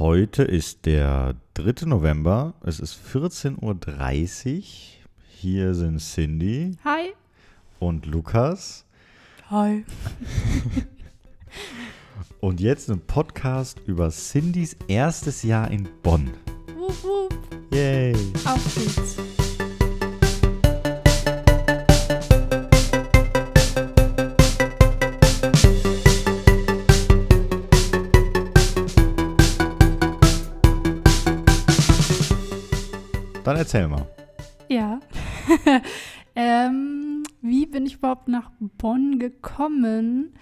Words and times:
Heute 0.00 0.44
ist 0.44 0.86
der 0.86 1.34
3. 1.52 1.84
November. 1.84 2.54
Es 2.62 2.80
ist 2.80 2.98
14.30 3.12 4.56
Uhr. 4.56 4.62
Hier 5.28 5.74
sind 5.74 5.98
Cindy 5.98 6.78
Hi. 6.84 7.12
und 7.80 8.06
Lukas. 8.06 8.86
Hi. 9.50 9.84
Und 12.40 12.60
jetzt 12.60 12.90
ein 12.90 13.00
Podcast 13.00 13.78
über 13.84 14.10
Cindys 14.10 14.74
erstes 14.88 15.42
Jahr 15.42 15.70
in 15.70 15.86
Bonn. 16.02 16.30
Wup, 16.78 17.04
wup. 17.04 17.34
Yay! 17.70 18.14
Auf 18.46 18.74
geht's. 18.74 19.29
Erzähl 33.60 33.86
mal. 33.88 34.06
Ja. 34.68 35.00
ähm, 36.34 37.22
wie 37.42 37.66
bin 37.66 37.86
ich 37.86 37.96
überhaupt 37.96 38.28
nach 38.28 38.50
Bonn 38.58 39.18
gekommen? 39.18 40.34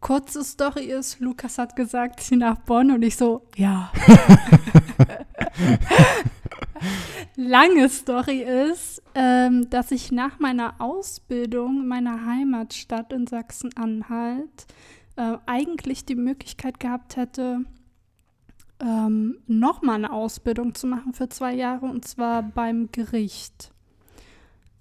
Kurze 0.00 0.42
Story 0.42 0.86
ist, 0.86 1.20
Lukas 1.20 1.58
hat 1.58 1.76
gesagt, 1.76 2.20
zieh 2.20 2.36
nach 2.36 2.56
Bonn 2.56 2.90
und 2.90 3.02
ich 3.02 3.16
so, 3.16 3.46
ja. 3.56 3.92
Lange 7.36 7.88
Story 7.88 8.42
ist, 8.42 9.02
ähm, 9.14 9.68
dass 9.70 9.90
ich 9.90 10.10
nach 10.10 10.40
meiner 10.40 10.80
Ausbildung 10.80 11.82
in 11.82 11.86
meiner 11.86 12.26
Heimatstadt 12.26 13.12
in 13.12 13.26
Sachsen-Anhalt 13.26 14.66
äh, 15.16 15.36
eigentlich 15.46 16.04
die 16.04 16.16
Möglichkeit 16.16 16.80
gehabt 16.80 17.16
hätte, 17.16 17.64
ähm, 18.82 19.38
nochmal 19.46 19.96
eine 19.96 20.12
Ausbildung 20.12 20.74
zu 20.74 20.86
machen 20.86 21.14
für 21.14 21.28
zwei 21.28 21.54
Jahre 21.54 21.86
und 21.86 22.06
zwar 22.06 22.42
beim 22.42 22.90
Gericht. 22.90 23.72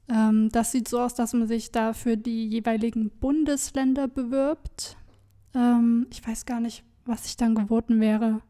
Ähm, 0.09 0.49
das 0.49 0.71
sieht 0.71 0.87
so 0.87 0.99
aus, 0.99 1.13
dass 1.13 1.33
man 1.33 1.47
sich 1.47 1.71
da 1.71 1.93
für 1.93 2.17
die 2.17 2.47
jeweiligen 2.47 3.11
Bundesländer 3.11 4.07
bewirbt. 4.07 4.97
Ähm, 5.53 6.07
ich 6.09 6.25
weiß 6.27 6.45
gar 6.45 6.59
nicht, 6.59 6.83
was 7.05 7.25
ich 7.27 7.37
dann 7.37 7.55
geworden 7.55 7.99
wäre. 7.99 8.41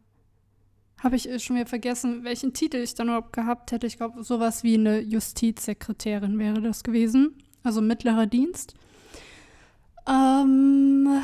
Habe 1.03 1.17
ich 1.17 1.29
äh, 1.29 1.39
schon 1.39 1.57
wieder 1.57 1.67
vergessen, 1.67 2.23
welchen 2.23 2.53
Titel 2.53 2.77
ich 2.77 2.95
dann 2.95 3.07
überhaupt 3.07 3.33
gehabt 3.33 3.71
hätte. 3.71 3.87
Ich 3.87 3.97
glaube, 3.97 4.23
sowas 4.23 4.63
wie 4.63 4.75
eine 4.75 5.01
Justizsekretärin 5.01 6.39
wäre 6.39 6.61
das 6.61 6.83
gewesen. 6.83 7.35
Also 7.63 7.81
mittlerer 7.81 8.25
Dienst. 8.25 8.73
Ähm, 10.07 11.21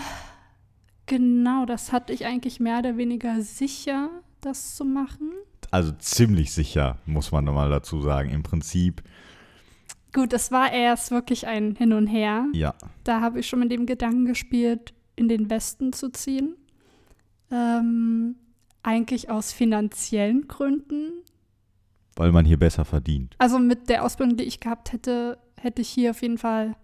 genau, 1.08 1.66
das 1.66 1.92
hatte 1.92 2.14
ich 2.14 2.26
eigentlich 2.26 2.60
mehr 2.60 2.80
oder 2.80 2.98
weniger 2.98 3.42
sicher, 3.42 4.10
das 4.42 4.76
zu 4.76 4.86
machen. 4.86 5.32
Also 5.72 5.92
ziemlich 5.94 6.54
sicher, 6.54 7.00
muss 7.06 7.32
man 7.32 7.44
nochmal 7.44 7.70
dazu 7.70 8.02
sagen. 8.02 8.30
Im 8.30 8.44
Prinzip, 8.44 9.02
Gut, 10.14 10.32
das 10.34 10.52
war 10.52 10.72
erst 10.72 11.12
wirklich 11.12 11.46
ein 11.48 11.76
Hin 11.76 11.94
und 11.94 12.08
Her. 12.08 12.46
ja. 12.54 12.74
Da 13.04 13.22
habe 13.22 13.40
ich 13.40 13.48
schon 13.48 13.60
mit 13.60 13.72
dem 13.72 13.86
Gedanken 13.86 14.26
gespielt, 14.26 14.94
in 15.16 15.28
den 15.28 15.50
Westen 15.50 15.94
zu 15.94 16.10
ziehen. 16.12 16.56
Ähm, 17.52 18.36
eigentlich 18.84 19.30
aus 19.30 19.52
finanziellen 19.52 20.48
Gründen. 20.48 21.12
Weil 22.16 22.32
man 22.32 22.46
hier 22.46 22.58
besser 22.58 22.84
verdient. 22.86 23.36
Also 23.38 23.60
mit 23.60 23.90
der 23.90 24.04
Ausbildung, 24.04 24.38
die 24.38 24.46
ich 24.46 24.60
gehabt 24.60 24.92
hätte, 24.92 25.38
hätte 25.60 25.82
ich 25.82 25.90
hier 25.90 26.12
auf 26.12 26.22
jeden 26.22 26.38
Fall 26.38 26.76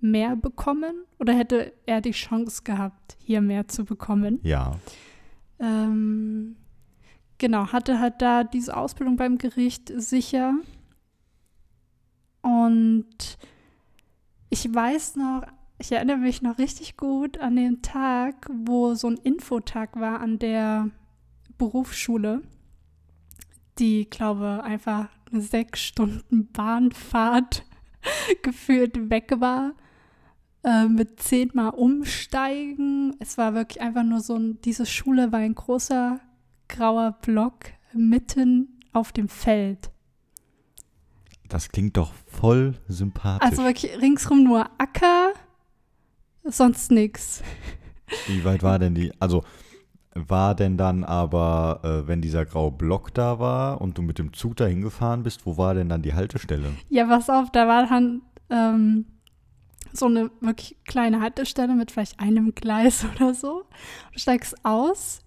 mehr 0.00 0.36
bekommen 0.36 1.04
oder 1.18 1.34
hätte 1.34 1.72
er 1.86 2.00
die 2.00 2.12
Chance 2.12 2.62
gehabt, 2.62 3.16
hier 3.22 3.40
mehr 3.40 3.68
zu 3.68 3.84
bekommen. 3.84 4.40
Ja. 4.42 4.72
Ähm, 5.58 6.56
genau, 7.38 7.72
hatte 7.72 8.00
halt 8.00 8.22
da 8.22 8.44
diese 8.44 8.76
Ausbildung 8.76 9.16
beim 9.16 9.38
Gericht 9.38 9.92
sicher. 9.94 10.54
Und 12.42 13.38
ich 14.48 14.72
weiß 14.72 15.16
noch, 15.16 15.42
ich 15.78 15.92
erinnere 15.92 16.18
mich 16.18 16.42
noch 16.42 16.58
richtig 16.58 16.96
gut 16.96 17.38
an 17.38 17.56
den 17.56 17.82
Tag, 17.82 18.48
wo 18.52 18.94
so 18.94 19.08
ein 19.08 19.16
Infotag 19.16 19.98
war 19.98 20.20
an 20.20 20.38
der 20.38 20.90
Berufsschule, 21.56 22.42
die, 23.78 24.08
glaube 24.08 24.62
einfach 24.62 25.08
eine 25.30 25.40
sechs 25.40 25.80
Stunden 25.80 26.50
Bahnfahrt 26.52 27.64
gefühlt 28.42 29.10
weg 29.10 29.32
war. 29.38 29.72
Äh, 30.62 30.88
mit 30.88 31.20
zehnmal 31.20 31.70
umsteigen. 31.70 33.16
Es 33.18 33.38
war 33.38 33.54
wirklich 33.54 33.80
einfach 33.80 34.02
nur 34.02 34.20
so 34.20 34.36
ein, 34.36 34.60
diese 34.60 34.84
Schule 34.84 35.32
war 35.32 35.38
ein 35.38 35.54
großer 35.54 36.20
grauer 36.68 37.16
Block 37.22 37.54
mitten 37.94 38.80
auf 38.92 39.12
dem 39.12 39.30
Feld. 39.30 39.90
Das 41.48 41.70
klingt 41.70 41.96
doch 41.96 42.12
voll 42.26 42.74
sympathisch. 42.88 43.48
Also 43.48 43.64
wirklich 43.64 43.98
ringsrum 44.02 44.44
nur 44.44 44.68
Acker, 44.78 45.32
sonst 46.44 46.90
nichts. 46.90 47.42
Wie 48.26 48.44
weit 48.44 48.62
war 48.62 48.78
denn 48.78 48.94
die? 48.94 49.12
Also 49.18 49.42
war 50.14 50.54
denn 50.54 50.76
dann 50.76 51.04
aber, 51.04 51.80
äh, 51.84 52.06
wenn 52.06 52.20
dieser 52.20 52.44
graue 52.44 52.72
Block 52.72 53.14
da 53.14 53.38
war 53.38 53.80
und 53.80 53.96
du 53.96 54.02
mit 54.02 54.18
dem 54.18 54.34
Zug 54.34 54.56
da 54.56 54.66
hingefahren 54.66 55.22
bist, 55.22 55.46
wo 55.46 55.56
war 55.56 55.74
denn 55.74 55.88
dann 55.88 56.02
die 56.02 56.12
Haltestelle? 56.12 56.72
Ja, 56.90 57.06
pass 57.06 57.30
auf, 57.30 57.50
da 57.50 57.66
war 57.66 57.86
dann 57.86 58.20
ähm, 58.50 59.06
so 59.92 60.06
eine 60.06 60.30
wirklich 60.40 60.76
kleine 60.86 61.20
Haltestelle 61.20 61.74
mit 61.74 61.90
vielleicht 61.90 62.20
einem 62.20 62.54
Gleis 62.54 63.04
oder 63.14 63.34
so. 63.34 63.64
Du 64.12 64.18
steigst 64.18 64.64
aus, 64.64 65.20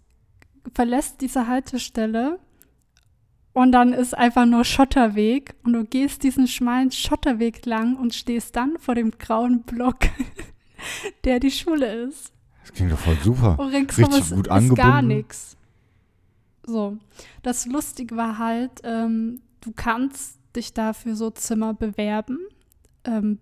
verlässt 0.73 1.21
diese 1.21 1.47
Haltestelle 1.47 2.39
und 3.53 3.71
dann 3.71 3.93
ist 3.93 4.17
einfach 4.17 4.45
nur 4.45 4.63
Schotterweg 4.65 5.55
und 5.63 5.73
du 5.73 5.85
gehst 5.85 6.23
diesen 6.23 6.47
schmalen 6.47 6.91
Schotterweg 6.91 7.65
lang 7.65 7.95
und 7.97 8.13
stehst 8.13 8.55
dann 8.55 8.77
vor 8.79 8.95
dem 8.95 9.11
grauen 9.11 9.63
Block, 9.63 9.99
der 11.23 11.39
die 11.39 11.51
Schule 11.51 12.05
ist. 12.05 12.33
Das 12.61 12.73
klingt 12.73 12.91
doch 12.91 12.99
voll 12.99 13.17
super. 13.21 13.59
Und 13.59 13.67
ringsrum 13.67 14.05
Richtig 14.05 14.21
ist, 14.21 14.35
gut 14.35 14.47
ist 14.47 14.49
gar 14.49 14.57
angebunden. 14.57 15.07
nichts. 15.07 15.57
So, 16.65 16.97
das 17.43 17.65
Lustige 17.65 18.15
war 18.15 18.37
halt, 18.37 18.81
ähm, 18.85 19.41
du 19.61 19.73
kannst 19.75 20.39
dich 20.55 20.73
da 20.73 20.93
für 20.93 21.15
so 21.15 21.29
Zimmer 21.29 21.73
bewerben, 21.73 22.39
ähm, 23.03 23.39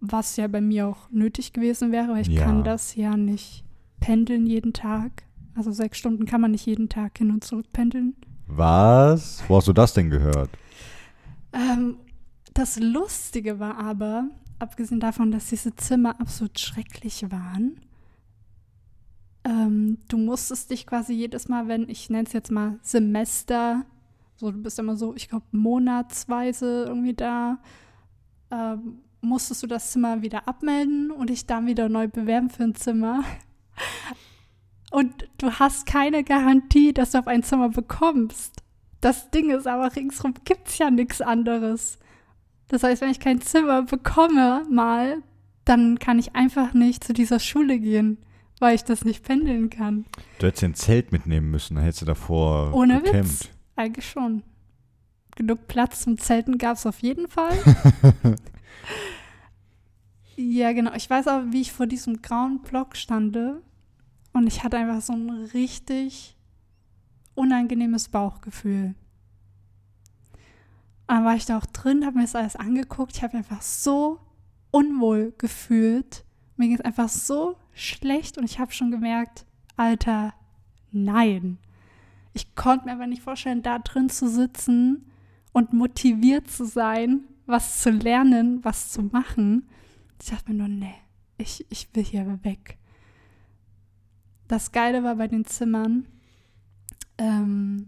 was 0.00 0.36
ja 0.36 0.46
bei 0.48 0.60
mir 0.60 0.86
auch 0.88 1.10
nötig 1.10 1.52
gewesen 1.52 1.92
wäre, 1.92 2.08
weil 2.08 2.22
ich 2.22 2.28
Ja. 2.28 2.44
kann 2.44 2.64
das 2.64 2.94
ja 2.96 3.16
nicht 3.16 3.64
pendeln 4.00 4.46
jeden 4.46 4.72
Tag. 4.72 5.24
Also 5.54 5.72
sechs 5.72 5.98
Stunden 5.98 6.24
kann 6.26 6.40
man 6.40 6.52
nicht 6.52 6.66
jeden 6.66 6.88
Tag 6.88 7.18
hin 7.18 7.30
und 7.30 7.44
zurück 7.44 7.66
pendeln. 7.72 8.14
Was? 8.46 9.42
Wo 9.48 9.56
hast 9.56 9.68
du 9.68 9.72
das 9.72 9.92
denn 9.94 10.10
gehört? 10.10 10.50
Ähm, 11.52 11.96
das 12.54 12.78
Lustige 12.80 13.58
war 13.58 13.76
aber, 13.76 14.28
abgesehen 14.58 15.00
davon, 15.00 15.30
dass 15.32 15.48
diese 15.48 15.74
Zimmer 15.76 16.20
absolut 16.20 16.58
schrecklich 16.58 17.30
waren, 17.30 17.80
ähm, 19.44 19.98
du 20.08 20.18
musstest 20.18 20.70
dich 20.70 20.86
quasi 20.86 21.14
jedes 21.14 21.48
Mal, 21.48 21.66
wenn, 21.68 21.88
ich 21.88 22.10
nenne 22.10 22.24
es 22.26 22.32
jetzt 22.32 22.50
mal 22.50 22.78
Semester, 22.82 23.84
so 24.36 24.50
du 24.50 24.58
bist 24.62 24.78
immer 24.78 24.96
so, 24.96 25.14
ich 25.14 25.28
glaube, 25.28 25.46
monatsweise 25.52 26.84
irgendwie 26.86 27.14
da, 27.14 27.58
ähm, 28.50 28.98
musstest 29.20 29.62
du 29.62 29.66
das 29.66 29.92
Zimmer 29.92 30.22
wieder 30.22 30.48
abmelden 30.48 31.10
und 31.10 31.30
dich 31.30 31.46
dann 31.46 31.66
wieder 31.66 31.88
neu 31.88 32.08
bewerben 32.08 32.50
für 32.50 32.64
ein 32.64 32.74
Zimmer. 32.74 33.24
Und 34.90 35.28
du 35.38 35.52
hast 35.52 35.86
keine 35.86 36.24
Garantie, 36.24 36.92
dass 36.92 37.12
du 37.12 37.18
auf 37.18 37.26
ein 37.26 37.42
Zimmer 37.42 37.68
bekommst. 37.68 38.56
Das 39.00 39.30
Ding 39.30 39.50
ist 39.50 39.66
aber, 39.66 39.94
ringsrum 39.94 40.34
gibt 40.44 40.68
es 40.68 40.78
ja 40.78 40.90
nichts 40.90 41.20
anderes. 41.20 41.98
Das 42.68 42.82
heißt, 42.82 43.00
wenn 43.02 43.10
ich 43.10 43.20
kein 43.20 43.40
Zimmer 43.40 43.82
bekomme 43.82 44.64
mal, 44.70 45.22
dann 45.64 45.98
kann 45.98 46.18
ich 46.18 46.34
einfach 46.34 46.74
nicht 46.74 47.04
zu 47.04 47.12
dieser 47.12 47.38
Schule 47.38 47.78
gehen, 47.78 48.18
weil 48.58 48.74
ich 48.74 48.84
das 48.84 49.04
nicht 49.04 49.24
pendeln 49.24 49.70
kann. 49.70 50.06
Du 50.38 50.46
hättest 50.46 50.64
ein 50.64 50.74
Zelt 50.74 51.12
mitnehmen 51.12 51.50
müssen, 51.50 51.76
dann 51.76 51.84
hättest 51.84 52.02
du 52.02 52.06
davor 52.06 52.74
Ohne 52.74 53.00
gecampt. 53.00 53.24
Witz. 53.24 53.48
Eigentlich 53.76 54.08
schon. 54.08 54.42
Genug 55.36 55.68
Platz 55.68 56.02
zum 56.02 56.18
Zelten 56.18 56.58
gab 56.58 56.76
es 56.76 56.84
auf 56.86 57.00
jeden 57.00 57.28
Fall. 57.28 57.56
ja, 60.36 60.72
genau. 60.72 60.92
Ich 60.94 61.08
weiß 61.08 61.26
aber, 61.28 61.52
wie 61.52 61.60
ich 61.60 61.72
vor 61.72 61.86
diesem 61.86 62.22
grauen 62.22 62.60
Block 62.60 62.96
stande 62.96 63.62
und 64.32 64.46
ich 64.46 64.62
hatte 64.62 64.78
einfach 64.78 65.00
so 65.00 65.12
ein 65.12 65.30
richtig 65.52 66.36
unangenehmes 67.34 68.08
Bauchgefühl. 68.08 68.94
Dann 71.06 71.24
war 71.24 71.34
ich 71.34 71.44
da 71.44 71.58
auch 71.58 71.66
drin, 71.66 72.06
habe 72.06 72.18
mir 72.18 72.22
das 72.22 72.36
alles 72.36 72.54
angeguckt. 72.54 73.16
Ich 73.16 73.22
habe 73.22 73.36
einfach 73.36 73.62
so 73.62 74.20
unwohl 74.70 75.34
gefühlt. 75.38 76.24
Mir 76.56 76.68
ging 76.68 76.76
es 76.76 76.84
einfach 76.84 77.08
so 77.08 77.56
schlecht 77.72 78.38
und 78.38 78.44
ich 78.44 78.60
habe 78.60 78.72
schon 78.72 78.90
gemerkt, 78.90 79.44
Alter, 79.76 80.34
nein. 80.92 81.58
Ich 82.32 82.54
konnte 82.54 82.86
mir 82.86 82.92
aber 82.92 83.08
nicht 83.08 83.22
vorstellen, 83.22 83.62
da 83.62 83.80
drin 83.80 84.08
zu 84.08 84.28
sitzen 84.28 85.10
und 85.52 85.72
motiviert 85.72 86.48
zu 86.48 86.64
sein, 86.64 87.24
was 87.50 87.80
zu 87.80 87.90
lernen, 87.90 88.64
was 88.64 88.90
zu 88.90 89.02
machen. 89.02 89.68
Ich 90.20 90.30
dachte 90.30 90.50
mir 90.50 90.58
nur, 90.58 90.68
nee, 90.68 90.94
ich, 91.38 91.66
ich 91.70 91.88
will 91.94 92.04
hier 92.04 92.38
weg. 92.42 92.78
Das 94.48 94.72
Geile 94.72 95.04
war 95.04 95.16
bei 95.16 95.28
den 95.28 95.44
Zimmern, 95.44 96.06
ähm, 97.18 97.86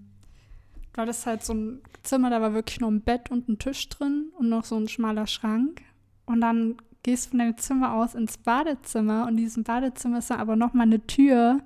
war 0.95 1.07
das 1.07 1.27
halt 1.27 1.43
so 1.43 1.55
ein 1.55 1.81
Zimmer, 2.03 2.31
da 2.31 2.41
war 2.41 2.55
wirklich 2.55 2.81
nur 2.81 2.91
ein 2.91 3.01
Bett 3.01 3.31
und 3.31 3.49
ein 3.49 3.59
Tisch 3.59 3.89
drin 3.89 4.31
und 4.39 4.49
noch 4.49 4.65
so 4.65 4.77
ein 4.77 4.89
schmaler 4.89 5.27
Schrank. 5.27 5.83
Und 6.25 6.41
dann 6.41 6.77
gehst 7.03 7.27
du 7.27 7.31
von 7.31 7.41
deinem 7.41 7.59
Zimmer 7.59 7.95
aus 7.95 8.15
ins 8.15 8.39
Badezimmer 8.39 9.25
und 9.25 9.31
in 9.31 9.37
diesem 9.39 9.65
Badezimmer 9.65 10.19
ist 10.19 10.31
dann 10.31 10.41
aber 10.41 10.57
noch 10.57 10.73
mal 10.73 10.85
eine 10.85 11.05
Tür 11.07 11.61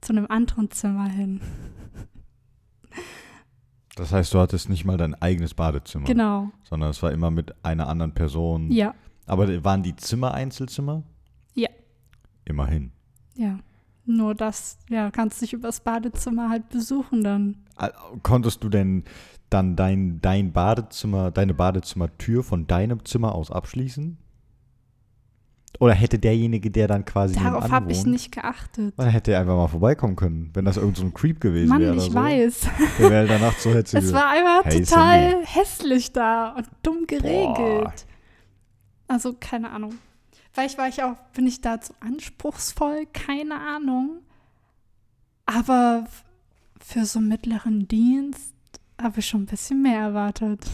zu 0.00 0.12
einem 0.12 0.26
anderen 0.28 0.70
Zimmer 0.70 1.08
hin. 1.08 1.40
Das 3.96 4.12
heißt, 4.12 4.34
du 4.34 4.40
hattest 4.40 4.68
nicht 4.68 4.84
mal 4.84 4.96
dein 4.96 5.14
eigenes 5.14 5.54
Badezimmer. 5.54 6.04
Genau. 6.06 6.50
Sondern 6.64 6.90
es 6.90 7.02
war 7.02 7.12
immer 7.12 7.30
mit 7.30 7.54
einer 7.64 7.88
anderen 7.88 8.12
Person. 8.12 8.70
Ja, 8.72 8.94
Aber 9.26 9.64
waren 9.64 9.82
die 9.82 9.94
Zimmer 9.96 10.34
Einzelzimmer? 10.34 11.02
Ja. 11.54 11.68
Immerhin. 12.44 12.92
ja. 13.34 13.58
Nur 14.06 14.34
das, 14.34 14.76
ja, 14.90 15.10
kannst 15.10 15.40
dich 15.40 15.54
übers 15.54 15.80
Badezimmer 15.80 16.50
halt 16.50 16.68
besuchen 16.68 17.24
dann. 17.24 17.56
Äh, 17.78 17.88
Konntest 18.22 18.62
du 18.62 18.68
denn 18.68 19.04
dann 19.48 19.76
dein, 19.76 20.20
dein 20.20 20.52
Badezimmer, 20.52 21.30
deine 21.30 21.54
Badezimmertür 21.54 22.42
von 22.44 22.66
deinem 22.66 23.02
Zimmer 23.06 23.34
aus 23.34 23.50
abschließen? 23.50 24.18
Oder 25.80 25.92
hätte 25.94 26.18
derjenige, 26.18 26.70
der 26.70 26.86
dann 26.86 27.04
quasi 27.04 27.34
Darauf 27.34 27.68
habe 27.70 27.90
ich 27.90 28.06
nicht 28.06 28.30
geachtet. 28.32 28.94
Dann 28.96 29.08
hätte 29.08 29.32
er 29.32 29.40
einfach 29.40 29.56
mal 29.56 29.66
vorbeikommen 29.68 30.14
können, 30.14 30.50
wenn 30.54 30.64
das 30.64 30.76
irgend 30.76 30.96
so 30.96 31.04
ein 31.04 31.12
Creep 31.12 31.40
gewesen 31.40 31.68
Mann, 31.68 31.80
wäre. 31.80 31.96
ich 31.96 32.02
oder 32.02 32.10
so. 32.12 32.14
weiß. 32.14 32.60
Der 33.00 33.10
wäre 33.10 33.26
danach 33.26 33.58
so 33.58 33.70
hätte 33.74 33.98
Es 33.98 34.12
war 34.12 34.28
einfach 34.30 34.64
Hey, 34.64 34.84
total 34.84 35.44
hässlich 35.44 36.12
da 36.12 36.54
und 36.56 36.68
dumm 36.82 37.06
geregelt. 37.06 37.56
Boah. 37.56 37.92
Also, 39.08 39.34
keine 39.38 39.70
Ahnung. 39.70 39.94
Vielleicht 40.52 40.78
war 40.78 40.86
ich 40.88 41.02
auch, 41.02 41.16
bin 41.34 41.46
ich 41.48 41.60
da 41.60 41.80
zu 41.80 41.92
anspruchsvoll, 42.00 43.06
keine 43.12 43.58
Ahnung. 43.60 44.18
Aber 45.46 46.06
für 46.80 47.04
so 47.04 47.18
einen 47.18 47.28
mittleren 47.28 47.88
Dienst 47.88 48.54
habe 49.02 49.18
ich 49.18 49.26
schon 49.26 49.42
ein 49.42 49.46
bisschen 49.46 49.82
mehr 49.82 49.98
erwartet. 50.00 50.64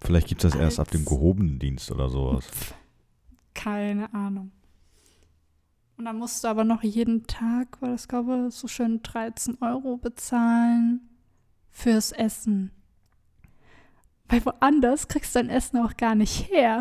Vielleicht 0.00 0.26
gibt 0.28 0.44
es 0.44 0.52
das 0.52 0.60
erst 0.60 0.80
ab 0.80 0.90
dem 0.90 1.00
Als- 1.02 1.08
gehobenen 1.08 1.58
Dienst 1.60 1.90
oder 1.90 2.10
sowas. 2.10 2.46
Keine 3.54 4.12
Ahnung. 4.12 4.50
Und 5.96 6.06
dann 6.06 6.18
musst 6.18 6.42
du 6.42 6.48
aber 6.48 6.64
noch 6.64 6.82
jeden 6.82 7.26
Tag, 7.26 7.80
war 7.80 7.90
das 7.90 8.08
glaube 8.08 8.46
ich, 8.48 8.54
so 8.54 8.66
schön 8.66 9.00
13 9.02 9.58
Euro 9.60 9.96
bezahlen 9.96 11.08
fürs 11.70 12.10
Essen. 12.12 12.72
Weil 14.28 14.44
woanders 14.44 15.06
kriegst 15.08 15.34
du 15.34 15.38
dein 15.38 15.50
Essen 15.50 15.78
auch 15.78 15.96
gar 15.96 16.14
nicht 16.14 16.50
her. 16.50 16.80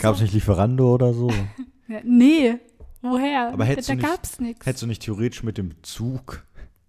Gab 0.00 0.12
es 0.12 0.18
so, 0.18 0.24
nicht 0.24 0.34
Lieferando 0.34 0.94
oder 0.94 1.12
so? 1.12 1.28
ja, 1.88 2.00
nee, 2.04 2.58
woher? 3.02 3.52
Aber 3.52 3.64
hättest 3.64 3.88
da 3.88 3.94
nicht- 3.94 4.06
gab's 4.06 4.38
nichts. 4.40 4.64
Hättest 4.64 4.82
du 4.82 4.86
nicht 4.86 5.02
theoretisch 5.02 5.42
mit 5.42 5.58
dem 5.58 5.82
Zug, 5.82 6.46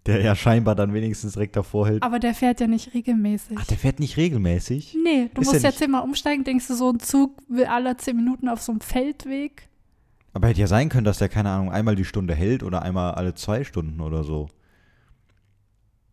der 0.07 0.21
ja 0.21 0.35
scheinbar 0.35 0.75
dann 0.75 0.93
wenigstens 0.93 1.33
direkt 1.33 1.55
davor 1.55 1.87
hält. 1.87 2.01
Aber 2.03 2.19
der 2.19 2.33
fährt 2.33 2.59
ja 2.59 2.67
nicht 2.67 2.93
regelmäßig. 2.93 3.57
Ach, 3.59 3.65
der 3.65 3.77
fährt 3.77 3.99
nicht 3.99 4.17
regelmäßig? 4.17 4.95
nee, 5.03 5.29
du 5.33 5.41
Ist 5.41 5.47
musst 5.47 5.63
ja 5.63 5.69
ja 5.69 5.75
zehnmal 5.75 6.03
umsteigen, 6.03 6.43
denkst 6.43 6.67
du, 6.67 6.75
so 6.75 6.89
ein 6.89 6.99
Zug 6.99 7.37
will 7.47 7.65
alle 7.65 7.95
10 7.97 8.15
Minuten 8.15 8.49
auf 8.49 8.61
so 8.61 8.71
einem 8.71 8.81
Feldweg. 8.81 9.67
Aber 10.33 10.47
hätte 10.47 10.61
ja 10.61 10.67
sein 10.67 10.89
können, 10.89 11.05
dass 11.05 11.17
der, 11.17 11.29
keine 11.29 11.49
Ahnung, 11.49 11.71
einmal 11.71 11.95
die 11.95 12.05
Stunde 12.05 12.35
hält 12.35 12.63
oder 12.63 12.81
einmal 12.83 13.13
alle 13.15 13.33
zwei 13.33 13.63
Stunden 13.63 14.01
oder 14.01 14.23
so. 14.23 14.47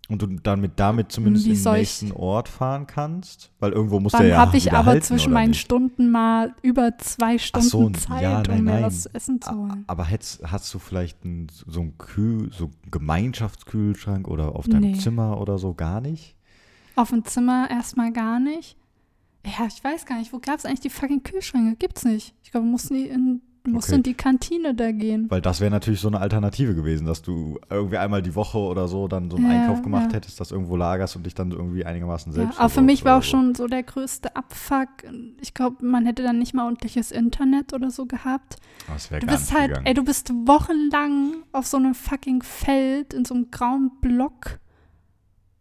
Und 0.08 0.20
du 0.20 0.26
damit, 0.26 0.72
damit 0.76 1.12
zumindest 1.12 1.46
in 1.46 1.54
den 1.54 1.72
nächsten 1.72 2.12
Ort 2.12 2.48
fahren 2.48 2.86
kannst. 2.86 3.50
Weil 3.58 3.72
irgendwo 3.72 4.00
muss 4.00 4.12
der 4.12 4.26
ja 4.26 4.36
habe 4.36 4.56
ich 4.56 4.70
aber 4.72 4.86
halten, 4.86 5.02
zwischen 5.02 5.32
meinen 5.32 5.50
nicht? 5.50 5.60
Stunden 5.60 6.10
mal 6.10 6.54
über 6.60 6.98
zwei 6.98 7.38
Stunden 7.38 7.68
so, 7.68 7.88
Zeit, 7.90 8.22
ja, 8.22 8.42
nein, 8.42 8.58
um 8.58 8.64
mir 8.64 8.72
nein. 8.72 8.82
was 8.82 9.02
zu 9.02 9.14
essen 9.14 9.40
zu 9.40 9.50
holen. 9.50 9.84
Aber 9.86 10.04
hättest, 10.04 10.42
hast 10.50 10.72
du 10.74 10.78
vielleicht 10.78 11.24
einen, 11.24 11.46
so 11.50 11.80
einen 11.80 11.96
Kühl, 11.96 12.52
so 12.52 12.64
einen 12.64 12.90
Gemeinschaftskühlschrank 12.90 14.28
oder 14.28 14.56
auf 14.56 14.68
deinem 14.68 14.92
Nee. 14.92 14.98
Zimmer 14.98 15.40
oder 15.40 15.58
so 15.58 15.72
gar 15.72 16.00
nicht? 16.02 16.36
Auf 16.96 17.10
dem 17.10 17.24
Zimmer 17.24 17.68
erstmal 17.70 18.12
gar 18.12 18.38
nicht. 18.38 18.76
Ja, 19.46 19.66
ich 19.66 19.82
weiß 19.82 20.06
gar 20.06 20.18
nicht, 20.18 20.32
wo 20.32 20.38
gab 20.38 20.58
es 20.58 20.64
eigentlich 20.64 20.80
die 20.80 20.90
fucking 20.90 21.22
Kühlschränke? 21.22 21.76
Gibt's 21.76 22.04
nicht. 22.04 22.34
Ich 22.42 22.50
glaube, 22.50 22.66
du 22.66 22.72
musst, 22.72 22.90
die 22.90 23.08
in, 23.08 23.42
du 23.64 23.70
musst 23.70 23.88
Okay. 23.88 23.96
in 23.96 24.02
die 24.02 24.14
Kantine 24.14 24.75
da 24.75 24.93
gehen. 24.93 25.31
Weil 25.31 25.40
das 25.40 25.61
wäre 25.61 25.70
natürlich 25.70 26.00
so 26.00 26.08
eine 26.08 26.20
Alternative 26.20 26.75
gewesen, 26.75 27.06
dass 27.06 27.22
du 27.22 27.58
irgendwie 27.70 27.96
einmal 27.99 28.22
die 28.22 28.34
Woche 28.34 28.58
oder 28.58 28.87
so 28.88 29.08
dann 29.08 29.31
so 29.31 29.37
einen 29.37 29.46
Ja, 29.46 29.52
Einkauf 29.62 29.82
gemacht 29.82 30.08
ja. 30.11 30.16
hättest, 30.16 30.38
das 30.38 30.50
irgendwo 30.50 30.76
lagerst 30.76 31.16
und 31.16 31.25
dich 31.25 31.34
dann 31.34 31.50
irgendwie 31.50 31.84
einigermaßen 31.84 32.31
Ja, 32.32 32.37
selbst 32.37 32.61
aber 32.61 32.69
für 32.69 32.82
mich 32.82 33.05
war 33.05 33.19
auch 33.19 33.22
schon 33.22 33.55
so 33.55 33.66
der 33.66 33.82
größte 33.82 34.37
Abfuck. 34.37 34.88
Ich 35.40 35.55
glaube, 35.55 35.84
man 35.84 36.05
hätte 36.06 36.22
dann 36.22 36.38
nicht 36.38 36.55
mal 36.55 36.64
ordentliches 36.64 37.11
Internet 37.11 37.72
oder 37.72 37.90
so 37.90 38.06
gehabt. 38.06 38.56
So. 38.87 38.93
Das 38.93 39.11
wäre 39.11 39.20
Du 39.20 39.26
bist 39.26 39.52
halt, 39.55 39.69
gegangen. 39.69 39.87
ey, 39.87 39.94
du 39.94 40.05
bist 40.05 40.31
wochenlang 40.46 41.32
auf 41.52 41.67
so 41.67 41.76
einem 41.78 41.94
fucking 41.94 42.43
Feld 42.43 43.14
in 43.14 43.25
so 43.25 43.34
einem 43.34 43.50
grauen 43.50 43.90
Block. 44.00 44.58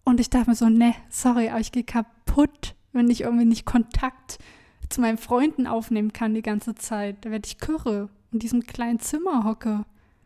Und 0.04 0.20
ich 0.20 0.30
dachte 0.30 0.50
mir 0.50 0.56
so, 0.56 0.68
ne, 0.68 0.94
sorry, 1.10 1.50
aber 1.50 1.62
ich 1.62 1.72
gehe 1.72 1.84
kaputt, 1.86 2.76
wenn 2.92 3.10
ich 3.10 3.22
irgendwie 3.22 3.46
nicht 3.46 3.66
Kontakt 3.66 4.38
zu 4.94 5.02
meinen 5.02 5.18
Freunden 5.18 5.68
aufnehmen 5.68 6.14
kann 6.14 6.34
die 6.34 6.42
ganze 6.42 6.76
Zeit. 6.76 7.18
Da 7.26 7.32
werde 7.32 7.48
ich 7.48 7.58
kürre 7.60 8.10
in 8.32 8.40
diesem 8.40 8.62
kleinen 8.64 9.00
Zimmer 9.00 9.44
hocke. 9.44 9.86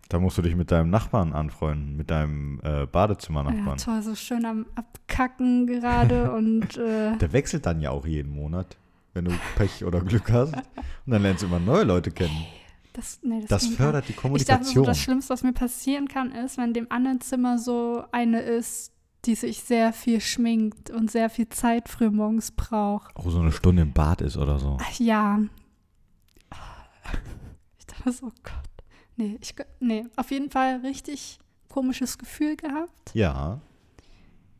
Da 0.09 0.19
musst 0.19 0.37
du 0.37 0.41
dich 0.41 0.55
mit 0.55 0.71
deinem 0.71 0.89
Nachbarn 0.89 1.33
anfreunden, 1.33 1.97
mit 1.97 2.09
deinem 2.09 2.61
äh, 2.63 2.79
Ja, 2.79 2.85
Badezimmer-Nachbarn. 2.85 3.77
toll, 3.77 4.01
so 4.01 4.15
schön 4.15 4.45
am 4.45 4.65
Abkacken 4.75 5.67
gerade 5.67 6.31
und 6.35 6.77
äh, 6.77 7.17
Der 7.17 7.33
wechselt 7.33 7.65
dann 7.65 7.81
ja 7.81 7.89
auch 7.91 8.05
jeden 8.05 8.33
Monat, 8.33 8.77
wenn 9.13 9.25
du 9.25 9.31
Pech 9.57 9.83
oder 9.83 9.99
Glück 10.01 10.31
hast. 10.31 10.53
Und 10.55 10.63
dann 11.11 11.21
lernst 11.23 11.43
du 11.43 11.47
immer 11.47 11.59
neue 11.59 11.83
Leute 11.83 12.11
kennen. 12.11 12.45
das, 12.93 13.19
nee, 13.21 13.41
das, 13.41 13.49
Das 13.49 13.67
fördert 13.67 14.07
die 14.07 14.11
Ich 14.13 14.15
dachte, 14.15 14.63
so, 14.63 14.73
Kommunikation. 14.73 14.85
das 14.85 14.97
Schlimmste, 14.99 15.33
was 15.33 15.43
mir 15.43 15.53
passieren 15.53 16.07
kann, 16.07 16.31
ist, 16.31 16.57
wenn 16.57 16.73
dem 16.73 16.87
anderen 16.89 17.19
Zimmer 17.19 17.57
so 17.57 18.03
eine 18.13 18.39
ist, 18.39 18.93
die 19.25 19.35
sich 19.35 19.61
sehr 19.61 19.91
viel 19.93 20.21
schminkt 20.21 20.89
und 20.89 21.11
sehr 21.11 21.29
viel 21.29 21.49
Zeit 21.49 21.89
früh 21.89 22.09
morgens 22.09 22.51
braucht. 22.51 23.15
Auch 23.15 23.29
so 23.29 23.39
eine 23.39 23.51
Stunde 23.51 23.81
im 23.81 23.93
Bad 23.93 24.21
ist 24.21 24.37
oder 24.37 24.57
so. 24.59 24.77
Ach, 24.79 24.99
ja. 24.99 25.39
Ich 27.79 27.85
dachte 27.85 28.11
so, 28.11 28.27
oh 28.27 28.31
Gott. 28.43 28.53
Nee, 29.15 29.37
ich, 29.41 29.55
nee, 29.79 30.05
auf 30.15 30.29
jeden 30.31 30.49
Fall 30.51 30.77
richtig 30.81 31.39
komisches 31.69 32.17
Gefühl 32.17 32.55
gehabt. 32.55 33.13
Ja, 33.13 33.59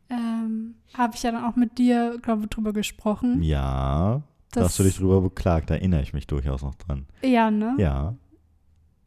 Ähm, 0.09 0.75
Habe 0.94 1.15
ich 1.15 1.24
ja 1.24 1.31
dann 1.31 1.44
auch 1.44 1.56
mit 1.56 1.77
dir, 1.77 2.18
glaube 2.21 2.44
ich, 2.44 2.50
drüber 2.50 2.74
gesprochen. 2.74 3.42
ja. 3.44 4.21
Da 4.51 4.62
hast 4.63 4.80
du 4.80 4.83
dich 4.83 4.95
drüber 4.98 5.19
beklagt, 5.21 5.69
da 5.69 5.75
erinnere 5.75 6.01
ich 6.01 6.13
mich 6.13 6.25
durchaus 6.25 6.63
noch 6.63 6.74
dran. 6.75 7.06
Ja, 7.21 7.51
ne? 7.51 7.75
Ja. 7.77 8.15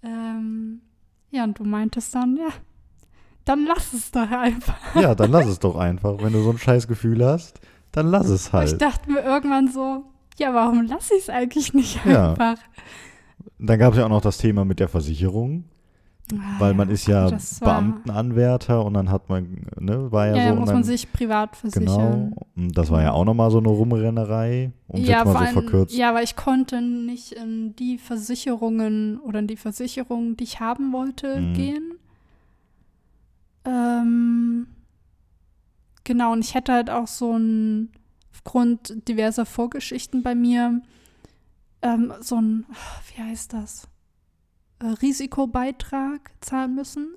Ähm, 0.02 0.82
ja, 1.30 1.44
und 1.44 1.58
du 1.58 1.64
meintest 1.64 2.14
dann, 2.14 2.36
ja, 2.36 2.48
dann 3.44 3.64
lass 3.66 3.92
es 3.92 4.10
doch 4.10 4.30
einfach. 4.30 4.76
Ja, 4.94 5.14
dann 5.14 5.30
lass 5.30 5.46
es 5.46 5.58
doch 5.58 5.76
einfach. 5.76 6.16
Wenn 6.22 6.32
du 6.32 6.42
so 6.42 6.50
ein 6.50 6.58
scheiß 6.58 6.86
Gefühl 6.88 7.24
hast, 7.24 7.60
dann 7.92 8.06
lass 8.08 8.28
es 8.28 8.52
Aber 8.52 8.64
Ich 8.64 8.70
halt. 8.72 8.82
dachte 8.82 9.10
mir 9.10 9.20
irgendwann 9.22 9.68
so, 9.68 10.04
ja, 10.38 10.54
warum 10.54 10.86
lasse 10.86 11.14
ich 11.14 11.22
es 11.24 11.30
eigentlich 11.30 11.74
nicht 11.74 12.04
Ja. 12.04 12.30
einfach? 12.30 12.56
Dann 13.58 13.78
gab 13.78 13.92
es 13.92 13.98
ja 13.98 14.04
auch 14.04 14.10
noch 14.10 14.20
das 14.22 14.38
Thema 14.38 14.64
mit 14.64 14.78
der 14.80 14.88
Versicherung, 14.88 15.64
Ah, 16.32 16.36
weil 16.60 16.74
man 16.74 16.88
ist 16.90 17.06
ja 17.08 17.28
das 17.28 17.60
war- 17.60 17.80
Beamtenanwärter 17.80 18.84
und 18.84 18.94
dann 18.94 19.10
hat 19.10 19.28
man, 19.28 19.66
ne, 19.80 20.12
war 20.12 20.28
ja, 20.28 20.36
Ja, 20.36 20.42
so. 20.42 20.48
ja 20.50 20.54
muss 20.54 20.66
dann, 20.66 20.74
man 20.76 20.84
sich 20.84 21.10
privat 21.12 21.56
versichern. 21.56 21.86
Genau. 21.86 22.46
Und 22.56 22.78
das 22.78 22.90
war 22.90 23.02
ja 23.02 23.12
auch 23.12 23.24
nochmal 23.24 23.50
so 23.50 23.58
eine 23.58 23.68
Rumrennerei, 23.68 24.70
um 24.86 25.00
ja, 25.00 25.18
jetzt 25.24 25.32
mal 25.34 25.46
so 25.48 25.52
verkürzt. 25.54 25.94
ja, 25.96 26.10
aber 26.10 26.22
ich 26.22 26.36
konnte 26.36 26.80
nicht 26.80 27.32
in 27.32 27.74
die 27.76 27.98
Versicherungen 27.98 29.18
oder 29.18 29.40
in 29.40 29.46
die 29.48 29.56
Versicherung, 29.56 30.36
die 30.36 30.44
ich 30.44 30.60
haben 30.60 30.92
wollte, 30.92 31.40
Mhm. 31.40 31.54
gehen. 31.54 31.92
Ähm, 33.70 34.66
genau, 36.04 36.32
und 36.32 36.44
ich 36.44 36.54
hätte 36.54 36.72
halt 36.72 36.90
auch 36.90 37.06
so 37.06 37.36
ein, 37.36 37.90
aufgrund 38.32 39.06
diverser 39.08 39.46
Vorgeschichten 39.46 40.22
bei 40.22 40.34
mir, 40.34 40.82
ähm, 41.82 42.12
so 42.20 42.36
ein, 42.40 42.66
wie 43.14 43.22
heißt 43.22 43.52
das? 43.52 43.88
Äh, 44.80 44.86
Risikobeitrag 44.86 46.30
zahlen 46.40 46.74
müssen. 46.74 47.14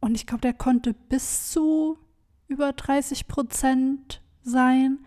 Und 0.00 0.14
ich 0.14 0.26
glaube, 0.26 0.40
der 0.40 0.54
konnte 0.54 0.94
bis 0.94 1.50
zu 1.50 1.98
über 2.48 2.72
30 2.72 3.28
Prozent 3.28 4.22
sein. 4.42 4.98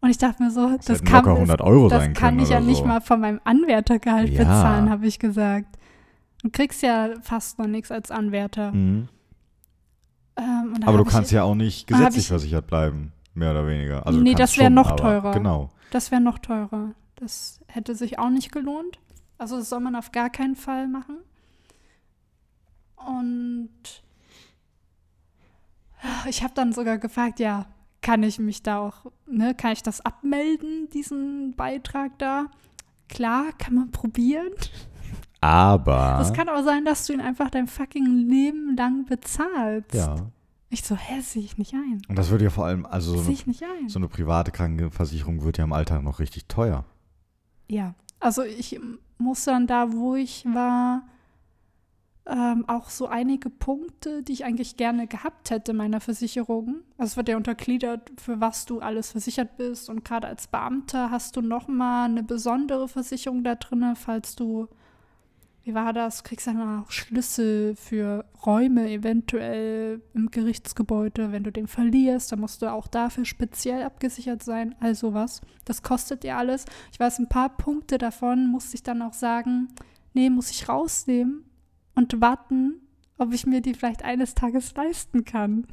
Und 0.00 0.10
ich 0.10 0.18
dachte 0.18 0.42
mir 0.42 0.50
so, 0.50 0.68
Das, 0.76 0.86
das, 0.86 1.04
kann, 1.04 1.24
locker 1.24 1.34
100 1.34 1.60
Euro 1.60 1.88
das 1.88 2.12
kann 2.14 2.38
ich 2.40 2.48
ja 2.48 2.56
oder 2.58 2.66
nicht 2.66 2.78
so. 2.78 2.86
mal 2.86 3.00
von 3.00 3.20
meinem 3.20 3.40
Anwärtergehalt 3.44 4.30
Ja. 4.30 4.38
bezahlen, 4.38 4.90
habe 4.90 5.06
ich 5.06 5.18
gesagt. 5.18 5.78
Du 6.42 6.50
kriegst 6.50 6.82
ja 6.82 7.10
fast 7.22 7.58
noch 7.58 7.66
nichts 7.66 7.90
als 7.92 8.10
Anwärter. 8.10 8.72
Mhm. 8.72 9.08
Ähm, 10.36 10.74
Aber 10.84 10.98
du 10.98 11.04
kannst 11.04 11.30
ich, 11.30 11.36
ja 11.36 11.42
auch 11.42 11.54
nicht 11.54 11.86
gesetzlich 11.86 12.24
ich- 12.24 12.28
versichert 12.28 12.66
bleiben, 12.66 13.12
mehr 13.34 13.50
oder 13.50 13.66
weniger. 13.66 14.06
Also 14.06 14.20
Nee, 14.20 14.34
das 14.34 14.56
wär 14.56 14.66
schon, 14.66 14.74
noch 14.74 14.88
aber- 14.92 14.96
teurer. 14.96 15.32
Genau. 15.32 15.70
Das 15.90 16.10
wäre 16.10 16.20
noch 16.20 16.38
teurer. 16.38 16.94
Das 17.16 17.60
hätte 17.66 17.94
sich 17.94 18.18
auch 18.18 18.30
nicht 18.30 18.52
gelohnt. 18.52 18.98
Also 19.38 19.56
das 19.58 19.68
soll 19.68 19.80
man 19.80 19.96
auf 19.96 20.12
gar 20.12 20.30
keinen 20.30 20.56
Fall 20.56 20.86
machen. 20.88 21.16
Und 22.96 23.70
ich 26.28 26.42
habe 26.42 26.54
dann 26.54 26.72
sogar 26.72 26.98
gefragt, 26.98 27.40
ja, 27.40 27.66
kann 28.02 28.22
ich 28.22 28.38
mich 28.38 28.62
da 28.62 28.78
auch, 28.78 29.06
ne, 29.26 29.54
kann 29.54 29.72
ich 29.72 29.82
das 29.82 30.00
abmelden, 30.00 30.88
diesen 30.94 31.54
Beitrag 31.56 32.18
da? 32.18 32.46
Klar, 33.08 33.46
kann 33.58 33.74
man 33.74 33.90
probieren. 33.90 34.52
Aber. 35.40 36.16
Das 36.18 36.32
kann 36.32 36.48
auch 36.48 36.62
sein, 36.62 36.84
dass 36.84 37.06
du 37.06 37.12
ihn 37.14 37.20
einfach 37.20 37.50
dein 37.50 37.66
fucking 37.66 38.28
Leben 38.28 38.76
lang 38.76 39.04
bezahlst. 39.06 39.94
ja. 39.94 40.16
Ich 40.72 40.84
so, 40.84 40.94
hä, 40.94 41.20
sehe 41.20 41.42
ich 41.42 41.58
nicht 41.58 41.74
ein. 41.74 42.00
Und 42.08 42.16
das 42.16 42.30
wird 42.30 42.42
ja 42.42 42.50
vor 42.50 42.64
allem, 42.64 42.86
also 42.86 43.10
so 43.10 43.16
Sehe 43.18 43.24
eine, 43.26 43.32
ich 43.32 43.46
nicht 43.48 43.62
ein. 43.64 43.88
so 43.88 43.98
eine 43.98 44.06
private 44.06 44.52
Krankenversicherung 44.52 45.42
wird 45.42 45.58
ja 45.58 45.64
im 45.64 45.72
Alltag 45.72 46.04
noch 46.04 46.20
richtig 46.20 46.46
teuer. 46.46 46.84
Ja, 47.66 47.94
also 48.20 48.44
ich 48.44 48.78
muss 49.18 49.42
dann 49.44 49.66
da, 49.66 49.92
wo 49.92 50.14
ich 50.14 50.44
war, 50.44 51.02
ähm, 52.26 52.64
auch 52.68 52.88
so 52.88 53.08
einige 53.08 53.50
Punkte, 53.50 54.22
die 54.22 54.32
ich 54.32 54.44
eigentlich 54.44 54.76
gerne 54.76 55.08
gehabt 55.08 55.50
hätte 55.50 55.72
in 55.72 55.78
meiner 55.78 56.00
Versicherung. 56.00 56.82
Also 56.96 57.12
es 57.12 57.16
wird 57.16 57.28
ja 57.28 57.36
untergliedert, 57.36 58.12
für 58.20 58.40
was 58.40 58.64
du 58.64 58.78
alles 58.78 59.10
versichert 59.10 59.56
bist. 59.56 59.88
Und 59.90 60.04
gerade 60.04 60.28
als 60.28 60.46
Beamter 60.46 61.10
hast 61.10 61.34
du 61.34 61.40
nochmal 61.40 62.08
eine 62.08 62.22
besondere 62.22 62.86
Versicherung 62.86 63.42
da 63.42 63.56
drin, 63.56 63.96
falls 63.96 64.36
du, 64.36 64.68
wie 65.62 65.74
war 65.74 65.92
das, 65.92 66.24
kriegst 66.24 66.46
dann 66.46 66.82
auch 66.82 66.90
Schlüssel 66.90 67.76
für 67.76 68.24
Räume 68.46 68.90
eventuell 68.90 70.00
im 70.14 70.30
Gerichtsgebäude. 70.30 71.32
Wenn 71.32 71.44
du 71.44 71.52
den 71.52 71.66
verlierst, 71.66 72.32
dann 72.32 72.40
musst 72.40 72.62
du 72.62 72.72
auch 72.72 72.86
dafür 72.86 73.24
speziell 73.24 73.82
abgesichert 73.82 74.42
sein. 74.42 74.74
Also 74.80 75.12
was. 75.12 75.42
Das 75.64 75.82
kostet 75.82 76.22
dir 76.22 76.36
alles. 76.36 76.64
Ich 76.92 77.00
weiß, 77.00 77.18
ein 77.18 77.28
paar 77.28 77.50
Punkte 77.50 77.98
davon 77.98 78.46
musste 78.46 78.74
ich 78.74 78.82
dann 78.82 79.02
auch 79.02 79.12
sagen, 79.12 79.68
nee, 80.14 80.30
muss 80.30 80.50
ich 80.50 80.68
rausnehmen 80.68 81.44
und 81.94 82.20
warten, 82.20 82.80
ob 83.18 83.34
ich 83.34 83.44
mir 83.44 83.60
die 83.60 83.74
vielleicht 83.74 84.02
eines 84.02 84.34
Tages 84.34 84.74
leisten 84.74 85.24
kann. 85.24 85.66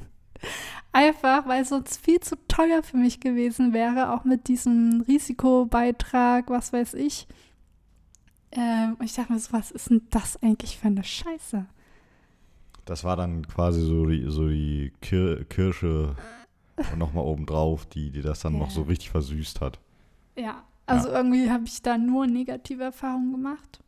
Einfach, 0.92 1.46
weil 1.46 1.62
es 1.62 1.70
sonst 1.70 1.96
viel 1.98 2.20
zu 2.20 2.36
teuer 2.46 2.82
für 2.82 2.96
mich 2.96 3.20
gewesen 3.20 3.72
wäre, 3.72 4.12
auch 4.12 4.24
mit 4.24 4.48
diesem 4.48 5.00
Risikobeitrag, 5.06 6.50
was 6.50 6.72
weiß 6.72 6.94
ich. 6.94 7.26
Ähm, 8.52 8.96
und 8.98 9.04
ich 9.04 9.14
dachte 9.14 9.32
mir 9.32 9.38
so, 9.38 9.52
was 9.52 9.70
ist 9.70 9.90
denn 9.90 10.02
das 10.10 10.42
eigentlich 10.42 10.78
für 10.78 10.86
eine 10.88 11.04
Scheiße? 11.04 11.66
Das 12.84 13.04
war 13.04 13.16
dann 13.16 13.46
quasi 13.46 13.82
so 13.82 14.06
die, 14.06 14.24
so 14.30 14.48
die 14.48 14.92
Kir 15.02 15.44
Kirsche 15.44 16.16
nochmal 16.96 17.24
obendrauf, 17.24 17.84
die, 17.86 18.10
die 18.10 18.22
das 18.22 18.40
dann 18.40 18.54
noch 18.58 18.68
Ja. 18.68 18.74
so 18.74 18.82
richtig 18.82 19.10
versüßt 19.10 19.60
hat. 19.60 19.78
Ja, 20.36 20.62
also 20.86 21.08
irgendwie 21.10 21.50
habe 21.50 21.64
ich 21.66 21.82
da 21.82 21.98
nur 21.98 22.26
negative 22.26 22.84
Erfahrungen 22.84 23.32
gemacht. 23.32 23.80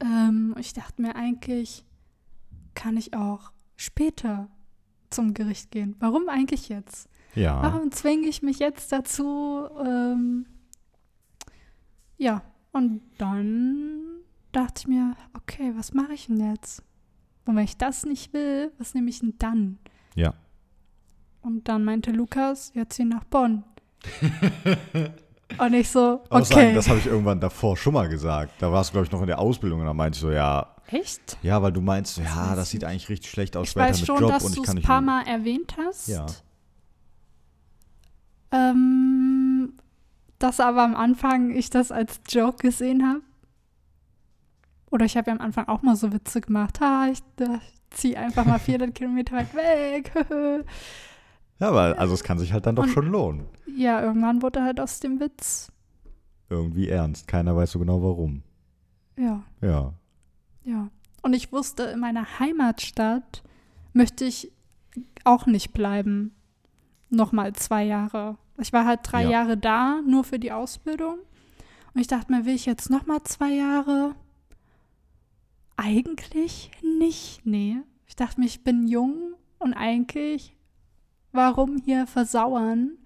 Ähm, 0.00 0.54
ich 0.58 0.72
dachte 0.72 1.02
mir 1.02 1.16
eigentlich, 1.16 1.84
kann 2.74 2.96
ich 2.96 3.14
auch 3.14 3.52
später 3.76 4.48
zum 5.10 5.34
Gericht 5.34 5.70
gehen. 5.70 5.96
Warum 5.98 6.28
eigentlich 6.28 6.68
jetzt? 6.68 7.08
Ja. 7.34 7.62
Warum 7.62 7.90
zwinge 7.92 8.26
ich 8.28 8.42
mich 8.42 8.58
jetzt 8.58 8.92
dazu? 8.92 9.66
Ähm, 9.84 10.46
ja, 12.18 12.42
und 12.72 13.00
dann 13.18 14.00
dachte 14.52 14.80
ich 14.80 14.86
mir, 14.88 15.14
okay, 15.34 15.72
was 15.76 15.92
mache 15.94 16.12
ich 16.14 16.26
denn 16.26 16.40
jetzt? 16.52 16.82
Und 17.44 17.56
wenn 17.56 17.64
ich 17.64 17.76
das 17.76 18.04
nicht 18.04 18.32
will, 18.32 18.72
was 18.78 18.94
nehme 18.94 19.08
ich 19.08 19.20
denn 19.20 19.34
dann? 19.38 19.78
Ja. 20.14 20.34
Und 21.42 21.68
dann 21.68 21.84
meinte 21.84 22.10
Lukas, 22.10 22.72
ja, 22.74 22.88
zieh 22.88 23.04
nach 23.04 23.24
Bonn. 23.24 23.62
und 25.58 25.74
ich 25.74 25.88
so, 25.88 26.22
Aber 26.28 26.44
sagen, 26.44 26.60
okay. 26.60 26.74
das 26.74 26.88
habe 26.88 26.98
ich 26.98 27.06
irgendwann 27.06 27.40
davor 27.40 27.76
schon 27.76 27.94
mal 27.94 28.08
gesagt. 28.08 28.52
Da 28.58 28.72
warst 28.72 28.90
du, 28.90 28.92
glaube 28.94 29.06
ich, 29.06 29.12
noch 29.12 29.20
in 29.20 29.28
der 29.28 29.38
Ausbildung 29.38 29.80
und 29.80 29.86
da 29.86 29.94
meinte 29.94 30.16
ich 30.16 30.20
so, 30.20 30.30
ja, 30.30 30.74
Echt? 30.88 31.38
ja, 31.42 31.62
weil 31.62 31.72
du 31.72 31.80
meinst, 31.80 32.18
ja, 32.18 32.24
weiß 32.50 32.56
das 32.56 32.70
sieht 32.70 32.84
eigentlich 32.84 33.08
richtig 33.08 33.30
schlecht 33.30 33.56
aus 33.56 33.64
Ich 33.64 33.70
später 33.70 33.88
weiß 33.88 33.98
mit 34.00 34.06
schon, 34.06 34.18
Job 34.20 34.30
dass 34.30 34.44
und 34.44 34.56
du 34.56 34.62
ich 34.62 34.62
es 34.62 34.66
kann 34.66 34.74
ein 34.74 34.78
nicht. 34.78 34.86
paar 34.86 35.00
Mal 35.00 35.22
erwähnt 35.26 35.76
hast. 35.78 36.08
Ja. 36.08 36.26
Ähm, 38.52 39.35
dass 40.38 40.60
aber 40.60 40.82
am 40.82 40.94
Anfang 40.96 41.50
ich 41.50 41.70
das 41.70 41.90
als 41.92 42.20
Joke 42.28 42.58
gesehen 42.58 43.06
habe. 43.06 43.22
Oder 44.90 45.04
ich 45.04 45.16
habe 45.16 45.30
ja 45.30 45.36
am 45.36 45.42
Anfang 45.42 45.68
auch 45.68 45.82
mal 45.82 45.96
so 45.96 46.12
Witze 46.12 46.40
gemacht. 46.40 46.80
Ha, 46.80 47.08
ich, 47.10 47.20
ziehe 47.90 48.18
einfach 48.18 48.44
mal 48.44 48.58
400 48.60 48.94
Kilometer 48.94 49.36
weit 49.36 49.54
weg. 49.54 50.12
Ja, 51.58 51.68
aber 51.68 51.98
also 51.98 52.12
es 52.12 52.22
kann 52.22 52.38
sich 52.38 52.52
halt 52.52 52.66
dann 52.66 52.76
doch 52.76 52.82
Und- 52.82 52.90
schon 52.90 53.06
lohnen. 53.10 53.46
ja, 53.78 54.02
irgendwann 54.02 54.42
wurde 54.42 54.62
halt 54.62 54.78
aus 54.78 55.00
dem 55.00 55.20
Witz. 55.20 55.72
Irgendwie 56.50 56.90
ernst. 56.90 57.26
Keiner 57.28 57.56
weiß 57.56 57.70
so 57.70 57.78
genau 57.78 58.02
warum. 58.02 58.42
Ja, 59.18 59.42
Ja. 59.62 59.94
ja. 60.64 60.88
Und 61.22 61.32
ich 61.32 61.52
wusste, 61.52 61.84
in 61.84 61.98
meiner 62.00 62.38
Heimatstadt 62.38 63.42
möchte 63.94 64.26
ich 64.26 64.52
auch 65.24 65.46
nicht 65.46 65.72
bleiben. 65.72 66.34
Nochmal 67.08 67.54
zwei 67.54 67.84
Jahre. 67.84 68.36
Ich 68.58 68.72
war 68.72 68.86
halt 68.86 69.00
drei 69.02 69.24
Ja. 69.24 69.30
Jahre 69.30 69.56
da, 69.56 70.00
nur 70.06 70.24
für 70.24 70.38
die 70.38 70.52
Ausbildung. 70.52 71.18
Und 71.94 72.00
ich 72.00 72.06
dachte 72.06 72.32
mir, 72.32 72.44
will 72.44 72.54
ich 72.54 72.66
jetzt 72.66 72.90
nochmal 72.90 73.22
zwei 73.24 73.52
Jahre? 73.52 74.14
Eigentlich 75.76 76.70
nicht, 76.82 77.44
nee. 77.44 77.78
Ich 78.06 78.16
dachte 78.16 78.40
mir, 78.40 78.46
ich 78.46 78.64
bin 78.64 78.86
jung 78.88 79.34
und 79.58 79.74
eigentlich, 79.74 80.56
warum 81.32 81.78
hier 81.84 82.06
versauern? 82.06 82.98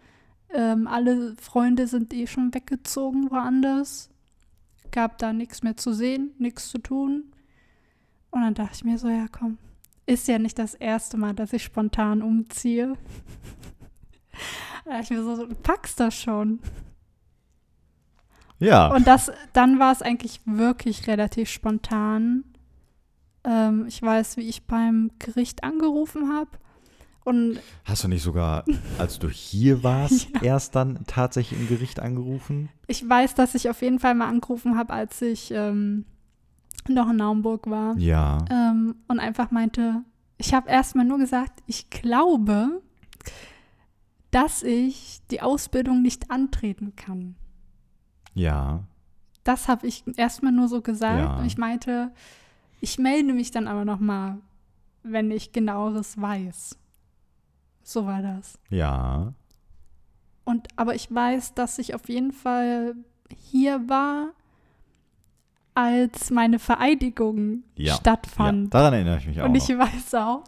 Ähm, 0.51 0.87
alle 0.87 1.35
Freunde 1.37 1.87
sind 1.87 2.13
eh 2.13 2.27
schon 2.27 2.53
weggezogen 2.55 3.31
woanders. 3.31 4.11
Gab 4.91 5.19
da 5.19 5.33
nichts 5.33 5.63
mehr 5.63 5.77
zu 5.77 5.93
sehen, 5.93 6.33
nichts 6.39 6.69
zu 6.69 6.79
tun. 6.79 7.33
Und 8.31 8.43
dann 8.43 8.55
dachte 8.55 8.75
ich 8.75 8.85
mir 8.85 8.99
so, 8.99 9.09
ja 9.09 9.27
komm, 9.31 9.59
ist 10.07 10.29
ja 10.29 10.39
nicht 10.39 10.59
das 10.59 10.75
erste 10.75 11.17
Mal, 11.17 11.35
dass 11.35 11.53
ich 11.53 11.63
spontan 11.63 12.23
umziehe. 12.23 12.95
ich 15.03 15.11
mir 15.11 15.23
so, 15.23 15.47
du 15.47 15.55
packst 15.55 16.01
das 16.01 16.15
schon. 16.15 16.61
Ja. 18.59 18.95
Und 18.95 19.07
das, 19.07 19.33
dann 19.53 19.79
war 19.79 19.93
es 19.93 20.03
eigentlich 20.03 20.41
wirklich 20.45 21.07
relativ 21.07 21.49
spontan. 21.49 22.45
Ähm, 23.45 23.87
ich 23.89 24.03
weiß, 24.03 24.37
wie 24.37 24.49
ich 24.49 24.67
beim 24.67 25.11
Gericht 25.19 25.65
angerufen 25.65 26.33
habe. 26.33 26.51
Und 27.25 27.61
Hast 27.85 28.05
du 28.05 28.09
nicht 28.09 28.23
sogar, 28.23 28.65
als 28.99 29.19
du 29.19 29.29
hier 29.29 29.83
warst, 29.83 30.29
erst 30.43 30.75
dann 30.75 31.01
tatsächlich 31.07 31.61
im 31.61 31.69
Gericht 31.69 32.01
angerufen? 32.01 32.69
ich 32.87 33.09
weiß, 33.09 33.35
dass 33.35 33.55
ich 33.55 33.71
auf 33.71 33.83
jeden 33.83 33.99
Fall 33.99 34.15
mal 34.15 34.29
angerufen 34.29 34.77
habe, 34.77 34.93
als 34.93 35.23
ich 35.23 35.51
ähm, 35.53 36.05
noch 36.89 37.11
in 37.11 37.17
Naumburg 37.17 37.71
war. 37.71 37.97
Ja. 37.97 38.39
Ähm, 38.51 38.97
und 39.09 39.21
einfach 39.21 39.51
meinte, 39.51 40.03
ich 40.39 40.55
habe 40.55 40.69
erstmal 40.69 41.05
nur 41.05 41.19
gesagt, 41.19 41.63
ich 41.67 41.89
glaube, 41.91 42.81
dass 44.31 44.63
ich 44.63 45.21
die 45.31 45.43
Ausbildung 45.43 46.03
nicht 46.03 46.31
antreten 46.31 46.95
kann. 46.97 47.35
Ja. 48.35 48.85
Das 49.45 49.69
habe 49.69 49.87
ich 49.87 50.05
erstmal 50.17 50.53
nur 50.53 50.69
so 50.69 50.83
gesagt. 50.83 51.19
Ja. 51.19 51.39
Und 51.39 51.47
ich 51.47 51.59
meinte, 51.59 52.13
ich 52.81 52.99
melde 52.99 53.33
mich 53.33 53.51
dann 53.51 53.67
aber 53.67 53.85
noch 53.85 53.99
mal, 54.01 54.39
wenn 55.03 55.31
ich 55.31 55.53
genaueres 55.53 56.21
weiß. 56.21 56.77
So 57.83 58.07
war 58.07 58.23
das. 58.23 58.59
Ja. 58.69 59.33
Und 60.45 60.69
aber 60.77 60.95
ich 60.95 61.13
weiß, 61.13 61.55
dass 61.55 61.79
ich 61.79 61.95
auf 61.95 62.09
jeden 62.09 62.33
Fall 62.33 62.95
hier 63.51 63.89
war, 63.89 64.31
als 65.75 66.31
meine 66.31 66.59
Vereidigung 66.59 67.63
Ja. 67.77 67.93
ja. 67.93 67.95
stattfand. 67.95 68.73
Daran 68.75 68.93
erinnere 68.95 69.19
ich 69.19 69.27
mich 69.27 69.41
auch. 69.41 69.47
Und 69.47 69.55
ich 69.55 69.69
noch. 69.69 69.79
weiß 69.79 70.15
auch, 70.15 70.45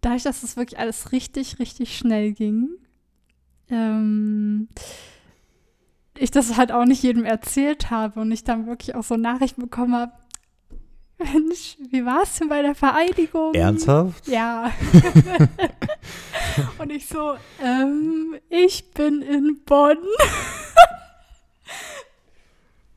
dadurch, 0.00 0.22
dass 0.24 0.42
es 0.42 0.56
wirklich 0.56 0.78
alles 0.78 1.12
richtig, 1.12 1.58
richtig 1.58 1.96
schnell 1.96 2.32
ging, 2.32 2.68
ähm, 3.70 4.68
ich 6.16 6.30
das 6.30 6.56
halt 6.56 6.72
auch 6.72 6.84
nicht 6.84 7.02
jedem 7.02 7.24
erzählt 7.24 7.90
habe 7.90 8.20
und 8.20 8.30
ich 8.32 8.44
dann 8.44 8.66
wirklich 8.66 8.94
auch 8.94 9.02
so 9.02 9.16
Nachrichten 9.16 9.62
bekommen 9.62 9.94
habe, 9.94 10.12
Mensch, 11.18 11.76
wie 11.90 12.04
war 12.04 12.22
es 12.22 12.38
denn 12.38 12.48
bei 12.48 12.62
der 12.62 12.74
Vereidigung? 12.74 13.54
Ernsthaft? 13.54 14.26
Ja. 14.26 14.72
und 16.78 16.90
ich 16.90 17.06
so, 17.06 17.34
ähm, 17.62 18.36
ich 18.48 18.90
bin 18.92 19.22
in 19.22 19.60
Bonn. 19.64 19.98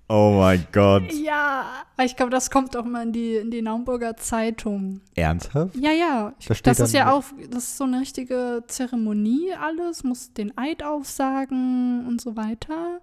Oh 0.10 0.38
mein 0.40 0.66
Gott. 0.72 1.12
Ja. 1.12 1.84
Weil 1.98 2.06
ich 2.06 2.16
glaube, 2.16 2.32
das 2.32 2.50
kommt 2.50 2.78
auch 2.78 2.86
mal 2.86 3.04
in 3.04 3.12
die, 3.12 3.36
in 3.36 3.52
die 3.52 3.62
Naumburger 3.62 4.16
Zeitung. 4.16 5.02
Ernsthaft? 5.16 5.76
Ja, 5.76 5.92
ja. 5.92 6.34
Ich, 6.40 6.48
Da 6.48 6.56
das 6.64 6.80
ist 6.80 6.94
ja 6.94 7.12
auch, 7.12 7.26
das 7.50 7.64
ist 7.66 7.78
so 7.78 7.84
eine 7.84 8.00
richtige 8.00 8.64
Zeremonie 8.68 9.54
alles, 9.54 10.04
muss 10.06 10.32
den 10.34 10.58
Eid 10.58 10.82
aufsagen 10.82 12.08
und 12.08 12.22
so 12.22 12.38
weiter. 12.38 13.02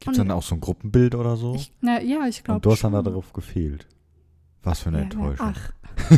Gibt 0.00 0.12
es 0.12 0.18
dann 0.18 0.30
auch 0.30 0.42
so 0.42 0.54
ein 0.56 0.60
Gruppenbild 0.60 1.14
oder 1.14 1.36
so? 1.36 1.54
Ich, 1.54 1.72
na, 1.80 2.00
ja, 2.02 2.26
ich 2.26 2.44
glaube 2.44 2.56
Und 2.56 2.66
du 2.66 2.70
hast 2.72 2.84
dann 2.84 2.92
darauf 2.92 3.32
gefehlt. 3.32 3.86
Was 4.62 4.80
für 4.80 4.90
eine 4.90 4.98
Ja, 4.98 5.04
Enttäuschung. 5.04 5.54
Ach. 5.54 5.72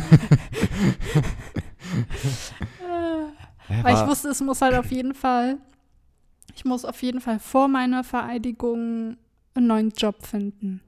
Äh, 3.69 3.85
weil 3.85 3.95
ich 3.95 4.07
wusste, 4.07 4.29
es 4.29 4.41
muss 4.41 4.61
halt 4.63 4.75
auf 4.75 4.91
jeden 4.91 5.15
Fall, 5.15 5.59
ich 6.55 6.65
muss 6.65 6.85
auf 6.85 7.01
jeden 7.03 7.21
Fall 7.21 7.39
vor 7.39 7.69
meiner 7.69 8.03
Vereidigung 8.03 9.17
einen 9.55 9.67
neuen 9.67 9.91
Job 9.91 10.25
finden. 10.27 10.81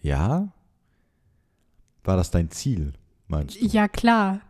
ja? 0.00 0.48
War 2.04 2.16
das 2.16 2.32
dein 2.32 2.50
Ziel, 2.50 2.94
meinst 3.28 3.60
du? 3.60 3.64
Ja, 3.66 3.86
klar. 3.86 4.40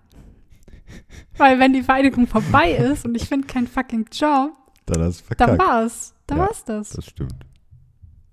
Weil 1.37 1.59
wenn 1.59 1.75
die 1.75 1.83
Vereidigung 1.83 2.26
vorbei 2.26 2.73
ist 2.73 3.04
und 3.04 3.14
ich 3.14 3.28
finde 3.28 3.47
keinen 3.47 3.66
fucking 3.66 4.07
Job, 4.11 4.52
Dann 4.87 5.02
hast 5.02 5.21
dann 5.21 5.37
verkackt. 5.37 5.59
war's. 5.59 6.14
Dann 6.26 6.38
Ja. 6.38 6.45
war's 6.47 6.64
das. 6.64 6.90
Das 6.90 7.04
stimmt. 7.07 7.35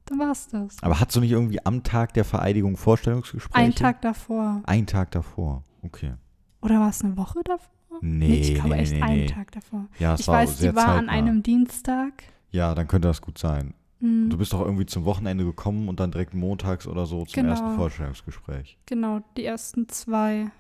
dann 0.06 0.20
war 0.20 0.32
es 0.32 0.48
das. 0.48 0.82
Aber 0.82 1.00
hast 1.02 1.14
du 1.16 1.20
nicht 1.20 1.32
irgendwie 1.32 1.64
am 1.66 1.84
Tag 1.84 2.14
der 2.14 2.24
Vereidigung 2.26 2.78
Vorstellungsgespräche? 2.78 3.64
Ein 3.64 3.76
Tag 3.76 4.02
davor. 4.02 4.62
Ein 4.66 4.88
Tag 4.88 5.12
davor, 5.12 5.64
okay. 5.84 6.14
Oder 6.62 6.80
war 6.80 6.90
es 6.90 7.04
eine 7.04 7.16
Woche 7.18 7.42
davor? 7.44 8.00
Nee, 8.02 8.40
ich 8.40 8.54
glaube 8.56 8.70
nee, 8.70 8.76
echt 8.82 8.94
nee, 8.94 9.02
einen 9.04 9.20
nee. 9.22 9.26
Tag 9.28 9.52
davor. 9.52 9.86
Ja, 10.00 10.14
es 10.14 10.22
Ich 10.22 10.28
war 10.30 10.36
weiß, 10.36 10.58
sehr 10.58 10.72
die 10.72 10.76
war 10.78 10.88
an 10.88 10.96
zeitnah. 11.08 11.12
einem 11.12 11.44
Dienstag. 11.44 12.24
Ja, 12.52 12.74
dann 12.76 12.88
könnte 12.88 13.08
das 13.08 13.22
gut 13.22 13.38
sein. 13.38 13.74
Hm, 14.00 14.30
Du 14.30 14.38
bist 14.38 14.54
doch 14.54 14.62
irgendwie 14.62 14.86
zum 14.86 15.06
Wochenende 15.06 15.44
gekommen 15.44 15.88
und 15.90 16.00
dann 16.00 16.12
direkt 16.12 16.34
montags 16.34 16.88
oder 16.88 17.06
so 17.06 17.26
zum 17.26 17.34
Genau. 17.44 17.50
ersten 17.50 17.76
Vorstellungsgespräch. 17.76 18.78
genau, 18.86 19.20
die 19.38 19.46
ersten 19.46 19.88
zwei. 19.90 20.52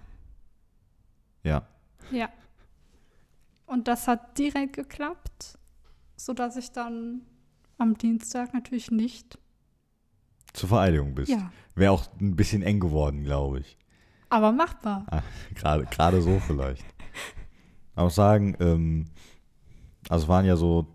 Ja. 1.43 1.67
Ja. 2.11 2.29
Und 3.65 3.87
das 3.87 4.07
hat 4.07 4.37
direkt 4.37 4.73
geklappt, 4.75 5.57
sodass 6.15 6.57
ich 6.57 6.71
dann 6.71 7.21
am 7.77 7.97
Dienstag 7.97 8.53
natürlich 8.53 8.91
nicht. 8.91 9.37
Zur 10.53 10.69
Vereidigung 10.69 11.13
bist. 11.15 11.31
Ja, 11.31 11.51
Wäre 11.75 11.91
auch 11.93 12.05
ein 12.19 12.35
bisschen 12.35 12.61
eng 12.63 12.79
geworden, 12.79 13.23
glaube 13.23 13.59
ich. 13.59 13.77
aber 14.29 14.51
machbar. 14.51 15.05
Gerade, 15.55 15.85
gerade 15.85 16.21
so 16.21 16.39
vielleicht. 16.39 16.83
Aber 17.95 18.05
muss 18.05 18.15
sagen, 18.15 18.55
ähm, 18.59 19.05
also 20.07 20.23
es 20.23 20.29
waren 20.29 20.45
ja 20.45 20.55
so 20.55 20.87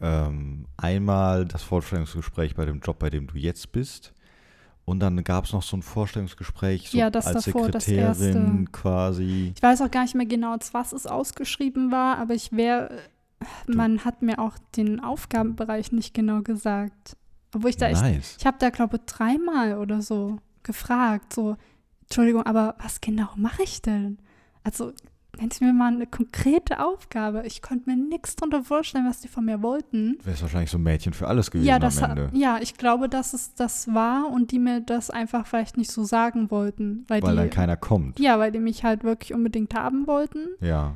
ähm, 0.00 0.66
einmal 0.76 1.44
das 1.44 1.62
Vorstellungsgespräch 1.62 2.54
bei 2.54 2.64
dem 2.64 2.80
Job, 2.80 2.98
bei 2.98 3.10
dem 3.10 3.26
du 3.26 3.36
jetzt 3.36 3.72
bist. 3.72 4.12
Und 4.84 5.00
dann 5.00 5.22
gab 5.22 5.44
es 5.44 5.52
noch 5.52 5.62
so 5.62 5.76
ein 5.76 5.82
Vorstellungsgespräch 5.82 6.90
so 6.90 6.98
Ja, 6.98 7.10
das 7.10 7.26
als 7.26 7.44
davor, 7.44 7.70
das 7.70 7.84
Sekretärin 7.84 8.58
erste. 8.60 8.72
quasi. 8.72 9.52
Ich 9.54 9.62
weiß 9.62 9.82
auch 9.82 9.90
gar 9.90 10.02
nicht 10.02 10.14
mehr 10.14 10.26
genau, 10.26 10.56
was 10.72 10.92
es 10.92 11.06
ausgeschrieben 11.06 11.92
war, 11.92 12.18
aber 12.18 12.34
ich 12.34 12.52
wäre. 12.52 12.90
Man 13.66 14.04
hat 14.04 14.20
mir 14.20 14.38
auch 14.38 14.58
den 14.76 15.00
Aufgabenbereich 15.00 15.92
nicht 15.92 16.12
genau 16.12 16.42
gesagt. 16.42 17.16
Obwohl 17.54 17.70
ich 17.70 17.76
da 17.76 17.88
echt. 17.88 18.02
Nice. 18.02 18.36
Ich 18.38 18.46
habe 18.46 18.56
da, 18.58 18.70
glaube 18.70 18.96
ich, 18.96 19.02
dreimal 19.06 19.78
oder 19.78 20.02
so 20.02 20.38
gefragt. 20.62 21.32
So, 21.32 21.56
Entschuldigung, 22.02 22.42
aber 22.44 22.74
was 22.78 23.00
genau 23.00 23.28
mache 23.36 23.62
ich 23.62 23.80
denn? 23.82 24.18
Also, 24.62 24.92
nennt 25.40 25.60
mir 25.60 25.72
mal 25.72 25.92
eine 25.92 26.06
konkrete 26.06 26.84
Aufgabe. 26.84 27.42
Ich 27.46 27.62
konnte 27.62 27.88
mir 27.90 27.96
nichts 27.96 28.36
drunter 28.36 28.62
vorstellen, 28.62 29.06
was 29.08 29.20
die 29.20 29.28
von 29.28 29.44
mir 29.44 29.62
wollten. 29.62 30.18
Du 30.18 30.26
wärst 30.26 30.42
wahrscheinlich 30.42 30.70
so 30.70 30.78
ein 30.78 30.82
Mädchen 30.82 31.12
für 31.12 31.26
alles 31.28 31.50
gewesen 31.50 31.66
Ja, 31.66 31.78
das, 31.78 32.02
am 32.02 32.10
Ende. 32.10 32.30
ja, 32.34 32.58
ich 32.60 32.74
glaube, 32.76 33.08
dass 33.08 33.32
es 33.32 33.54
das 33.54 33.92
war 33.94 34.30
und 34.30 34.52
die 34.52 34.58
mir 34.58 34.80
das 34.80 35.10
einfach 35.10 35.46
vielleicht 35.46 35.76
nicht 35.76 35.90
so 35.90 36.04
sagen 36.04 36.50
wollten. 36.50 37.04
Weil, 37.08 37.22
Weil 37.22 37.30
die, 37.32 37.36
dann 37.36 37.50
keiner 37.50 37.76
kommt. 37.76 38.20
Ja, 38.20 38.38
weil 38.38 38.52
die 38.52 38.60
mich 38.60 38.84
halt 38.84 39.02
wirklich 39.04 39.34
unbedingt 39.34 39.74
haben 39.74 40.06
wollten 40.06 40.48
Ja. 40.60 40.94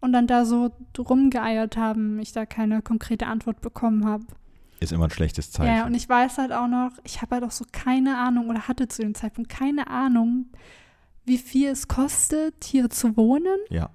und 0.00 0.12
dann 0.12 0.26
da 0.26 0.44
so 0.44 0.70
rumgeeiert 0.98 1.76
haben, 1.76 2.18
ich 2.18 2.32
da 2.32 2.46
keine 2.46 2.82
konkrete 2.82 3.26
Antwort 3.26 3.60
bekommen 3.60 4.04
habe. 4.06 4.24
Ist 4.78 4.92
immer 4.92 5.04
ein 5.04 5.10
schlechtes 5.10 5.50
Zeichen. 5.52 5.74
Ja, 5.74 5.86
und 5.86 5.94
ich 5.94 6.06
weiß 6.06 6.36
halt 6.36 6.52
auch 6.52 6.68
noch, 6.68 6.90
ich 7.04 7.22
habe 7.22 7.36
halt 7.36 7.44
auch 7.44 7.50
so 7.50 7.64
keine 7.72 8.18
Ahnung 8.18 8.50
oder 8.50 8.68
hatte 8.68 8.88
zu 8.88 9.00
dem 9.00 9.14
Zeitpunkt 9.14 9.48
keine 9.50 9.86
Ahnung, 9.88 10.46
wie 11.26 11.38
viel 11.38 11.68
es 11.68 11.88
kostet, 11.88 12.64
hier 12.64 12.88
zu 12.90 13.16
wohnen. 13.16 13.58
ja. 13.70 13.90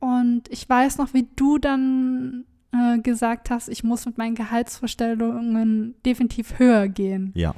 Und 0.00 0.50
ich 0.50 0.68
weiß 0.68 0.98
noch, 0.98 1.14
wie 1.14 1.26
du 1.34 1.56
dann 1.56 2.44
äh, 2.72 2.98
gesagt 2.98 3.48
hast, 3.48 3.70
ich 3.70 3.84
muss 3.84 4.04
mit 4.04 4.18
meinen 4.18 4.34
Gehaltsvorstellungen 4.34 5.94
definitiv 6.04 6.58
höher 6.58 6.88
gehen. 6.88 7.32
Ja. 7.34 7.54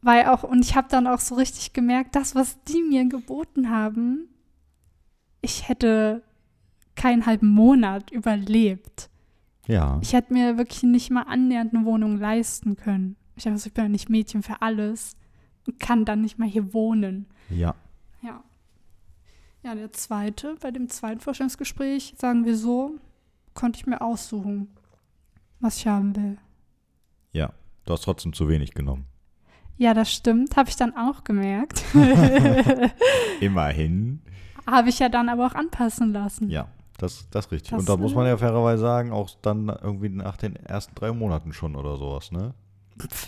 Weil 0.00 0.24
auch, 0.26 0.42
und 0.42 0.64
ich 0.64 0.74
habe 0.74 0.88
dann 0.90 1.06
auch 1.06 1.20
so 1.20 1.34
richtig 1.34 1.74
gemerkt, 1.74 2.16
das, 2.16 2.34
was 2.34 2.62
die 2.64 2.82
mir 2.82 3.06
geboten 3.06 3.68
haben, 3.68 4.28
ich 5.42 5.68
hätte 5.68 6.22
keinen 6.94 7.26
halben 7.26 7.48
Monat 7.48 8.10
überlebt. 8.10 9.10
Ja. 9.66 9.98
Ich 10.02 10.14
hätte 10.14 10.32
mir 10.32 10.56
wirklich 10.56 10.82
nicht 10.82 11.10
mal 11.10 11.24
annähernd 11.24 11.74
eine 11.74 11.84
Wohnung 11.84 12.16
leisten 12.16 12.76
können. 12.76 13.16
Ich 13.36 13.44
dachte, 13.44 13.60
ich 13.66 13.74
bin 13.74 13.84
ja 13.84 13.88
nicht 13.90 14.08
Mädchen 14.08 14.42
für 14.42 14.62
alles 14.62 15.14
und 15.66 15.78
kann 15.80 16.04
dann 16.04 16.20
nicht 16.22 16.38
mal 16.38 16.48
hier 16.48 16.72
wohnen. 16.72 17.26
Ja. 17.50 17.74
Ja. 18.22 18.42
Ja, 19.62 19.74
der 19.74 19.92
zweite, 19.92 20.56
bei 20.60 20.70
dem 20.70 20.88
zweiten 20.88 21.20
Vorstellungsgespräch, 21.20 22.14
sagen 22.18 22.44
wir 22.44 22.56
so, 22.56 22.96
konnte 23.54 23.78
ich 23.78 23.86
mir 23.86 24.00
aussuchen, 24.00 24.68
was 25.60 25.76
ich 25.78 25.86
haben 25.86 26.16
will. 26.16 26.38
Ja. 27.32 27.52
Du 27.84 27.92
hast 27.92 28.02
trotzdem 28.02 28.32
zu 28.32 28.48
wenig 28.48 28.74
genommen. 28.74 29.06
Ja, 29.76 29.94
das 29.94 30.12
stimmt, 30.12 30.56
habe 30.56 30.68
ich 30.68 30.76
dann 30.76 30.96
auch 30.96 31.24
gemerkt. 31.24 31.82
Immerhin. 33.40 34.20
habe 34.66 34.90
ich 34.90 34.98
ja 34.98 35.08
dann 35.08 35.28
aber 35.28 35.46
auch 35.46 35.54
anpassen 35.54 36.12
lassen. 36.12 36.50
Ja, 36.50 36.68
das, 36.98 37.28
das 37.30 37.46
ist 37.46 37.52
richtig. 37.52 37.70
Das, 37.70 37.80
Und 37.80 37.88
da 37.88 37.96
muss 37.96 38.14
man 38.14 38.26
ja 38.26 38.36
fairerweise 38.36 38.82
sagen, 38.82 39.10
auch 39.10 39.30
dann 39.42 39.68
irgendwie 39.68 40.08
nach 40.08 40.36
den 40.36 40.54
ersten 40.56 40.94
drei 40.94 41.10
Monaten 41.12 41.52
schon 41.52 41.74
oder 41.74 41.96
sowas, 41.96 42.30
ne? 42.30 42.54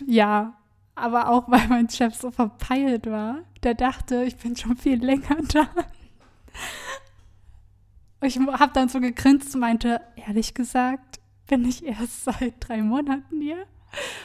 Ja, 0.06 0.54
aber 0.94 1.28
auch 1.28 1.50
weil 1.50 1.66
mein 1.68 1.88
Chef 1.88 2.14
so 2.14 2.30
verpeilt 2.30 3.06
war. 3.10 3.38
Der 3.62 3.74
dachte, 3.74 4.24
ich 4.24 4.36
bin 4.36 4.56
schon 4.56 4.76
viel 4.76 5.02
länger 5.02 5.36
da. 5.52 5.68
Ich 8.22 8.38
habe 8.38 8.72
dann 8.72 8.88
so 8.88 9.00
gegrinst 9.00 9.54
und 9.54 9.60
meinte, 9.60 10.00
ehrlich 10.16 10.54
gesagt, 10.54 11.20
bin 11.46 11.64
ich 11.64 11.84
erst 11.84 12.24
seit 12.24 12.54
drei 12.60 12.82
Monaten 12.82 13.40
hier. 13.40 13.66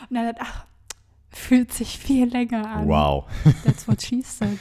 Und 0.10 0.16
er 0.16 0.28
hat, 0.28 0.38
ach, 0.40 0.66
fühlt 1.30 1.74
sich 1.74 1.98
viel 1.98 2.28
länger 2.28 2.66
an. 2.66 2.88
Wow. 2.88 3.26
That's 3.66 3.88
what 3.88 4.02
she 4.02 4.22
said. 4.22 4.58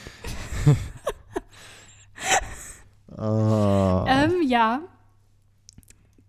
Ah. 3.17 4.05
Ähm, 4.25 4.41
ja. 4.43 4.81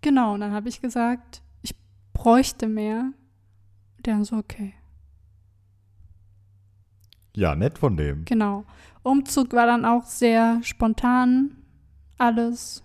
Genau, 0.01 0.33
und 0.33 0.41
dann 0.41 0.51
habe 0.51 0.69
ich 0.69 0.81
gesagt, 0.81 1.41
ich 1.61 1.75
bräuchte 2.13 2.67
mehr. 2.67 3.11
Der 3.99 4.15
dann 4.15 4.23
so, 4.25 4.37
okay. 4.37 4.73
Ja, 7.35 7.55
nett 7.55 7.77
von 7.77 7.97
dem. 7.97 8.25
Genau. 8.25 8.65
Umzug 9.03 9.53
war 9.53 9.65
dann 9.65 9.85
auch 9.85 10.05
sehr 10.05 10.59
spontan. 10.63 11.55
Alles. 12.17 12.83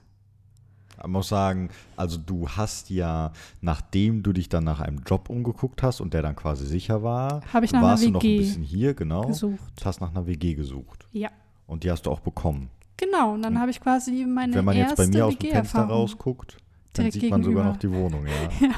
Man 1.02 1.10
muss 1.10 1.28
sagen, 1.28 1.68
also 1.96 2.16
du 2.16 2.48
hast 2.48 2.88
ja, 2.88 3.32
nachdem 3.60 4.22
du 4.22 4.32
dich 4.32 4.48
dann 4.48 4.64
nach 4.64 4.80
einem 4.80 5.02
Job 5.06 5.28
umgeguckt 5.28 5.82
hast 5.82 6.00
und 6.00 6.14
der 6.14 6.22
dann 6.22 6.34
quasi 6.34 6.66
sicher 6.66 7.02
war, 7.02 7.42
ich 7.62 7.72
warst 7.72 8.04
du 8.04 8.10
noch 8.10 8.22
ein 8.22 8.38
bisschen 8.38 8.62
hier, 8.62 8.94
genau. 8.94 9.26
gesucht. 9.26 9.84
Hast 9.84 10.00
nach 10.00 10.10
einer 10.10 10.26
WG 10.26 10.54
gesucht. 10.54 11.06
Ja. 11.12 11.28
Und 11.66 11.84
die 11.84 11.90
hast 11.90 12.06
du 12.06 12.10
auch 12.10 12.20
bekommen. 12.20 12.70
Genau, 12.96 13.34
und 13.34 13.42
dann 13.42 13.54
Und 13.54 13.60
habe 13.60 13.70
ich 13.70 13.80
quasi 13.80 14.24
meine 14.24 14.54
Wenn 14.54 14.64
man 14.64 14.76
jetzt 14.76 14.98
erste 14.98 15.02
bei 15.04 15.18
mir 15.18 15.26
aus 15.26 15.36
dem 15.36 15.50
Fenster 15.50 15.82
rausguckt, 15.82 16.56
dann 16.94 17.10
sieht 17.10 17.28
man 17.28 17.42
sogar 17.44 17.64
noch 17.64 17.76
die 17.76 17.90
Wohnung, 17.90 18.26
ja. 18.26 18.70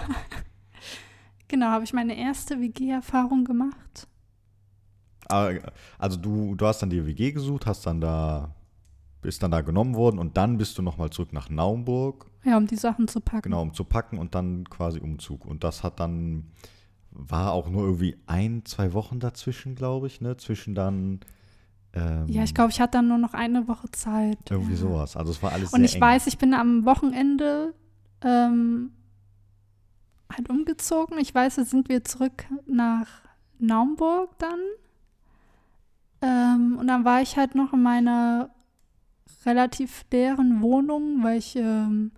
Genau, 1.48 1.68
habe 1.68 1.84
ich 1.84 1.94
meine 1.94 2.14
erste 2.14 2.60
WG-Erfahrung 2.60 3.44
gemacht. 3.44 4.06
Aber, 5.28 5.54
Also 5.98 6.16
du, 6.16 6.54
du 6.54 6.66
hast 6.66 6.80
dann 6.80 6.90
die 6.90 7.04
WG 7.06 7.32
gesucht, 7.32 7.66
hast 7.66 7.86
dann 7.86 8.00
da, 8.00 8.54
bist 9.22 9.42
dann 9.42 9.50
da 9.50 9.60
genommen 9.60 9.94
worden 9.94 10.18
und 10.18 10.36
dann 10.36 10.58
bist 10.58 10.78
du 10.78 10.82
nochmal 10.82 11.10
zurück 11.10 11.32
nach 11.32 11.48
Naumburg, 11.50 12.26
Ja, 12.44 12.56
um 12.56 12.66
die 12.66 12.76
Sachen 12.76 13.08
zu 13.08 13.20
packen. 13.20 13.42
genau, 13.42 13.62
um 13.62 13.74
zu 13.74 13.84
packen 13.84 14.18
und 14.18 14.34
dann 14.34 14.68
quasi 14.70 15.00
Umzug. 15.00 15.44
Und 15.44 15.64
das 15.64 15.82
hat 15.82 16.00
dann, 16.00 16.46
war 17.10 17.52
auch 17.52 17.68
nur 17.68 17.82
irgendwie 17.84 18.16
ein, 18.26 18.64
zwei 18.64 18.92
Wochen 18.92 19.18
dazwischen, 19.20 19.74
glaube 19.74 20.06
ich, 20.06 20.20
ne? 20.20 20.36
Zwischen 20.36 20.74
dann 20.74 21.20
ähm, 21.94 22.26
Ja, 22.28 22.42
ich 22.44 22.54
glaube, 22.54 22.70
ich 22.70 22.80
hatte 22.80 22.92
dann 22.98 23.08
nur 23.08 23.18
noch 23.18 23.34
eine 23.34 23.66
Woche 23.66 23.90
Zeit. 23.90 24.38
irgendwie 24.50 24.72
ja. 24.72 24.78
sowas. 24.78 25.16
Also 25.16 25.32
es 25.32 25.42
war 25.42 25.52
alles 25.52 25.72
Und 25.72 25.82
ich 25.84 25.96
eng. 25.96 26.00
weiß, 26.00 26.26
ich 26.26 26.38
bin 26.38 26.54
am 26.54 26.84
Wochenende 26.84 27.74
ähm, 28.22 28.90
halt 30.32 30.48
umgezogen. 30.50 31.18
Ich 31.18 31.34
weiß, 31.34 31.56
jetzt 31.56 31.70
sind 31.70 31.88
wir 31.88 32.04
zurück 32.04 32.44
nach 32.66 33.08
Naumburg 33.58 34.38
dann. 34.38 34.60
Ähm, 36.20 36.76
und 36.78 36.86
dann 36.88 37.04
war 37.04 37.22
ich 37.22 37.36
halt 37.36 37.54
noch 37.54 37.72
in 37.72 37.82
meiner 37.82 38.50
relativ 39.46 40.04
leeren 40.12 40.62
Wohnung, 40.62 41.22
weil 41.22 41.38
ich, 41.38 41.56
ähm, 41.56 42.12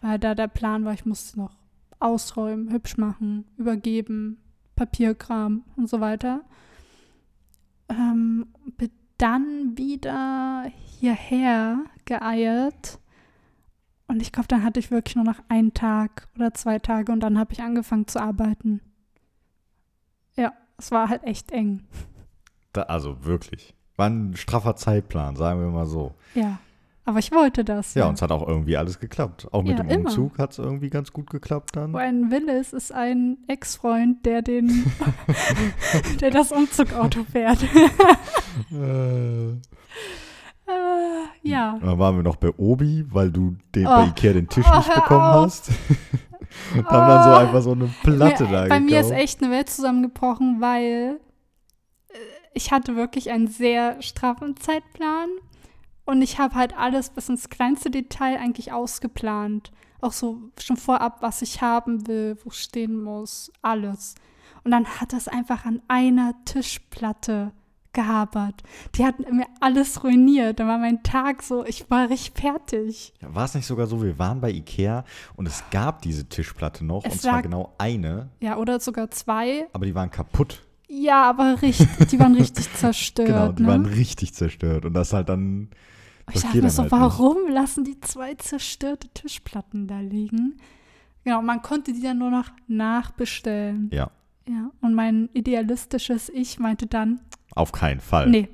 weil 0.00 0.18
da 0.18 0.34
der 0.34 0.48
Plan 0.48 0.84
war, 0.84 0.92
ich 0.92 1.06
musste 1.06 1.38
noch 1.38 1.56
ausräumen, 2.00 2.70
hübsch 2.70 2.96
machen, 2.96 3.44
übergeben, 3.56 4.38
Papierkram 4.76 5.64
und 5.76 5.88
so 5.88 6.00
weiter. 6.00 6.42
Ähm, 7.88 8.46
bin 8.76 8.90
dann 9.18 9.76
wieder 9.78 10.70
hierher 10.98 11.84
geeiert. 12.04 12.98
Und 14.06 14.20
ich 14.20 14.32
glaube, 14.32 14.48
dann 14.48 14.62
hatte 14.62 14.80
ich 14.80 14.90
wirklich 14.90 15.16
nur 15.16 15.24
noch 15.24 15.40
einen 15.48 15.72
Tag 15.72 16.28
oder 16.34 16.52
zwei 16.52 16.78
Tage 16.78 17.10
und 17.12 17.20
dann 17.20 17.38
habe 17.38 17.52
ich 17.52 17.62
angefangen 17.62 18.06
zu 18.06 18.20
arbeiten. 18.20 18.80
Ja, 20.36 20.52
es 20.76 20.90
war 20.90 21.08
halt 21.08 21.24
echt 21.24 21.52
eng. 21.52 21.84
Da, 22.74 22.82
also 22.82 23.24
wirklich. 23.24 23.74
War 23.96 24.10
ein 24.10 24.34
straffer 24.36 24.76
Zeitplan, 24.76 25.36
sagen 25.36 25.60
wir 25.60 25.68
mal 25.68 25.86
so. 25.86 26.14
Ja, 26.34 26.58
aber 27.04 27.18
ich 27.20 27.30
wollte 27.32 27.64
das. 27.64 27.94
Ja, 27.94 28.06
und 28.08 28.14
es 28.14 28.22
hat 28.22 28.32
auch 28.32 28.46
irgendwie 28.48 28.76
alles 28.76 28.98
geklappt. 28.98 29.46
Auch 29.52 29.62
mit 29.62 29.78
Ja, 29.78 29.84
dem 29.84 29.88
immer. 29.88 30.08
Umzug 30.10 30.38
hat 30.38 30.50
es 30.52 30.58
irgendwie 30.58 30.90
ganz 30.90 31.12
gut 31.12 31.30
geklappt 31.30 31.76
dann. 31.76 31.92
Wo 31.92 31.98
ein 31.98 32.30
Willis 32.30 32.72
ist 32.72 32.92
ein 32.92 33.38
Ex-Freund, 33.46 34.26
der 34.26 34.42
den, 34.42 34.90
der 36.20 36.30
das 36.30 36.50
Umzugauto 36.50 37.24
fährt. 37.30 37.62
Äh, 38.72 39.50
äh, 39.52 39.56
ja. 41.42 41.78
Dann 41.80 41.98
waren 41.98 42.16
wir 42.16 42.22
noch 42.22 42.36
bei 42.36 42.50
Obi, 42.56 43.04
weil 43.10 43.30
du 43.30 43.56
den, 43.74 43.86
Oh. 43.86 43.90
bei 43.90 44.06
Ikea 44.06 44.32
den 44.32 44.48
Tisch 44.48 44.66
Oh, 44.70 44.76
nicht 44.78 44.94
bekommen 44.94 45.20
auf. 45.20 45.44
hast. 45.46 45.70
Und 46.74 46.86
haben 46.86 47.08
dann 47.08 47.24
so 47.24 47.30
Oh. 47.30 47.34
einfach 47.34 47.62
so 47.62 47.72
eine 47.72 47.90
Platte 48.02 48.44
mir, 48.44 48.50
da 48.50 48.66
Bei 48.68 48.80
mir 48.80 49.00
ist 49.00 49.08
gekauft. 49.08 49.22
echt 49.22 49.42
eine 49.42 49.52
Welt 49.52 49.68
zusammengebrochen, 49.70 50.60
weil 50.60 51.20
ich 52.54 52.72
hatte 52.72 52.96
wirklich 52.96 53.30
einen 53.30 53.48
sehr 53.48 54.00
straffen 54.02 54.56
Zeitplan 54.56 55.28
und 56.06 56.22
ich 56.22 56.38
habe 56.38 56.54
halt 56.54 56.76
alles 56.76 57.10
bis 57.10 57.28
ins 57.28 57.48
kleinste 57.50 57.90
Detail 57.90 58.38
eigentlich 58.38 58.72
ausgeplant. 58.72 59.72
Auch 60.00 60.12
so 60.12 60.38
schon 60.60 60.76
vorab, 60.76 61.22
was 61.22 61.42
ich 61.42 61.62
haben 61.62 62.06
will, 62.06 62.36
wo 62.44 62.50
stehen 62.50 63.02
muss, 63.02 63.50
alles. 63.62 64.14
Und 64.64 64.70
dann 64.70 64.86
hat 64.86 65.12
das 65.12 65.28
einfach 65.28 65.64
an 65.64 65.82
einer 65.88 66.34
Tischplatte 66.44 67.52
gehabert. 67.92 68.62
Die 68.96 69.04
hat 69.04 69.18
mir 69.30 69.46
alles 69.60 70.02
ruiniert. 70.02 70.58
Da 70.58 70.66
war 70.66 70.78
mein 70.78 71.02
Tag 71.04 71.42
so, 71.42 71.64
ich 71.64 71.88
war 71.90 72.10
richtig 72.10 72.38
fertig. 72.40 73.14
Ja, 73.22 73.34
War 73.34 73.44
es 73.44 73.54
nicht 73.54 73.66
sogar 73.66 73.86
so, 73.86 74.02
wir 74.02 74.18
waren 74.18 74.40
bei 74.40 74.50
Ikea 74.50 75.04
und 75.36 75.46
es 75.46 75.62
gab 75.70 76.02
diese 76.02 76.28
Tischplatte 76.28 76.84
noch 76.84 77.04
Es 77.04 77.12
und 77.14 77.22
zwar 77.22 77.42
genau 77.42 77.72
eine, 77.78 78.30
Ja, 78.40 78.56
oder 78.56 78.80
sogar 78.80 79.10
zwei. 79.10 79.68
aber 79.72 79.86
die 79.86 79.94
waren 79.94 80.10
kaputt. 80.10 80.63
Ja, 80.88 81.22
aber 81.24 81.62
richtig, 81.62 81.88
die 82.10 82.18
waren 82.20 82.34
richtig 82.34 82.72
zerstört. 82.76 83.28
genau, 83.28 83.52
die 83.52 83.62
ne? 83.62 83.68
waren 83.68 83.86
richtig 83.86 84.34
zerstört 84.34 84.84
und 84.84 84.94
das 84.94 85.12
halt 85.12 85.28
dann 85.28 85.70
Ich 86.28 86.34
das 86.34 86.42
dachte 86.42 86.54
geht 86.54 86.62
mir 86.64 86.70
so, 86.70 86.82
halt 86.82 86.92
nicht. 86.92 87.00
warum 87.00 87.48
lassen 87.48 87.84
die 87.84 87.98
zwei 88.00 88.34
zerstörte 88.34 89.08
Tischplatten 89.08 89.86
da 89.88 90.00
liegen? 90.00 90.58
Genau, 91.24 91.40
man 91.42 91.62
konnte 91.62 91.92
die 91.94 92.02
dann 92.02 92.18
nur 92.18 92.30
noch 92.30 92.50
nachbestellen. 92.66 93.88
Ja, 93.92 94.10
Ja, 94.46 94.70
und 94.82 94.94
mein 94.94 95.30
idealistisches 95.32 96.28
Ich 96.28 96.58
meinte 96.58 96.86
dann, 96.86 97.20
auf 97.54 97.72
keinen 97.72 98.00
Fall. 98.00 98.28
nee, 98.28 98.48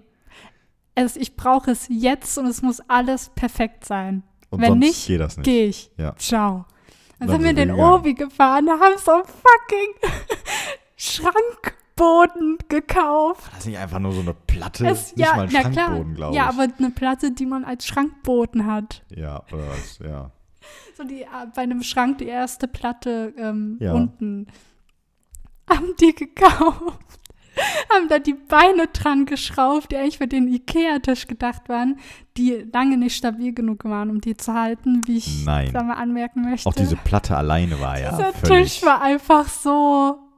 es, 0.95 1.17
ich 1.17 1.35
brauche 1.37 1.71
es 1.71 1.87
jetzt 1.89 2.37
und 2.39 2.47
es 2.47 2.63
muss 2.63 2.81
alles 2.89 3.31
perfekt 3.35 3.85
sein. 3.87 4.23
und 4.51 4.61
wenn 4.61 4.69
sonst 4.81 5.09
nicht, 5.09 5.09
nicht. 5.09 5.43
Gehe 5.43 5.67
ich. 5.67 5.91
Ja. 5.97 6.15
Ciao. 6.17 6.67
Dann 7.19 7.29
Dann 7.29 7.37
sind 7.37 7.43
wir 7.43 7.51
in 7.51 7.57
den 7.57 7.69
gegangen. 7.71 7.93
Obi 7.93 8.15
gefahren, 8.15 8.69
haben 8.71 8.99
so 8.99 9.11
einen 9.13 9.25
fucking 9.25 10.11
Schrankboden 12.01 12.59
gekauft. 12.69 13.47
War 13.47 13.53
das 13.57 13.67
nicht 13.67 13.79
einfach 13.79 13.99
nur 13.99 14.13
so 14.13 14.21
eine 14.21 14.35
Platte? 14.35 14.87
Es, 14.87 15.15
nicht 15.17 15.27
ja, 15.27 15.37
mal 15.37 15.43
ein. 15.43 15.51
Schrankboden, 15.51 16.15
glaube 16.15 16.33
ich. 16.33 16.37
Ja, 16.39 16.49
aber 16.49 16.67
eine 16.79 16.91
Platte, 16.91 17.33
die 17.33 17.47
man 17.47 17.65
als 17.65 17.87
Schrankboden 17.87 18.67
hat. 18.67 19.03
Ja, 19.15 19.43
oder 19.53 19.69
was, 19.69 19.99
ja. 19.99 20.31
So 20.97 21.05
die, 21.05 21.23
äh, 21.23 21.27
bei 21.55 21.63
einem 21.63 21.83
Schrank 21.83 22.19
die 22.19 22.27
erste 22.27 22.69
Platte 22.69 23.35
ähm, 23.37 23.77
Ja. 23.81 23.93
unten. 23.93 24.47
Haben 25.69 25.95
die 26.01 26.15
gekauft. 26.15 26.99
haben 27.95 28.09
da 28.09 28.19
die 28.19 28.35
Beine 28.35 28.87
dran 28.89 29.27
geschraubt, 29.27 29.93
die 29.93 29.97
eigentlich 29.97 30.19
für 30.19 30.27
den 30.27 30.49
Ikea-Tisch 30.49 31.27
gedacht 31.27 31.69
waren, 31.69 31.99
die 32.37 32.67
lange 32.73 32.97
nicht 32.97 33.17
stabil 33.17 33.53
genug 33.53 33.85
waren, 33.85 34.09
um 34.11 34.21
die 34.21 34.37
zu 34.37 34.55
halten, 34.55 35.03
wie 35.07 35.19
ich 35.19 35.45
Nein. 35.45 35.73
da 35.73 35.83
mal 35.83 35.95
anmerken 35.95 36.43
möchte. 36.43 36.69
Auch 36.69 36.75
diese 36.75 36.97
Platte 36.97 37.37
alleine 37.37 37.79
war 37.81 38.01
ja 38.01 38.11
Dieser 38.11 38.33
völlig 38.33 38.73
Tisch 38.79 38.83
war 38.87 39.03
einfach 39.03 39.49
so. 39.49 40.30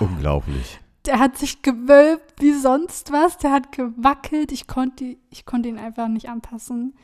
Unglaublich. 0.00 0.80
Der 1.06 1.18
hat 1.18 1.36
sich 1.36 1.60
gewölbt 1.62 2.40
wie 2.40 2.54
sonst 2.54 3.12
was. 3.12 3.36
Der 3.38 3.52
hat 3.52 3.72
gewackelt. 3.72 4.52
Ich 4.52 4.66
konnte, 4.66 5.16
ich 5.30 5.44
konnte 5.44 5.68
ihn 5.68 5.78
einfach 5.78 6.08
nicht 6.08 6.28
anpassen. 6.28 6.94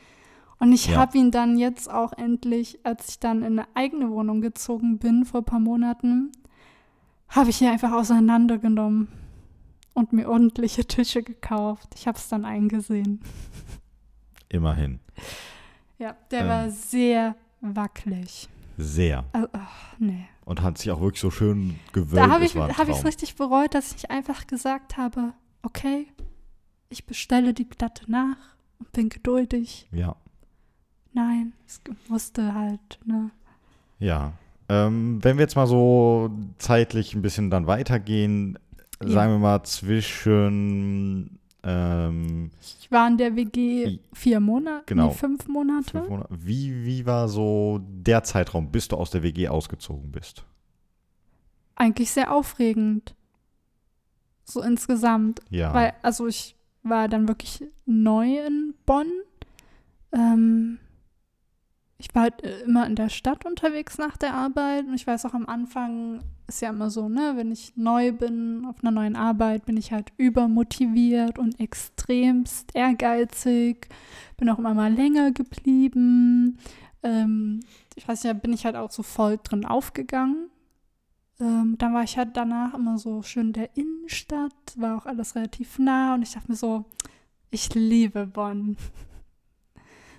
Und 0.59 0.71
ich 0.73 0.87
Ja. 0.87 0.97
habe 0.97 1.17
ihn 1.17 1.31
dann 1.31 1.57
jetzt 1.57 1.89
auch 1.91 2.13
endlich, 2.13 2.79
als 2.83 3.09
ich 3.09 3.19
dann 3.19 3.39
in 3.43 3.59
eine 3.59 3.67
eigene 3.75 4.09
Wohnung 4.09 4.41
gezogen 4.41 4.97
bin 4.99 5.25
vor 5.25 5.41
ein 5.41 5.45
paar 5.45 5.59
Monaten, 5.59 6.31
habe 7.29 7.49
ich 7.49 7.61
ihn 7.61 7.67
einfach 7.69 7.91
auseinandergenommen 7.93 9.07
und 9.93 10.13
mir 10.13 10.29
ordentliche 10.29 10.85
Tische 10.85 11.23
gekauft. 11.23 11.89
Ich 11.95 12.07
habe 12.07 12.17
es 12.17 12.27
dann 12.29 12.45
eingesehen. 12.45 13.21
Immerhin. 14.49 14.99
Ja, 15.97 16.15
der 16.31 16.41
Ähm. 16.41 16.47
war 16.47 16.69
sehr 16.69 17.35
wackelig. 17.61 18.49
Sehr. 18.77 19.23
Also, 19.33 19.47
ach, 19.53 19.93
nee. 19.99 20.25
Und 20.45 20.61
hat 20.61 20.77
sich 20.77 20.91
auch 20.91 21.01
wirklich 21.01 21.21
so 21.21 21.31
schön 21.31 21.79
gewölbt. 21.93 22.17
Da 22.17 22.29
habe 22.29 22.43
ich 22.45 22.55
es 22.55 22.75
Traum. 22.75 23.05
richtig 23.05 23.35
bereut, 23.35 23.73
dass 23.73 23.93
ich 23.95 24.09
einfach 24.11 24.47
gesagt 24.47 24.97
habe, 24.97 25.33
okay, 25.61 26.07
ich 26.89 27.05
bestelle 27.05 27.53
die 27.53 27.63
Platte 27.65 28.09
nach 28.11 28.37
und 28.79 28.91
bin 28.91 29.09
geduldig. 29.09 29.87
Ja. 29.91 30.15
Nein, 31.13 31.53
es 31.67 31.81
musste 32.09 32.53
halt, 32.53 32.99
ne? 33.05 33.31
Ja. 33.99 34.33
Ähm, 34.69 35.19
wenn 35.21 35.37
wir 35.37 35.43
jetzt 35.43 35.55
mal 35.55 35.67
so 35.67 36.31
zeitlich 36.57 37.13
ein 37.13 37.21
bisschen 37.21 37.49
dann 37.49 37.67
weitergehen, 37.67 38.57
Ja. 39.03 39.09
sagen 39.09 39.33
wir 39.33 39.39
mal 39.39 39.63
zwischen 39.63 41.39
ähm, 41.63 42.49
Ich 42.79 42.91
war 42.91 43.07
in 43.07 43.17
der 43.17 43.35
WG 43.35 43.99
vier 44.13 44.39
Monate, 44.39 44.83
Genau. 44.87 45.07
nee, 45.07 45.13
fünf 45.13 45.47
Monate. 45.47 45.91
fünf 45.91 46.09
Monaten. 46.09 46.37
Wie, 46.39 46.85
wie 46.85 47.05
war 47.05 47.27
so 47.29 47.79
der 47.83 48.23
Zeitraum, 48.23 48.71
bis 48.71 48.87
du 48.87 48.95
aus 48.97 49.11
der 49.11 49.23
WG 49.23 49.47
ausgezogen 49.47 50.11
bist? 50.11 50.43
Eigentlich 51.75 52.11
sehr 52.11 52.31
aufregend. 52.33 53.15
So 54.43 54.61
insgesamt. 54.61 55.39
Ja. 55.49 55.73
Weil, 55.73 55.93
also 56.01 56.27
ich 56.27 56.55
war 56.83 57.07
dann 57.07 57.27
wirklich 57.27 57.63
neu 57.85 58.39
in 58.45 58.73
Bonn. 58.85 59.07
Ähm, 60.13 60.77
ich 62.01 62.15
war 62.15 62.23
halt 62.23 62.43
äh, 62.43 62.61
immer 62.61 62.87
in 62.87 62.95
der 62.95 63.09
Stadt 63.09 63.45
unterwegs 63.45 63.99
nach 63.99 64.17
der 64.17 64.33
Arbeit. 64.33 64.87
Und 64.87 64.95
ich 64.95 65.05
weiß 65.05 65.25
auch 65.25 65.35
am 65.35 65.45
Anfang 65.45 66.19
ist 66.47 66.61
ja 66.61 66.69
immer 66.69 66.89
so, 66.89 67.07
ne, 67.07 67.33
wenn 67.35 67.51
ich 67.51 67.73
neu 67.77 68.11
bin 68.11 68.65
auf 68.65 68.77
einer 68.81 68.91
neuen 68.91 69.15
Arbeit, 69.15 69.65
bin 69.65 69.77
ich 69.77 69.91
halt 69.91 70.11
übermotiviert 70.17 71.37
und 71.37 71.59
extremst 71.59 72.75
ehrgeizig. 72.75 73.87
Bin 74.37 74.49
auch 74.49 74.57
immer 74.57 74.73
mal 74.73 74.91
länger 74.91 75.31
geblieben. 75.31 76.57
Ähm, 77.03 77.59
ich 77.95 78.07
weiß 78.07 78.23
da 78.23 78.33
bin 78.33 78.51
ich 78.51 78.65
halt 78.65 78.75
auch 78.75 78.91
so 78.91 79.03
voll 79.03 79.39
drin 79.41 79.65
aufgegangen. 79.65 80.49
Ähm, 81.39 81.75
dann 81.77 81.93
war 81.93 82.03
ich 82.03 82.17
halt 82.17 82.35
danach 82.35 82.73
immer 82.73 82.97
so 82.97 83.21
schön 83.21 83.47
in 83.47 83.53
der 83.53 83.77
Innenstadt, 83.77 84.53
war 84.75 84.97
auch 84.97 85.05
alles 85.05 85.35
relativ 85.35 85.77
nah 85.77 86.15
und 86.15 86.23
ich 86.23 86.33
dachte 86.33 86.49
mir 86.49 86.57
so, 86.57 86.85
ich 87.51 87.73
liebe 87.75 88.25
Bonn. 88.25 88.77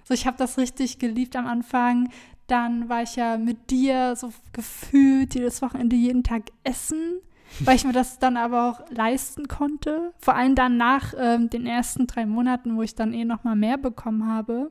So, 0.05 0.15
ich 0.15 0.27
habe 0.27 0.37
das 0.37 0.59
richtig 0.59 0.99
geliebt 0.99 1.37
am 1.37 1.47
Anfang. 1.47 2.11
Dann 2.47 2.89
war 2.89 3.03
ich 3.03 3.17
ja 3.17 3.39
mit 3.39 3.71
dir 3.71 4.17
so 4.17 4.33
gefühlt 4.53 5.35
jedes 5.35 5.63
Wochenende 5.63 5.97
jeden 5.97 6.23
Tag 6.25 6.51
essen, 6.65 7.21
weil 7.61 7.77
ich 7.77 7.85
mir 7.85 7.93
das 7.93 8.19
dann 8.19 8.37
aber 8.37 8.71
auch 8.71 8.91
leisten 8.91 9.47
konnte. 9.49 10.13
Vor 10.19 10.35
allem 10.35 10.55
dann 10.55 10.77
nach 10.77 11.15
ähm, 11.17 11.49
den 11.51 11.67
ersten 11.67 12.07
drei 12.07 12.27
Monaten, 12.27 12.77
wo 12.77 12.83
ich 12.83 12.95
dann 12.95 13.15
eh 13.15 13.25
noch 13.25 13.45
mal 13.45 13.57
mehr 13.57 13.79
bekommen 13.79 14.27
habe. 14.27 14.71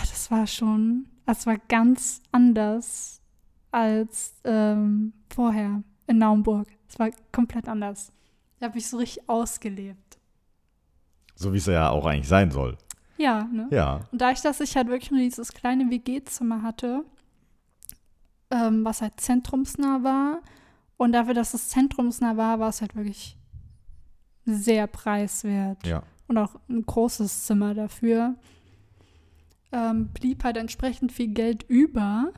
Das 0.00 0.30
war 0.30 0.46
schon, 0.46 1.06
das 1.26 1.46
war 1.46 1.58
ganz 1.68 2.22
anders 2.32 3.20
als 3.70 4.34
ähm, 4.44 5.12
vorher 5.32 5.82
in 6.06 6.18
Naumburg. 6.18 6.68
Es 6.88 6.98
war 6.98 7.10
komplett 7.30 7.68
anders. 7.68 8.12
Da 8.58 8.66
habe 8.68 8.78
ich 8.78 8.88
so 8.88 8.96
richtig 8.96 9.28
ausgelebt. 9.28 10.18
so 11.34 11.52
wie 11.52 11.58
es 11.58 11.66
ja 11.66 11.90
auch 11.90 12.06
eigentlich 12.06 12.28
sein 12.28 12.50
soll. 12.50 12.76
Ja, 13.16 13.44
ne? 13.44 13.68
Ja. 13.70 14.00
Und 14.10 14.20
dadurch, 14.20 14.40
dass 14.42 14.60
ich 14.60 14.76
halt 14.76 14.88
wirklich 14.88 15.10
nur 15.10 15.20
dieses 15.20 15.52
kleine 15.52 15.90
WG-Zimmer 15.90 16.62
hatte, 16.62 17.04
ähm, 18.50 18.84
was 18.84 19.02
halt 19.02 19.20
zentrumsnah 19.20 20.02
war, 20.02 20.40
und 21.02 21.12
dafür, 21.12 21.34
dass 21.34 21.52
es 21.52 21.68
zentrumsnah 21.68 22.36
war, 22.36 22.60
war 22.60 22.68
es 22.68 22.80
halt 22.80 22.94
wirklich 22.94 23.36
sehr 24.44 24.86
preiswert. 24.86 25.84
Ja. 25.84 26.04
Und 26.28 26.38
auch 26.38 26.54
ein 26.68 26.86
großes 26.86 27.44
Zimmer 27.44 27.74
dafür. 27.74 28.36
Ähm, 29.72 30.10
blieb 30.14 30.44
halt 30.44 30.56
entsprechend 30.56 31.10
viel 31.10 31.28
Geld 31.28 31.64
über. 31.64 32.32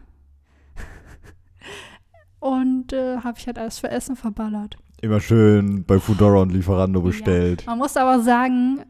und 2.41 2.95
äh, 2.95 3.19
habe 3.19 3.39
ich 3.39 3.47
halt 3.47 3.59
alles 3.59 3.79
für 3.79 3.91
Essen 3.91 4.17
verballert. 4.17 4.79
Immer 5.03 5.21
schön 5.21 5.85
bei 5.85 5.99
Foodora 5.99 6.41
und 6.41 6.51
Lieferando 6.51 7.03
bestellt. 7.03 7.67
Man 7.67 7.77
muss 7.77 7.99
aber 7.99 8.21
sagen, 8.21 8.81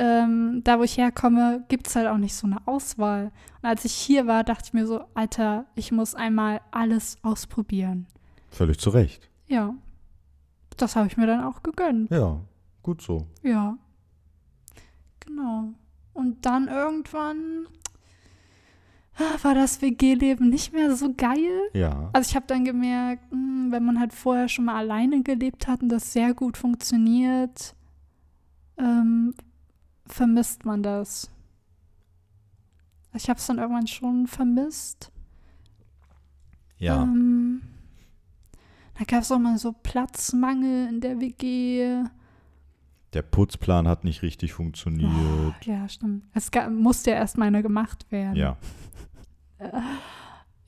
ähm, 0.00 0.62
da 0.64 0.78
wo 0.78 0.82
ich 0.82 0.96
herkomme, 0.96 1.62
gibt 1.68 1.86
es 1.86 1.94
halt 1.94 2.06
auch 2.06 2.16
nicht 2.16 2.34
so 2.34 2.46
eine 2.46 2.66
Auswahl. 2.66 3.32
Und 3.60 3.68
als 3.68 3.84
ich 3.84 3.92
hier 3.92 4.26
war, 4.26 4.44
dachte 4.44 4.64
ich 4.64 4.72
mir 4.72 4.86
so, 4.86 5.04
Alter, 5.12 5.66
ich 5.74 5.92
muss 5.92 6.14
einmal 6.14 6.62
alles 6.70 7.18
ausprobieren. 7.22 8.06
Völlig 8.48 8.80
zu 8.80 8.88
Recht. 8.88 9.28
Ja. 9.46 9.74
Das 10.78 10.96
habe 10.96 11.06
ich 11.06 11.18
mir 11.18 11.26
dann 11.26 11.44
auch 11.44 11.62
gegönnt. 11.62 12.10
Ja, 12.10 12.40
gut 12.82 13.02
so. 13.02 13.26
Ja. 13.42 13.76
Genau. 15.20 15.74
Und 16.14 16.46
dann 16.46 16.68
irgendwann 16.68 17.66
ah, 19.16 19.36
war 19.42 19.54
das 19.54 19.82
WG-Leben 19.82 20.48
nicht 20.48 20.72
mehr 20.72 20.96
so 20.96 21.12
geil. 21.14 21.68
Ja. 21.74 22.08
Also 22.14 22.30
ich 22.30 22.36
habe 22.36 22.46
dann 22.46 22.64
gemerkt, 22.64 23.30
hm, 23.30 23.70
wenn 23.70 23.84
man 23.84 24.00
halt 24.00 24.14
vorher 24.14 24.48
schon 24.48 24.64
mal 24.64 24.76
alleine 24.76 25.22
gelebt 25.22 25.68
hat 25.68 25.82
und 25.82 25.90
das 25.90 26.14
sehr 26.14 26.32
gut 26.32 26.56
funktioniert, 26.56 27.74
ähm, 28.78 29.34
vermisst 30.12 30.64
man 30.64 30.82
das. 30.82 31.30
Ich 33.14 33.28
habe 33.28 33.38
es 33.38 33.46
dann 33.46 33.58
irgendwann 33.58 33.86
schon 33.86 34.26
vermisst. 34.26 35.10
Ja. 36.78 37.02
Ähm, 37.02 37.62
da 38.98 39.04
gab 39.04 39.22
es 39.22 39.32
auch 39.32 39.38
mal 39.38 39.58
so 39.58 39.72
Platzmangel 39.72 40.88
in 40.88 41.00
der 41.00 41.20
WG. 41.20 42.04
Der 43.12 43.22
Putzplan 43.22 43.88
hat 43.88 44.04
nicht 44.04 44.22
richtig 44.22 44.52
funktioniert. 44.52 45.64
Ja, 45.64 45.88
stimmt. 45.88 46.24
Es 46.32 46.50
musste 46.70 47.10
ja 47.10 47.16
erst 47.16 47.36
mal 47.36 47.46
einer 47.46 47.62
gemacht 47.62 48.10
werden. 48.10 48.36
Ja. 48.36 48.56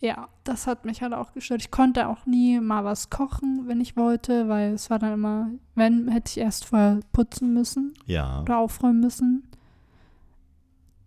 Ja, 0.02 0.28
das 0.42 0.66
hat 0.66 0.84
mich 0.84 1.00
halt 1.00 1.14
auch 1.14 1.32
gestört. 1.32 1.60
Ich 1.60 1.70
konnte 1.70 2.08
auch 2.08 2.26
nie 2.26 2.58
mal 2.58 2.84
was 2.84 3.08
kochen, 3.08 3.68
wenn 3.68 3.80
ich 3.80 3.96
wollte, 3.96 4.48
weil 4.48 4.72
es 4.72 4.90
war 4.90 4.98
dann 4.98 5.12
immer, 5.12 5.50
wenn, 5.76 6.08
hätte 6.08 6.28
ich 6.28 6.38
erst 6.38 6.64
vorher 6.64 6.98
putzen 7.12 7.54
müssen 7.54 7.94
Ja. 8.06 8.40
oder 8.42 8.58
aufräumen 8.58 8.98
müssen. 8.98 9.44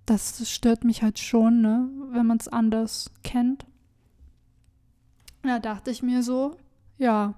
Das, 0.05 0.49
stört 0.49 0.86
mich 0.86 1.03
halt 1.03 1.19
schon, 1.19 1.62
ne, 1.62 1.89
wenn 2.12 2.25
man 2.25 2.38
es 2.38 2.47
anders 2.47 3.12
kennt. 3.21 3.65
Da 5.43 5.60
dachte 5.60 5.91
ich 5.91 6.01
mir 6.01 6.23
so, 6.23 6.55
ja, 6.97 7.34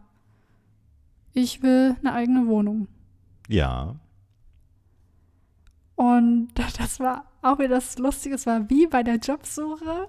ich 1.34 1.64
will 1.64 1.96
eine 2.02 2.14
eigene 2.14 2.46
Wohnung. 2.46 2.88
Ja. 3.48 3.96
Und 5.96 6.50
das 6.78 7.00
war 7.00 7.26
auch 7.42 7.58
wieder 7.58 7.70
das 7.70 7.98
Lustige, 7.98 8.36
es 8.36 8.46
war 8.46 8.70
wie 8.70 8.86
bei 8.86 9.02
der 9.02 9.16
Jobsuche. 9.16 10.08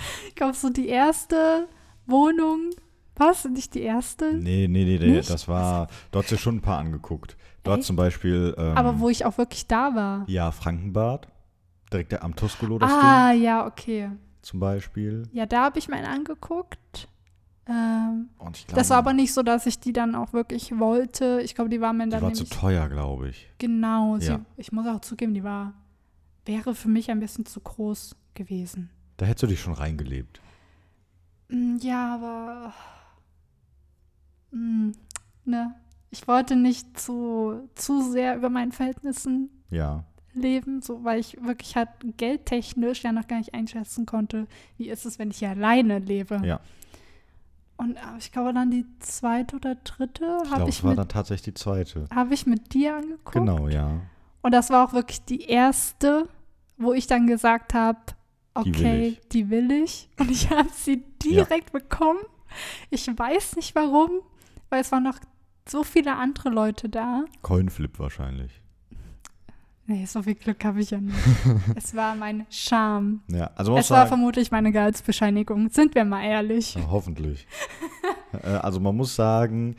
Ich 0.28 0.34
glaube, 0.34 0.54
so 0.54 0.70
die 0.70 0.88
erste 0.88 1.68
Wohnung, 2.06 2.70
was? 3.16 3.44
Nicht 3.46 3.74
die 3.74 3.82
erste? 3.82 4.34
Nee, 4.34 4.68
nee, 4.68 4.84
nee, 4.84 4.98
nee. 4.98 5.20
Das 5.20 5.48
war, 5.48 5.88
hast 6.14 6.30
dir 6.30 6.38
schon 6.38 6.56
ein 6.56 6.60
paar 6.62 6.78
angeguckt. 6.78 7.36
Hast 7.66 7.78
Echt? 7.78 7.86
zum 7.86 7.96
Beispiel. 7.96 8.54
Ähm, 8.58 8.76
Aber 8.76 9.00
wo 9.00 9.08
ich 9.08 9.24
auch 9.24 9.38
wirklich 9.38 9.66
da 9.66 9.94
war. 9.94 10.24
Ja, 10.28 10.50
Frankenbad. 10.52 11.28
Direkt 11.92 12.20
am 12.22 12.34
Tuscolo 12.36 12.78
das 12.78 12.90
Ah, 12.92 13.32
ja, 13.32 13.66
okay. 13.66 14.08
Ding 14.08 14.18
zum 14.46 14.60
Beispiel. 14.60 15.28
Ja, 15.32 15.44
da 15.46 15.64
habe 15.64 15.78
ich 15.78 15.88
meinen 15.88 16.06
angeguckt. 16.06 17.08
Ähm, 17.68 18.28
Und 18.38 18.56
ich 18.56 18.66
glaube, 18.66 18.78
das 18.78 18.90
war 18.90 18.98
aber 18.98 19.12
nicht 19.12 19.34
so, 19.34 19.42
dass 19.42 19.66
ich 19.66 19.80
die 19.80 19.92
dann 19.92 20.14
auch 20.14 20.32
wirklich 20.32 20.78
wollte. 20.78 21.40
Ich 21.42 21.56
glaube, 21.56 21.68
die 21.68 21.80
war 21.80 21.92
mir 21.92 22.04
die 22.04 22.10
dann 22.10 22.22
war 22.22 22.32
zu 22.32 22.44
teuer, 22.44 22.88
glaube 22.88 23.28
ich. 23.30 23.50
genau. 23.58 24.18
Sie, 24.18 24.28
Ja. 24.28 24.40
Ich 24.56 24.70
muss 24.70 24.86
auch 24.86 25.00
zugeben, 25.00 25.34
die 25.34 25.42
war 25.42 25.74
wäre 26.44 26.76
für 26.76 26.88
mich 26.88 27.10
ein 27.10 27.18
bisschen 27.18 27.44
zu 27.44 27.58
groß 27.58 28.14
gewesen. 28.34 28.90
Da 29.16 29.26
hättest 29.26 29.44
du 29.44 29.46
dich 29.48 29.60
schon 29.60 29.72
reingelebt. 29.72 30.40
Mm, 31.48 31.76
Ja, 31.80 32.14
aber 32.14 32.72
mm, 34.50 34.90
ne, 35.44 35.74
ich 36.10 36.26
wollte 36.28 36.56
nicht 36.56 36.98
zu 36.98 37.68
zu 37.74 38.02
sehr 38.10 38.36
über 38.36 38.48
meinen 38.50 38.72
Verhältnissen 38.72 39.50
Ja. 39.70 40.04
leben, 40.34 40.82
so 40.82 41.04
weil 41.04 41.18
ich 41.20 41.42
wirklich 41.42 41.76
halt 41.76 41.88
geldtechnisch 42.16 43.02
ja 43.04 43.12
noch 43.12 43.26
gar 43.28 43.38
nicht 43.38 43.54
einschätzen 43.54 44.06
konnte, 44.06 44.46
wie 44.76 44.88
ist 44.88 45.06
es, 45.06 45.18
wenn 45.18 45.30
ich 45.30 45.38
hier 45.38 45.50
alleine 45.50 45.98
lebe. 45.98 46.40
Ja. 46.44 46.60
Und 47.78 47.98
ich 48.18 48.32
glaube 48.32 48.54
dann 48.54 48.70
die 48.70 48.86
zweite 49.00 49.56
oder 49.56 49.74
dritte 49.74 50.24
Ich 50.44 50.50
habe 50.50 50.56
glaube, 50.56 50.70
ich, 50.70 50.82
war 50.82 50.90
mit, 50.90 50.98
dann 50.98 51.08
tatsächlich 51.08 51.54
die 51.54 51.60
zweite. 51.60 52.06
hab 52.14 52.30
ich 52.32 52.46
mit 52.46 52.72
dir 52.72 52.96
angeguckt. 52.96 53.32
Genau, 53.34 53.68
ja. 53.68 54.00
Und 54.40 54.52
das 54.52 54.70
war 54.70 54.86
auch 54.86 54.92
wirklich 54.94 55.22
die 55.24 55.42
erste, 55.42 56.26
wo 56.78 56.94
ich 56.94 57.06
dann 57.06 57.26
gesagt 57.26 57.74
habe, 57.74 57.98
Die 58.64 58.74
will 58.74 58.86
okay, 58.86 59.06
ich. 59.08 59.28
die 59.28 59.50
will 59.50 59.70
ich. 59.70 60.08
Und 60.18 60.30
ich 60.30 60.50
habe 60.50 60.68
sie 60.74 61.02
direkt 61.22 61.72
bekommen. 61.72 62.20
Ich 62.90 63.06
weiß 63.06 63.56
nicht 63.56 63.74
warum, 63.74 64.10
weil 64.70 64.80
es 64.80 64.92
waren 64.92 65.02
noch 65.02 65.18
so 65.68 65.82
viele 65.82 66.16
andere 66.16 66.48
Leute 66.48 66.88
da. 66.88 67.24
Coinflip 67.42 67.98
wahrscheinlich. 67.98 68.62
Nee, 69.88 70.04
so 70.04 70.20
viel 70.22 70.34
Glück 70.34 70.64
habe 70.64 70.80
ich 70.80 70.90
ja 70.90 71.00
nicht. 71.00 71.16
es 71.76 71.94
war 71.94 72.16
mein 72.16 72.44
Charme. 72.50 73.20
Ja, 73.28 73.50
also 73.54 73.76
Es 73.76 73.88
war 73.90 73.98
sagen, 73.98 74.08
vermutlich 74.08 74.50
meine 74.50 74.72
Gehaltsbescheinigung. 74.72 75.70
Sind 75.70 75.94
wir 75.94 76.04
mal 76.04 76.24
ehrlich. 76.24 76.74
Ja, 76.74 76.88
hoffentlich. 76.90 77.46
äh, 78.42 78.48
also 78.48 78.80
man 78.80 78.96
muss 78.96 79.14
sagen, 79.14 79.76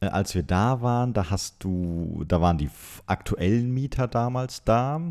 äh, 0.00 0.06
als 0.06 0.34
wir 0.34 0.42
da 0.42 0.80
waren, 0.80 1.12
da 1.12 1.28
hast 1.28 1.62
du, 1.62 2.24
da 2.26 2.40
waren 2.40 2.56
die 2.56 2.70
aktuellen 3.06 3.72
Mieter 3.72 4.08
damals 4.08 4.64
da, 4.64 5.02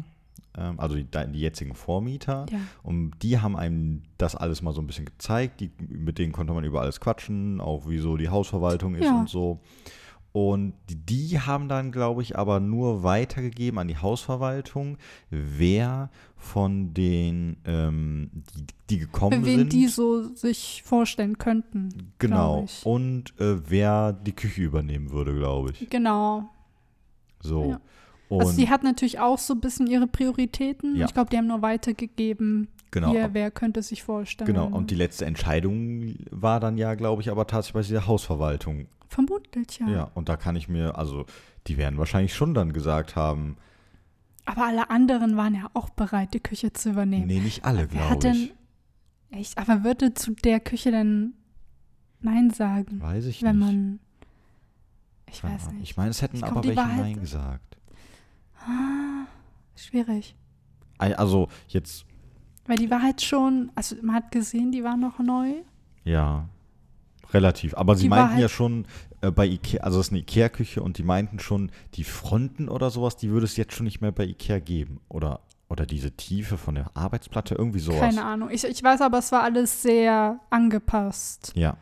also 0.53 0.95
die, 0.95 1.05
die 1.05 1.39
jetzigen 1.39 1.75
Vormieter. 1.75 2.45
Ja. 2.51 2.59
Und 2.83 3.11
die 3.21 3.39
haben 3.39 3.55
einem 3.55 4.03
das 4.17 4.35
alles 4.35 4.61
mal 4.61 4.73
so 4.73 4.81
ein 4.81 4.87
bisschen 4.87 5.05
gezeigt. 5.05 5.61
Die, 5.61 5.71
mit 5.87 6.17
denen 6.17 6.33
konnte 6.33 6.53
man 6.53 6.63
über 6.63 6.81
alles 6.81 6.99
quatschen, 6.99 7.61
auch 7.61 7.87
wie 7.87 7.99
so 7.99 8.17
die 8.17 8.29
Hausverwaltung 8.29 8.95
ist 8.95 9.05
Ja. 9.05 9.19
und 9.19 9.29
so. 9.29 9.59
Und 10.31 10.73
die, 10.87 11.39
haben 11.39 11.69
dann, 11.69 11.91
glaube 11.91 12.21
ich, 12.21 12.37
aber 12.37 12.59
nur 12.59 13.01
weitergegeben 13.01 13.79
an 13.79 13.87
die 13.87 13.97
Hausverwaltung, 13.97 14.97
wer 15.31 16.11
von 16.35 16.93
den, 16.93 17.57
ähm, 17.65 18.29
die, 18.55 18.65
die 18.91 18.99
gekommen 18.99 19.43
wen 19.43 19.59
sind. 19.59 19.73
die 19.73 19.87
so 19.87 20.33
sich 20.35 20.83
vorstellen 20.85 21.39
könnten. 21.39 22.13
Genau. 22.19 22.67
Und 22.83 23.33
äh, 23.39 23.69
wer 23.69 24.13
die 24.13 24.33
Küche 24.33 24.61
übernehmen 24.61 25.09
würde, 25.11 25.33
glaube 25.35 25.71
ich. 25.71 25.89
Genau. 25.89 26.49
So. 27.39 27.71
Ja. 27.71 27.81
Und 28.29 28.41
also 28.41 28.55
die 28.57 28.69
hat 28.69 28.83
natürlich 28.83 29.19
auch 29.19 29.37
so 29.39 29.53
ein 29.55 29.59
bisschen 29.59 29.87
ihre 29.87 30.07
Prioritäten. 30.07 30.95
Ja. 30.95 31.05
Ich 31.07 31.13
glaube, 31.13 31.29
die 31.31 31.37
haben 31.37 31.47
nur 31.47 31.61
weitergegeben, 31.63 32.67
genau. 32.91 33.09
hier, 33.09 33.29
wer 33.33 33.49
könnte 33.51 33.81
sich 33.81 34.03
vorstellen. 34.03 34.45
Genau. 34.47 34.67
Und 34.67 34.91
die 34.91 34.95
letzte 34.95 35.25
Entscheidung 35.25 36.15
war 36.29 36.59
dann 36.59 36.77
ja, 36.77 36.93
glaube 36.93 37.21
ich, 37.23 37.31
aber 37.31 37.47
tatsächlich 37.47 37.73
bei 37.73 37.81
dieser 37.81 38.07
Hausverwaltung. 38.07 38.85
Vermutlich, 39.07 39.79
ja. 39.79 39.89
Ja. 39.89 40.11
Und 40.13 40.29
da 40.29 40.37
kann 40.37 40.55
ich 40.55 40.69
mir, 40.69 40.95
also 40.97 41.25
die 41.65 41.77
werden 41.77 41.97
wahrscheinlich 41.97 42.35
schon 42.35 42.53
dann 42.53 42.71
gesagt 42.71 43.15
haben, 43.15 43.57
Aber 44.45 44.65
alle 44.67 44.91
anderen 44.91 45.35
waren 45.35 45.55
ja 45.55 45.69
auch 45.73 45.89
bereit, 45.89 46.33
die 46.35 46.39
Küche 46.39 46.71
zu 46.71 46.91
übernehmen. 46.91 47.25
nee, 47.25 47.39
nicht 47.39 47.65
alle, 47.65 47.87
glaube 47.87 48.17
denn. 48.19 48.35
ich. 48.35 48.53
Echt? 49.31 49.57
Aber 49.57 49.83
würde 49.83 50.13
zu 50.13 50.33
der 50.35 50.59
Küche 50.59 50.91
denn 50.91 51.33
Nein 52.21 52.51
sagen, 52.51 53.01
Weiß 53.01 53.25
ich 53.25 53.41
wenn 53.41 53.57
nicht. 53.57 53.65
man. 53.65 53.99
Ich 55.31 55.43
weiß 55.43 55.71
nicht. 55.71 55.81
Ich 55.83 55.97
meine, 55.97 56.09
es 56.09 56.21
hätten 56.21 56.37
glaub, 56.37 56.51
aber 56.51 56.63
welche 56.63 56.85
halt- 56.85 56.97
Nein 56.97 57.19
gesagt. 57.19 57.77
Ah, 58.69 59.25
schwierig. 59.75 60.35
Also 60.97 61.47
jetzt, 61.69 62.05
Weil 62.67 62.77
die 62.77 62.89
war 62.91 63.01
halt 63.01 63.21
schon, 63.21 63.71
also 63.75 63.95
man 64.01 64.15
hat 64.15 64.31
gesehen, 64.31 64.71
die 64.71 64.83
war 64.83 64.97
noch 64.97 65.19
neu. 65.19 65.53
ja, 66.03 66.47
relativ. 67.33 67.75
Aber 67.75 67.95
sie 67.95 68.05
Die 68.05 68.09
war 68.11 68.17
meinten 68.17 68.33
halt- 68.33 68.41
ja 68.41 68.49
schon 68.49 68.85
äh, 69.21 69.31
bei 69.31 69.45
Ikea, 69.45 69.81
also 69.83 69.99
es 69.99 70.07
ist 70.07 70.11
eine 70.13 70.21
Ikea-Küche 70.21 70.81
und 70.81 70.97
die 70.97 71.03
meinten 71.03 71.39
schon, 71.39 71.71
die 71.93 72.03
Fronten 72.03 72.67
oder 72.69 72.89
sowas, 72.89 73.17
die 73.17 73.29
würde 73.29 73.45
es 73.45 73.55
jetzt 73.55 73.73
schon 73.73 73.83
nicht 73.85 74.01
mehr 74.01 74.11
bei 74.11 74.25
Ikea 74.25 74.59
geben. 74.59 74.99
Oder, 75.09 75.41
oder 75.69 75.85
diese 75.85 76.11
Tiefe 76.11 76.57
von 76.57 76.75
der 76.75 76.89
Arbeitsplatte, 76.97 77.53
irgendwie 77.55 77.79
sowas. 77.79 77.99
Keine 77.99 78.25
Ahnung. 78.25 78.49
Ich, 78.49 78.63
ich 78.63 78.81
weiß 78.83 79.01
aber, 79.01 79.19
es 79.19 79.31
war 79.31 79.43
alles 79.43 79.81
sehr 79.83 80.39
angepasst. 80.49 81.51
Ja. 81.55 81.77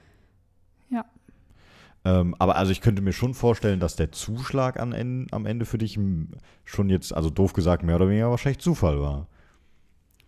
Ähm, 2.07 2.35
aber 2.39 2.55
also 2.55 2.71
ich 2.71 2.79
könnte 2.81 3.01
mir 3.01 3.11
schon 3.11 3.33
vorstellen, 3.33 3.79
dass 3.79 3.95
der 3.97 4.11
Zuschlag 4.11 4.79
an, 4.79 4.93
en- 4.93 5.27
am 5.31 5.45
Ende 5.45 5.65
für 5.65 5.77
dich 5.77 5.99
schon 6.63 6.89
jetzt, 6.89 7.13
also 7.13 7.29
doof 7.29 7.51
gesagt, 7.53 7.83
mehr 7.83 7.95
oder 7.97 8.07
weniger 8.07 8.29
wahrscheinlich 8.29 8.59
Zufall 8.59 9.01
war. 9.01 9.27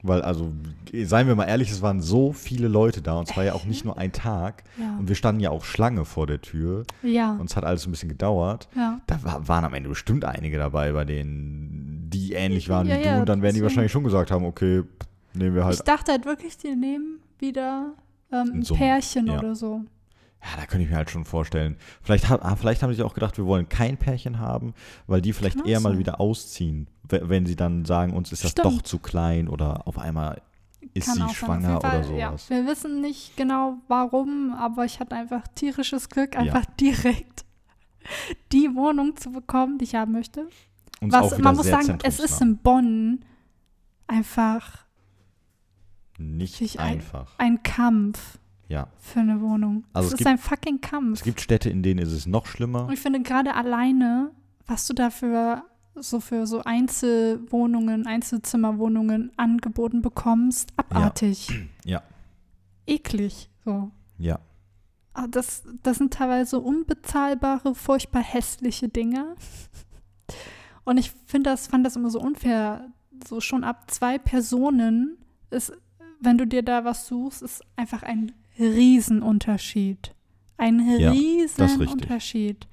Weil, 0.01 0.21
also, 0.21 0.51
seien 0.93 1.27
wir 1.27 1.35
mal 1.35 1.45
ehrlich, 1.49 1.69
es 1.71 1.81
waren 1.81 2.01
so 2.01 2.31
viele 2.31 2.69
Leute 2.69 3.01
da 3.01 3.17
und 3.19 3.29
es 3.29 3.35
war 3.35 3.43
ja 3.43 3.53
auch 3.53 3.65
nicht 3.65 3.83
nur 3.83 3.97
ein 3.97 4.13
Tag. 4.13 4.63
Ja. 4.77 4.97
Und 4.97 5.09
wir 5.09 5.15
standen 5.15 5.41
ja 5.41 5.49
auch 5.51 5.65
Schlange 5.65 6.05
vor 6.05 6.25
der 6.25 6.41
Tür 6.41 6.83
Ja. 7.03 7.33
und 7.35 7.49
es 7.49 7.57
hat 7.57 7.65
alles 7.65 7.85
ein 7.85 7.91
bisschen 7.91 8.07
gedauert. 8.09 8.69
ja. 8.75 9.01
Da 9.07 9.21
war, 9.23 9.47
waren 9.49 9.65
am 9.65 9.73
Ende 9.73 9.89
bestimmt 9.89 10.23
einige 10.23 10.57
dabei, 10.57 10.93
bei 10.93 11.03
denen 11.05 12.07
die 12.09 12.31
ähnlich 12.33 12.69
waren 12.69 12.87
Ja, 12.87 12.97
wie 12.97 13.03
du. 13.03 13.19
Und 13.19 13.29
dann 13.29 13.41
werden 13.41 13.55
die 13.55 13.61
wahrscheinlich 13.63 13.91
schon 13.91 14.03
gesagt 14.05 14.31
haben, 14.31 14.45
okay, 14.45 14.83
nehmen 15.33 15.53
wir 15.55 15.61
Ich 15.61 15.65
halt. 15.67 15.87
dachte 15.87 16.11
halt 16.13 16.25
wirklich, 16.25 16.57
die 16.57 16.75
nehmen 16.75 17.19
wieder 17.37 17.91
ähm, 18.31 18.51
ein 18.55 18.63
So 18.63 18.75
Pärchen 18.75 19.29
oder 19.29 19.53
so. 19.53 19.81
Ja, 20.41 20.55
da 20.57 20.65
könnte 20.65 20.85
ich 20.85 20.89
mir 20.89 20.95
halt 20.95 21.09
schon 21.09 21.25
vorstellen. 21.25 21.75
Vielleicht, 22.01 22.31
ah, 22.31 22.55
vielleicht 22.55 22.81
haben 22.81 22.93
sie 22.93 23.03
auch 23.03 23.13
gedacht, 23.13 23.37
wir 23.37 23.45
wollen 23.45 23.67
kein 23.67 23.97
Pärchen 23.97 24.39
haben, 24.39 24.73
weil 25.05 25.21
die 25.21 25.33
vielleicht 25.33 25.65
eher 25.65 25.81
mal 25.81 25.97
wieder 25.97 26.21
ausziehen, 26.21 26.87
we- 27.03 27.27
wenn 27.27 27.45
sie 27.45 27.57
dann 27.57 27.83
sagen, 27.85 28.13
uns 28.13 28.31
ist 28.31 28.43
das 28.45 28.51
Stimmt. 28.51 28.65
doch 28.65 28.81
zu 28.81 28.99
klein 28.99 29.49
oder 29.49 29.85
auf 29.85 29.97
einmal 29.99 30.41
ist 30.93 31.07
Kann 31.07 31.27
sie 31.27 31.35
schwanger 31.35 31.81
Fall, 31.81 32.05
oder 32.05 32.15
Ja. 32.17 32.27
sowas. 32.29 32.49
Wir 32.49 32.65
wissen 32.65 33.01
nicht 33.01 33.35
genau 33.35 33.79
warum, 33.89 34.53
aber 34.57 34.85
ich 34.85 35.01
hatte 35.01 35.15
einfach 35.15 35.45
tierisches 35.55 36.07
Glück, 36.07 36.35
Ja. 36.35 36.39
einfach 36.41 36.65
direkt 36.79 37.43
die 38.53 38.73
Wohnung 38.75 39.17
zu 39.17 39.31
bekommen, 39.33 39.77
die 39.77 39.83
ich 39.83 39.95
haben 39.95 40.13
möchte. 40.13 40.47
Und 41.01 41.11
Was 41.11 41.37
man 41.37 41.55
muss 41.57 41.67
sagen, 41.67 41.97
es 42.03 42.19
ist 42.19 42.41
in 42.41 42.57
Bonn 42.57 43.25
einfach 44.07 44.85
nicht 46.17 46.55
sich 46.55 46.79
ein- 46.79 46.93
einfach. 46.99 47.33
ein 47.37 47.61
Kampf 47.63 48.39
Ja. 48.69 48.87
für 48.97 49.19
eine 49.19 49.41
Wohnung. 49.41 49.83
Also 49.93 50.07
es 50.07 50.13
es 50.13 50.13
ist 50.13 50.17
gibt- 50.19 50.29
ein 50.29 50.37
fucking 50.37 50.79
Kampf. 50.79 51.17
Es 51.19 51.23
gibt 51.23 51.41
Städte, 51.41 51.69
in 51.69 51.83
denen 51.83 51.99
ist 51.99 52.13
es 52.13 52.25
noch 52.27 52.45
schlimmer. 52.45 52.85
Und 52.85 52.93
ich 52.93 52.99
finde 53.01 53.21
gerade 53.21 53.53
alleine, 53.55 54.31
was 54.67 54.87
du 54.87 54.93
dafür 54.93 55.63
so 55.95 56.21
für 56.21 56.47
so 56.47 56.61
Einzelwohnungen, 56.63 58.07
Einzelzimmerwohnungen 58.07 59.31
angeboten 59.37 60.01
bekommst, 60.01 60.71
abartig. 60.77 61.49
Ja. 61.83 62.01
Eklig. 62.87 63.49
So. 63.65 63.91
Ja. 64.17 64.39
Ah, 65.13 65.27
Das, 65.27 65.63
das 65.83 65.97
sind 65.97 66.13
teilweise 66.13 66.59
unbezahlbare, 66.59 67.75
furchtbar 67.75 68.21
hässliche 68.23 68.87
Dinge. 68.87 69.35
Und 70.85 70.97
ich 70.97 71.11
finde 71.25 71.49
das, 71.49 71.67
fand 71.67 71.85
das 71.85 71.95
immer 71.95 72.09
so 72.09 72.21
unfair. 72.21 72.87
So 73.27 73.41
schon 73.41 73.63
ab 73.63 73.91
zwei 73.91 74.17
Personen 74.17 75.17
ist, 75.49 75.73
wenn 76.21 76.37
du 76.37 76.45
dir 76.47 76.63
da 76.63 76.85
was 76.85 77.07
suchst, 77.07 77.41
ist 77.41 77.61
einfach 77.75 78.03
ein 78.03 78.31
Riesenunterschied. 78.59 80.13
Ein 80.57 80.97
Ja. 80.99 81.11
Riesenunterschied. 81.11 82.67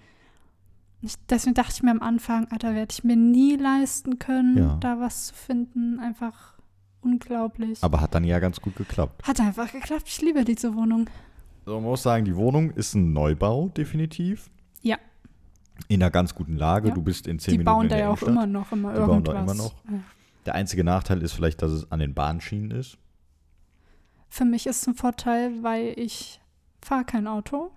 Ich, 1.03 1.15
deswegen 1.29 1.55
dachte 1.55 1.73
ich 1.77 1.83
mir 1.83 1.91
am 1.93 2.03
Anfang, 2.03 2.49
Alter, 2.51 2.75
werde 2.75 2.93
ich 2.93 3.05
mir 3.05 3.17
nie 3.17 3.57
leisten 3.57 4.19
können, 4.19 4.57
Ja. 4.59 4.77
da 4.81 4.99
was 4.99 5.29
zu 5.29 5.35
finden. 5.35 6.01
Einfach 6.01 6.55
unglaublich. 7.03 7.79
Aber 7.83 8.01
hat 8.01 8.15
dann 8.15 8.25
ja 8.25 8.39
ganz 8.41 8.61
gut 8.61 8.75
geklappt. 8.77 9.27
Hat 9.27 9.41
einfach 9.41 9.71
geklappt. 9.71 10.05
Ich 10.07 10.21
liebe 10.21 10.45
diese 10.45 10.75
Wohnung. 10.75 11.09
So, 11.65 11.75
man 11.75 11.85
muss 11.91 12.03
sagen, 12.03 12.25
die 12.25 12.35
Wohnung 12.37 12.71
ist 12.71 12.95
ein 12.95 13.13
Neubau, 13.13 13.69
definitiv. 13.69 14.51
Ja. 14.83 14.97
In 15.89 16.03
einer 16.03 16.11
ganz 16.11 16.35
guten 16.35 16.57
Lage. 16.57 16.89
Ja. 16.89 16.95
Du 16.95 17.03
bist 17.03 17.27
in 17.27 17.39
zehn 17.39 17.53
Die 17.53 17.59
Minuten 17.59 17.75
bauen 17.75 17.83
in 17.85 17.91
da 17.91 17.99
ja 17.99 18.05
auch 18.11 18.23
Innenstadt. 18.23 18.29
immer 18.31 18.47
noch 18.47 18.73
immer 18.73 18.93
Die 18.95 19.01
bauen 19.01 19.23
da 19.25 19.33
irgendwas. 19.35 19.55
immer 19.57 19.65
noch. 19.65 19.75
Ja. 19.91 20.01
Der 20.47 20.55
einzige 20.55 20.83
Nachteil 20.85 21.23
ist 21.23 21.33
vielleicht, 21.33 21.61
dass 21.63 21.71
es 21.73 21.91
an 21.93 21.99
den 22.01 22.15
Bahnschienen 22.15 22.71
ist. 22.71 22.99
Für 24.29 24.45
mich 24.45 24.67
ist 24.67 24.83
es 24.83 24.89
ein 24.89 24.95
Vorteil, 24.95 25.63
weil 25.63 25.99
ich 25.99 26.41
fahre 26.83 27.05
kein 27.05 27.27
Auto. 27.27 27.71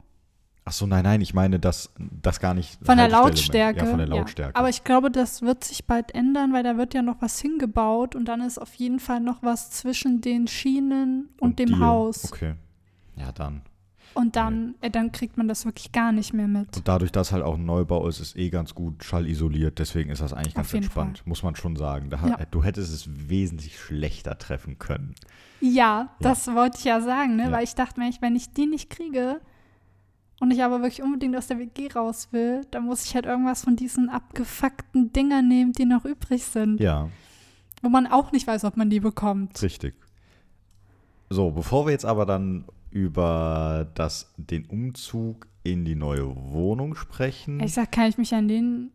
Ach 0.65 0.71
so, 0.71 0.85
nein, 0.85 1.03
nein, 1.03 1.21
ich 1.21 1.33
meine, 1.33 1.59
dass 1.59 1.91
das 1.97 2.39
gar 2.39 2.53
nicht. 2.53 2.77
Von 2.83 2.97
der 2.97 3.09
Lautstärke. 3.09 3.79
Ja, 3.79 3.85
von 3.85 3.97
der 3.97 4.07
Lautstärke. 4.07 4.55
Aber 4.55 4.69
ich 4.69 4.83
glaube, 4.83 5.09
das 5.09 5.41
wird 5.41 5.63
sich 5.63 5.85
bald 5.85 6.13
ändern, 6.13 6.53
weil 6.53 6.61
da 6.61 6.77
wird 6.77 6.93
ja 6.93 7.01
noch 7.01 7.21
was 7.21 7.39
hingebaut 7.39 8.15
und 8.15 8.25
dann 8.25 8.41
ist 8.41 8.59
auf 8.59 8.75
jeden 8.75 8.99
Fall 8.99 9.19
noch 9.19 9.41
was 9.41 9.71
zwischen 9.71 10.21
den 10.21 10.47
Schienen 10.47 11.29
und, 11.39 11.57
dem 11.57 11.69
dir. 11.69 11.79
Haus. 11.79 12.31
Okay. 12.31 12.53
Ja, 13.15 13.31
dann. 13.31 13.63
Und 14.13 14.35
dann, 14.35 14.75
äh, 14.81 14.89
dann 14.89 15.11
kriegt 15.11 15.37
man 15.37 15.47
das 15.47 15.65
wirklich 15.65 15.91
gar 15.91 16.11
nicht 16.11 16.33
mehr 16.33 16.47
mit. 16.47 16.77
Und 16.77 16.87
dadurch, 16.87 17.11
dass 17.11 17.31
halt 17.31 17.43
auch 17.43 17.55
ein 17.55 17.65
Neubau 17.65 18.07
ist, 18.07 18.19
ist 18.19 18.37
eh 18.37 18.49
ganz 18.49 18.75
gut 18.75 19.03
schallisoliert. 19.03 19.79
Deswegen 19.79 20.09
ist 20.09 20.21
das 20.21 20.33
eigentlich 20.33 20.55
ganz 20.55 20.73
entspannt, 20.73 21.25
muss 21.25 21.41
man 21.41 21.55
schon 21.55 21.75
sagen. 21.77 22.09
Da, 22.09 22.19
Ja. 22.27 22.37
Du 22.51 22.63
hättest 22.63 22.93
es 22.93 23.07
wesentlich 23.29 23.79
schlechter 23.79 24.37
treffen 24.37 24.77
können. 24.77 25.15
Ja, 25.61 26.09
das 26.19 26.47
wollte 26.53 26.77
ich 26.79 26.85
ja 26.85 27.01
sagen, 27.01 27.35
ne? 27.35 27.43
Ja. 27.45 27.51
weil 27.51 27.63
ich 27.63 27.75
dachte 27.75 27.99
mir, 27.99 28.09
wenn 28.21 28.35
ich 28.35 28.51
die 28.53 28.65
nicht 28.65 28.89
kriege 28.89 29.41
und 30.39 30.51
ich 30.51 30.63
aber 30.63 30.81
wirklich 30.81 31.01
unbedingt 31.03 31.35
aus 31.35 31.47
der 31.47 31.59
WG 31.59 31.89
raus 31.93 32.29
will, 32.31 32.61
dann 32.71 32.85
muss 32.85 33.03
ich 33.05 33.13
halt 33.15 33.25
irgendwas 33.25 33.63
von 33.63 33.75
diesen 33.75 34.09
abgefuckten 34.09 35.11
Dingern 35.11 35.47
nehmen, 35.47 35.73
die 35.73 35.85
noch 35.85 36.05
übrig 36.05 36.45
sind, 36.45 36.79
Ja, 36.79 37.09
wo 37.81 37.89
man 37.89 38.07
auch 38.07 38.31
nicht 38.31 38.47
weiß, 38.47 38.63
ob 38.65 38.77
man 38.77 38.89
die 38.89 38.99
bekommt. 39.01 39.61
richtig. 39.61 39.95
So, 41.29 41.51
bevor 41.51 41.85
wir 41.85 41.91
jetzt 41.91 42.05
aber 42.05 42.25
dann 42.25 42.65
über 42.91 43.87
das, 43.93 44.33
den 44.37 44.65
Umzug 44.65 45.45
in 45.63 45.85
die 45.85 45.93
neue 45.95 46.33
Wohnung 46.51 46.95
sprechen. 46.95 47.59
Ich 47.59 47.73
sag, 47.73 47.91
kann 47.91 48.07
ich 48.09 48.17
mich 48.17 48.33
an 48.33 48.47
den 48.47 48.91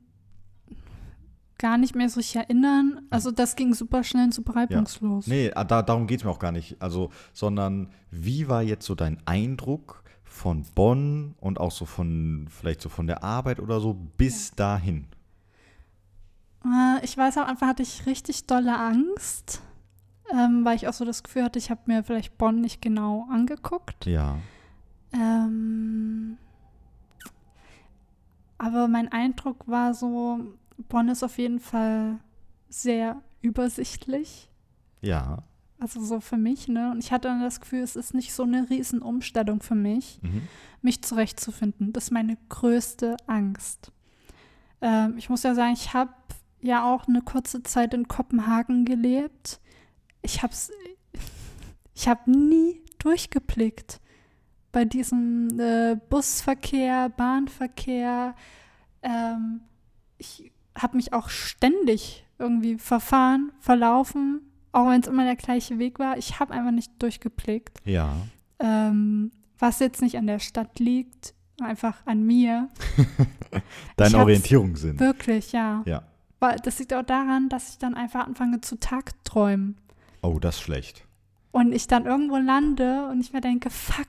gar 1.58 1.78
nicht 1.78 1.94
mehr 1.94 2.08
so 2.08 2.18
richtig 2.20 2.36
erinnern. 2.36 3.02
Also 3.10 3.30
das 3.30 3.56
ging 3.56 3.74
super 3.74 4.02
schnell 4.04 4.24
und 4.24 4.34
super 4.34 4.56
reibungslos. 4.56 5.26
Nee, 5.26 5.52
ah, 5.54 5.64
da, 5.64 5.82
darum 5.82 6.06
geht 6.06 6.20
es 6.20 6.24
mir 6.24 6.30
auch 6.30 6.38
gar 6.38 6.52
nicht. 6.52 6.80
Also, 6.80 7.10
sondern 7.32 7.90
wie 8.10 8.48
war 8.48 8.62
jetzt 8.62 8.86
so 8.86 8.94
dein 8.94 9.18
Eindruck 9.26 10.02
von 10.24 10.64
Bonn 10.74 11.34
und 11.40 11.60
auch 11.60 11.70
so 11.70 11.84
von, 11.84 12.46
vielleicht 12.50 12.80
so 12.80 12.88
von 12.88 13.06
der 13.06 13.22
Arbeit 13.22 13.60
oder 13.60 13.80
so 13.80 13.94
bis 14.16 14.50
dahin? 14.52 15.06
Äh, 16.64 17.04
Ich 17.04 17.16
weiß, 17.16 17.38
am 17.38 17.46
Anfang 17.46 17.68
hatte 17.68 17.82
ich 17.82 18.06
richtig 18.06 18.46
dolle 18.46 18.76
Angst, 18.76 19.62
ähm, 20.32 20.64
weil 20.64 20.76
ich 20.76 20.88
auch 20.88 20.92
so 20.92 21.04
das 21.04 21.22
Gefühl 21.22 21.44
hatte, 21.44 21.58
ich 21.58 21.70
habe 21.70 21.82
mir 21.86 22.02
vielleicht 22.02 22.36
Bonn 22.36 22.60
nicht 22.60 22.82
genau 22.82 23.28
angeguckt. 23.30 24.06
Ja. 24.06 24.38
Ähm, 25.12 26.36
aber 28.58 28.88
mein 28.88 29.12
Eindruck 29.12 29.68
war 29.68 29.94
so, 29.94 30.40
Bonn 30.88 31.08
ist 31.08 31.22
auf 31.22 31.38
jeden 31.38 31.60
Fall 31.60 32.18
sehr 32.68 33.22
übersichtlich. 33.42 34.50
Ja. 35.00 35.44
Also 35.78 36.02
so 36.02 36.20
für 36.20 36.36
mich, 36.36 36.68
ne? 36.68 36.90
Und 36.92 36.98
ich 37.04 37.12
hatte 37.12 37.28
dann 37.28 37.40
das 37.42 37.60
Gefühl, 37.60 37.80
es 37.80 37.96
ist 37.96 38.14
nicht 38.14 38.32
so 38.32 38.42
eine 38.44 38.70
riesen 38.70 39.02
Umstellung 39.02 39.60
für 39.60 39.74
mich, 39.74 40.20
Mhm. 40.22 40.42
mich 40.82 41.02
zurechtzufinden. 41.02 41.92
Das 41.92 42.04
ist 42.04 42.10
meine 42.10 42.36
größte 42.48 43.16
Angst. 43.26 43.92
Ähm, 44.80 45.16
ich 45.18 45.28
muss 45.28 45.42
ja 45.42 45.54
sagen, 45.54 45.72
ich 45.74 45.92
habe 45.94 46.12
ja 46.60 46.84
auch 46.90 47.06
eine 47.06 47.20
kurze 47.22 47.62
Zeit 47.62 47.92
in 47.92 48.08
Kopenhagen 48.08 48.84
gelebt. 48.84 49.60
Ich 50.22 50.42
habe 50.42 50.54
ich 51.94 52.08
habe 52.08 52.30
nie 52.30 52.80
durchgeblickt 52.98 54.00
bei 54.72 54.84
diesem 54.84 55.60
äh, 55.60 55.96
Busverkehr, 56.08 57.10
Bahnverkehr. 57.10 58.34
Ähm, 59.02 59.60
ich 60.18 60.50
habe 60.78 60.96
mich 60.96 61.12
auch 61.12 61.28
ständig 61.28 62.24
irgendwie 62.38 62.78
verfahren, 62.78 63.52
verlaufen, 63.60 64.40
auch 64.72 64.88
wenn 64.88 65.00
es 65.00 65.06
immer 65.06 65.24
der 65.24 65.36
gleiche 65.36 65.78
Weg 65.78 65.98
war. 65.98 66.18
Ich 66.18 66.40
habe 66.40 66.52
einfach 66.52 66.72
nicht 66.72 66.90
durchgeblickt. 67.00 67.78
Ja. 67.84 68.14
Ähm, 68.58 69.30
was 69.58 69.78
jetzt 69.78 70.02
nicht 70.02 70.16
an 70.18 70.26
der 70.26 70.40
Stadt 70.40 70.78
liegt, 70.78 71.34
einfach 71.60 72.04
an 72.06 72.24
mir. 72.24 72.68
Dein 73.96 74.14
Orientierungssinn. 74.14 74.98
Wirklich, 74.98 75.52
ja. 75.52 75.82
Ja. 75.86 76.02
Weil 76.40 76.56
das 76.56 76.78
liegt 76.80 76.92
auch 76.92 77.04
daran, 77.04 77.48
dass 77.48 77.70
ich 77.70 77.78
dann 77.78 77.94
einfach 77.94 78.26
anfange 78.26 78.60
zu 78.60 78.78
Tagträumen. 78.78 79.76
Oh, 80.22 80.38
das 80.40 80.56
ist 80.56 80.62
schlecht. 80.62 81.06
Und 81.52 81.72
ich 81.72 81.86
dann 81.86 82.06
irgendwo 82.06 82.36
lande 82.36 83.06
und 83.08 83.20
ich 83.20 83.32
mir 83.32 83.40
denke, 83.40 83.70
fuck, 83.70 84.06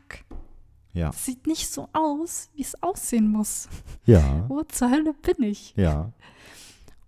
Ja. 0.94 1.08
das 1.08 1.26
sieht 1.26 1.46
nicht 1.46 1.72
so 1.72 1.88
aus, 1.94 2.50
wie 2.56 2.64
es 2.64 2.82
aussehen 2.82 3.28
muss. 3.28 3.70
Ja. 4.06 4.46
Wo 4.50 4.64
zur 4.64 4.90
Hölle 4.90 5.14
bin 5.14 5.44
ich? 5.44 5.76
Ja. 5.78 6.12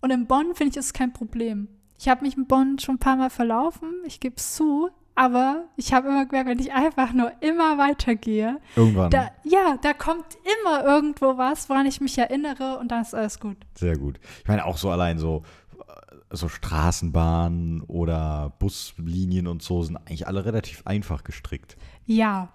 Und 0.00 0.10
in 0.10 0.26
Bonn 0.26 0.54
finde 0.54 0.72
ich 0.72 0.76
es 0.76 0.92
kein 0.92 1.12
Problem. 1.12 1.68
Ich 1.98 2.08
habe 2.08 2.24
mich 2.24 2.36
in 2.36 2.46
Bonn 2.46 2.78
schon 2.78 2.96
ein 2.96 2.98
paar 3.00 3.16
Mal 3.16 3.30
verlaufen, 3.30 3.88
ich 4.06 4.20
gebe 4.20 4.36
es 4.36 4.54
zu, 4.54 4.88
aber 5.16 5.64
ich 5.76 5.92
habe 5.92 6.06
immer 6.08 6.26
gemerkt, 6.26 6.48
wenn 6.48 6.60
ich 6.60 6.72
einfach 6.72 7.12
nur 7.12 7.32
immer 7.42 7.76
weitergehe, 7.76 8.60
Irgendwann. 8.76 9.10
da, 9.10 9.30
ja, 9.42 9.76
da 9.82 9.92
kommt 9.94 10.24
immer 10.62 10.84
irgendwo 10.84 11.36
was, 11.36 11.68
woran 11.68 11.86
ich 11.86 12.00
mich 12.00 12.16
erinnere 12.16 12.78
und 12.78 12.92
dann 12.92 13.02
ist 13.02 13.14
alles 13.16 13.40
gut. 13.40 13.56
Sehr 13.74 13.96
gut. 13.98 14.20
Ich 14.42 14.46
meine, 14.48 14.64
auch 14.64 14.78
so 14.78 14.90
allein 14.90 15.18
so, 15.18 15.42
äh, 15.76 16.14
so 16.36 16.48
Straßenbahnen 16.48 17.82
oder 17.82 18.52
Buslinien 18.60 19.48
und 19.48 19.62
so 19.62 19.82
sind 19.82 19.96
eigentlich 19.96 20.28
alle 20.28 20.44
relativ 20.44 20.86
einfach 20.86 21.24
gestrickt. 21.24 21.76
Ja, 22.06 22.50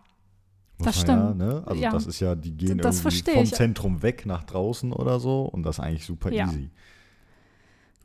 Muss 0.77 0.85
Das 0.87 1.01
stimmt. 1.01 1.09
Ja, 1.19 1.33
ne? 1.33 1.63
Also 1.65 1.81
Ja. 1.81 1.91
das 1.91 2.07
ist 2.07 2.19
ja, 2.19 2.33
die 2.35 2.55
gehen 2.55 2.77
Das 2.77 3.03
irgendwie 3.05 3.31
vom. 3.31 3.45
Zentrum 3.45 4.01
weg 4.01 4.25
nach 4.25 4.43
draußen 4.43 4.91
oder 4.93 5.19
so 5.19 5.43
und 5.43 5.63
das 5.63 5.77
ist 5.79 5.83
eigentlich 5.83 6.05
super 6.05 6.31
Ja. 6.31 6.45
easy. 6.47 6.69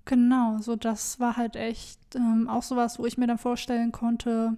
Genau. 0.08 0.58
So, 0.58 0.74
das 0.74 1.20
war 1.20 1.36
halt 1.36 1.54
echt 1.54 2.00
ähm, 2.16 2.48
auch 2.48 2.64
sowas, 2.64 2.98
wo 2.98 3.06
ich 3.06 3.16
mir 3.16 3.28
dann 3.28 3.38
vorstellen 3.38 3.92
konnte, 3.92 4.56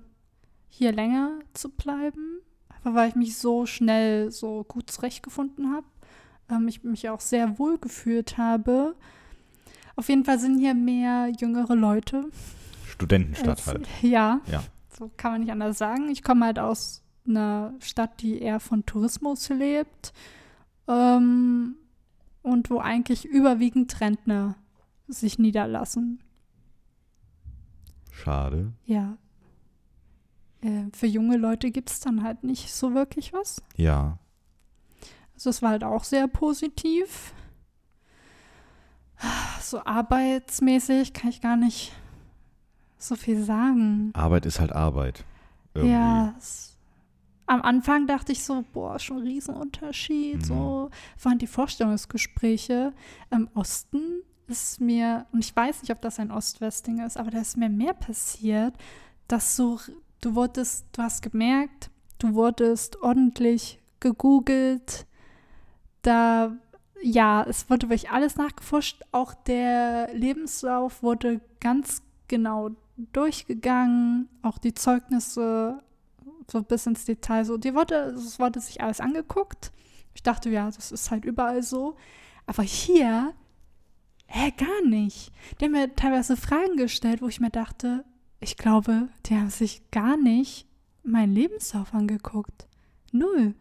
hier 0.71 0.93
länger 0.93 1.39
zu 1.53 1.69
bleiben. 1.69 2.39
Einfach 2.71 2.95
weil 2.95 3.11
ich 3.11 3.15
mich 3.17 3.37
so 3.37 3.67
schnell 3.67 4.31
so 4.31 4.65
gut 4.65 4.91
zurechtgefunden 4.91 5.71
habe. 5.75 5.87
Ähm, 6.49 6.67
ich 6.69 6.83
mich 6.83 7.11
auch 7.11 7.21
sehr 7.21 7.59
wohl 7.59 7.77
gefühlt 7.79 8.39
habe. 8.39 8.95
Auf 9.97 10.09
jeden 10.09 10.25
Fall 10.25 10.39
sind 10.39 10.59
hier 10.59 10.73
mehr 10.75 11.29
jüngere 11.39 11.75
Leute. 11.77 12.31
Studentenstadt 12.87 13.59
als- 13.59 13.67
halt. 13.67 13.89
Ja. 14.01 14.41
Ja. 14.51 14.63
So 14.99 15.11
kann 15.17 15.33
man 15.33 15.41
nicht 15.43 15.53
anders 15.53 15.77
sagen. 15.79 16.09
Ich 16.09 16.23
komme 16.23 16.47
halt 16.47 16.59
aus 16.59 17.03
einer 17.29 17.75
Stadt, 17.81 18.23
die 18.23 18.41
eher 18.41 18.61
von 18.61 18.87
Tourismus 18.87 19.49
lebt. 19.51 20.13
Ähm, 20.89 21.77
und 22.43 22.71
wo 22.71 22.79
eigentlich 22.79 23.27
überwiegend 23.27 24.01
Rentner 24.01 24.55
sich 25.13 25.39
niederlassen. 25.39 26.23
Schade. 28.13 28.73
Ja. 28.85 29.17
Äh, 30.63 30.85
für 30.93 31.07
junge 31.07 31.37
Leute 31.37 31.71
gibt 31.71 31.91
es 31.91 32.01
dann 32.01 32.23
halt 32.23 32.45
nicht 32.45 32.73
so 32.73 32.95
wirklich 32.95 33.33
was. 33.33 33.63
Ja. 33.77 34.19
Also 35.35 35.51
es 35.51 35.63
war 35.63 35.71
halt 35.71 35.85
auch 35.85 36.05
sehr 36.05 36.29
positiv. 36.29 37.33
So 39.61 39.85
arbeitsmäßig 39.85 41.13
kann 41.13 41.31
ich 41.31 41.41
gar 41.41 41.57
nicht 41.57 41.93
so 42.99 43.17
viel 43.17 43.43
sagen. 43.43 44.11
Arbeit 44.15 44.47
ist 44.47 44.61
halt 44.61 44.73
Arbeit. 44.73 45.25
Irgendwie. 45.75 45.93
Ja, 45.93 46.35
es, 46.39 46.77
am 47.47 47.63
Anfang 47.63 48.07
dachte 48.07 48.33
ich 48.33 48.45
so, 48.45 48.65
boah, 48.73 48.99
schon 48.99 49.19
ein 49.19 49.23
Riesenunterschied. 49.25 50.37
Mhm. 50.37 50.45
So 50.45 50.91
waren 51.23 51.39
die 51.39 51.47
Vorstellungsgespräche. 51.47 52.93
Im 53.31 53.49
Osten 53.55 54.23
ist 54.51 54.81
mir, 54.81 55.27
und 55.33 55.45
ich 55.45 55.55
weiß 55.55 55.83
nicht, 55.83 55.93
ob 55.93 56.01
das 56.03 56.19
ein 56.19 56.31
Ost-West-Ding 56.31 57.05
ist, 57.05 57.17
aber 57.17 57.31
da 57.31 57.41
ist 57.41 57.57
mir 57.57 57.69
mehr 57.69 57.95
passiert, 57.95 58.75
dass 59.29 59.57
so, 59.57 59.79
du 60.21 60.35
wurdest, 60.35 60.87
du 60.93 61.03
hast 61.03 61.23
gemerkt, 61.23 61.91
du 62.19 62.35
wurdest 62.35 63.01
ordentlich 63.03 63.79
gegoogelt. 64.01 65.07
Da, 66.03 66.57
ja, 67.03 67.45
es 67.49 67.71
wurde 67.71 67.89
wirklich 67.89 68.11
alles 68.11 68.37
nachgeforscht. 68.37 69.03
Auch 69.13 69.35
der 69.35 70.13
Lebenslauf 70.15 71.03
wurde 71.03 71.41
ganz 71.61 72.03
genau 72.29 72.71
durchgegangen, 73.13 74.29
auch 74.43 74.59
die 74.59 74.75
Zeugnisse 74.75 75.83
so 76.51 76.63
bis 76.63 76.87
ins 76.87 77.05
Detail. 77.05 77.45
So, 77.45 77.57
die 77.57 77.75
wurde, 77.75 77.95
es 78.17 78.39
wurde 78.39 78.61
sich 78.61 78.81
alles 78.81 79.01
angeguckt. 79.01 79.73
Ich 80.15 80.23
dachte, 80.23 80.51
ja, 80.51 80.67
das 80.67 80.93
ist 80.93 81.11
halt 81.11 81.25
überall 81.25 81.63
so. 81.63 81.97
Aber 82.47 82.63
hier, 82.63 83.33
hä, 84.31 84.53
gar 84.57 84.89
nicht. 84.89 85.33
Die 85.61 85.65
haben 85.67 85.73
mir 85.73 85.95
teilweise 85.95 86.37
Fragen 86.37 86.77
gestellt, 86.77 87.21
wo 87.21 87.29
ich 87.29 87.41
mir 87.41 87.51
dachte, 87.51 88.05
ich 88.41 88.57
glaube, 88.57 89.09
die 89.27 89.35
haben 89.35 89.51
sich 89.51 89.83
gar 89.91 90.17
nicht 90.17 90.67
meinen 91.03 91.35
Lebenslauf 91.35 91.93
angeguckt. 91.93 92.69
Null. 93.13 93.55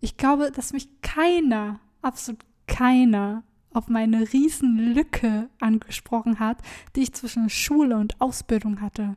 Ich 0.00 0.16
glaube, 0.16 0.50
dass 0.50 0.72
mich 0.72 0.88
keiner, 1.00 1.80
absolut 2.02 2.44
keiner 2.66 3.44
auf 3.72 3.88
meine 3.88 4.32
Riesenlücke 4.32 5.48
angesprochen 5.60 6.38
hat, 6.38 6.58
die 6.94 7.02
ich 7.02 7.14
zwischen 7.14 7.48
Schule 7.48 7.96
und 7.96 8.20
Ausbildung 8.20 8.80
hatte, 8.80 9.16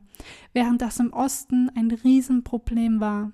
während 0.54 0.80
das 0.80 0.98
im 0.98 1.12
Osten 1.12 1.70
ein 1.74 1.90
Riesenproblem 1.90 3.00
war. 3.00 3.32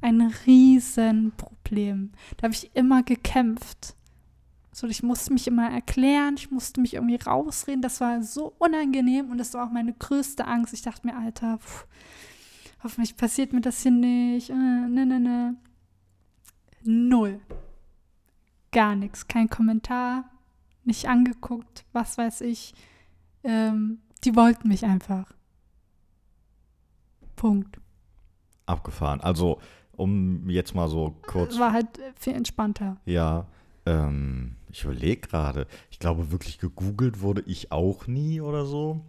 Ein 0.00 0.20
Riesenproblem. 0.46 2.12
Da 2.36 2.44
habe 2.44 2.54
ich 2.54 2.74
immer 2.74 3.02
gekämpft. 3.02 3.94
So, 4.74 4.88
ich 4.88 5.04
musste 5.04 5.32
mich 5.32 5.46
immer 5.46 5.70
erklären, 5.70 6.34
ich 6.36 6.50
musste 6.50 6.80
mich 6.80 6.94
irgendwie 6.94 7.14
rausreden. 7.14 7.80
Das 7.80 8.00
war 8.00 8.20
so 8.24 8.56
unangenehm 8.58 9.30
und 9.30 9.38
das 9.38 9.54
war 9.54 9.68
auch 9.68 9.70
meine 9.70 9.92
größte 9.92 10.48
Angst. 10.48 10.74
Ich 10.74 10.82
dachte 10.82 11.06
mir, 11.06 11.16
Alter, 11.16 11.58
pff, 11.58 11.86
hoffentlich 12.82 13.16
passiert 13.16 13.52
mir 13.52 13.60
das 13.60 13.82
hier 13.82 13.92
nicht. 13.92 14.50
Äh, 14.50 14.54
ne, 14.54 15.06
ne, 15.06 15.20
ne. 15.20 15.56
Null. 16.82 17.40
Gar 18.72 18.96
nichts. 18.96 19.28
Kein 19.28 19.48
Kommentar, 19.48 20.28
nicht 20.82 21.08
angeguckt, 21.08 21.84
was 21.92 22.18
weiß 22.18 22.40
ich. 22.40 22.74
Ähm, 23.44 24.00
die 24.24 24.34
wollten 24.34 24.66
mich 24.66 24.84
einfach. 24.84 25.32
Punkt. 27.36 27.78
Abgefahren. 28.66 29.20
Also, 29.20 29.60
um 29.92 30.50
jetzt 30.50 30.74
mal 30.74 30.88
so 30.88 31.14
kurz. 31.28 31.60
War 31.60 31.72
halt 31.72 32.00
viel 32.16 32.34
entspannter. 32.34 32.96
Ja, 33.04 33.46
ähm, 33.86 34.56
ich 34.74 34.84
überlege 34.84 35.20
gerade. 35.28 35.66
Ich 35.90 35.98
glaube, 35.98 36.30
wirklich 36.32 36.58
gegoogelt 36.58 37.20
wurde 37.20 37.42
ich 37.46 37.70
auch 37.72 38.06
nie 38.06 38.40
oder 38.40 38.66
so. 38.66 39.00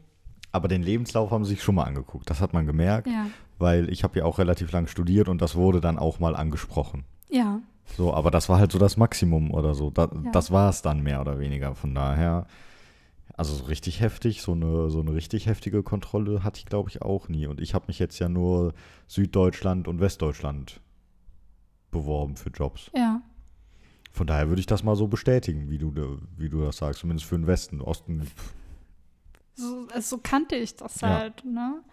Aber 0.52 0.68
den 0.68 0.84
Lebenslauf 0.84 1.32
haben 1.32 1.44
sie 1.44 1.52
sich 1.56 1.64
schon 1.64 1.76
mal 1.76 1.84
angeguckt. 1.84 2.30
Das 2.30 2.40
hat 2.40 2.54
man 2.54 2.66
gemerkt, 2.66 3.08
Ja. 3.08 3.28
weil 3.58 3.90
ich 3.90 4.04
habe 4.04 4.20
ja 4.20 4.26
auch 4.26 4.38
relativ 4.38 4.72
lang 4.72 4.88
studiert 4.88 5.28
und 5.28 5.42
das 5.42 5.56
wurde 5.56 5.82
dann 5.82 5.98
auch 6.00 6.20
mal 6.20 6.36
angesprochen. 6.36 7.04
Ja. 7.30 7.60
So, 7.98 8.14
aber 8.14 8.32
das 8.32 8.48
war 8.48 8.60
halt 8.60 8.72
so 8.72 8.80
das 8.80 8.96
Maximum 8.98 9.52
oder 9.52 9.74
so. 9.76 9.90
Da, 9.90 10.04
Ja. 10.04 10.32
Das 10.32 10.52
war 10.52 10.70
es 10.70 10.82
dann 10.82 11.02
mehr 11.04 11.20
oder 11.22 11.40
weniger. 11.40 11.76
Von 11.76 11.94
daher, 11.94 12.48
also 13.36 13.54
so 13.56 13.66
richtig 13.66 14.00
heftig, 14.00 14.42
so 14.44 14.54
eine, 14.54 14.90
so 14.90 15.02
eine 15.02 15.14
richtig 15.14 15.46
heftige 15.48 15.84
Kontrolle 15.84 16.44
hatte 16.44 16.60
ich, 16.60 16.66
glaube 16.68 16.90
ich, 16.90 17.02
auch 17.02 17.28
nie. 17.28 17.48
Und 17.48 17.60
ich 17.60 17.74
habe 17.74 17.86
mich 17.88 18.00
jetzt 18.00 18.20
ja 18.20 18.30
nur 18.30 18.74
Süddeutschland 19.08 19.88
und 19.88 20.00
Westdeutschland 20.00 20.80
beworben 21.92 22.36
für 22.38 22.50
Jobs. 22.50 22.92
Ja. 22.96 23.22
Von 24.16 24.28
daher 24.28 24.48
würde 24.48 24.62
ich 24.62 24.66
das 24.66 24.82
mal 24.82 24.96
so 24.96 25.08
bestätigen, 25.10 25.70
wie 25.70 25.78
du, 25.78 25.94
wie 26.38 26.48
du 26.48 26.62
das 26.62 26.78
sagst, 26.78 27.02
zumindest 27.02 27.28
für 27.28 27.36
den 27.38 27.48
Westen. 27.48 27.82
Osten, 27.82 28.22
pff. 28.24 28.54
So, 29.56 29.88
so 30.00 30.18
kannte 30.20 30.56
ich 30.56 30.74
das 30.78 31.02
Ja. 31.02 31.10
halt, 31.10 31.44
ne? 31.44 31.84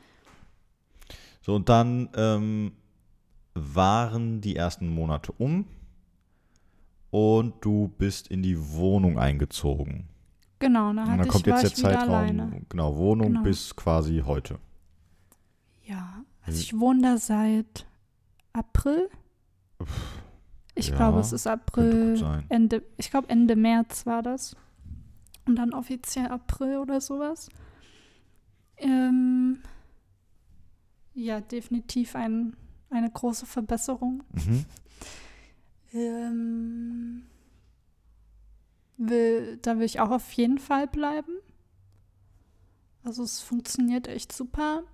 So, 1.41 1.57
und 1.57 1.69
dann 1.69 2.09
ähm, 2.15 2.73
waren 3.55 4.41
die 4.41 4.55
ersten 4.55 4.89
Monate 4.89 5.33
um 5.33 5.65
und 7.11 7.55
du 7.65 7.89
bist 7.99 8.29
in 8.29 8.41
die 8.45 8.71
Wohnung 8.73 9.19
eingezogen. 9.19 10.09
Genau, 10.61 10.93
da 10.93 11.03
Und 11.03 11.09
hatte 11.11 11.19
dann 11.23 11.29
kommt 11.29 11.47
ich, 11.49 11.53
jetzt 11.55 11.63
der 11.63 11.75
Zeitraum, 11.75 12.15
alleine. 12.15 12.63
genau, 12.69 12.95
Wohnung 12.97 13.29
Genau. 13.29 13.43
bis 13.43 13.75
quasi 13.75 14.23
heute. 14.25 14.61
Ja, 15.83 16.23
also 16.43 16.61
ich 16.61 16.79
wohne 16.79 17.03
da 17.03 17.19
seit 17.19 17.85
April. 18.53 19.09
Ich 20.75 20.89
ja, 20.89 20.97
glaube, 20.97 21.21
es 21.21 21.33
ist 21.33 21.47
April. 21.47 22.43
Ende, 22.49 22.83
ich 22.97 23.11
glaube 23.11 23.29
Ende 23.29 23.57
März 23.57 24.07
war 24.07 24.23
das. 24.23 24.57
Und 25.47 25.57
dann 25.57 25.75
offiziell 25.75 26.29
April 26.29 26.79
oder 26.79 27.01
sowas. 27.01 27.49
Ähm, 28.77 29.59
ja, 31.15 31.41
definitiv 31.41 32.17
ein, 32.17 32.57
eine 32.91 33.11
große 33.11 33.47
Verbesserung. 33.47 34.23
Mhm. 34.33 34.65
Ähm, 35.93 37.23
will, 38.97 39.59
da 39.59 39.79
will 39.79 39.85
ich 39.85 40.01
auch 40.01 40.11
auf 40.11 40.33
jeden 40.33 40.59
Fall 40.59 40.87
bleiben. 40.87 41.33
Also 43.05 43.25
es 43.25 43.41
funktioniert 43.41 44.07
echt 44.07 44.33
super. 44.33 44.85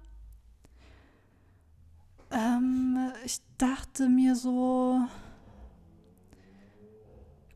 Ähm, 2.30 3.12
ich 3.24 3.40
dachte 3.58 4.08
mir 4.08 4.34
so, 4.34 5.00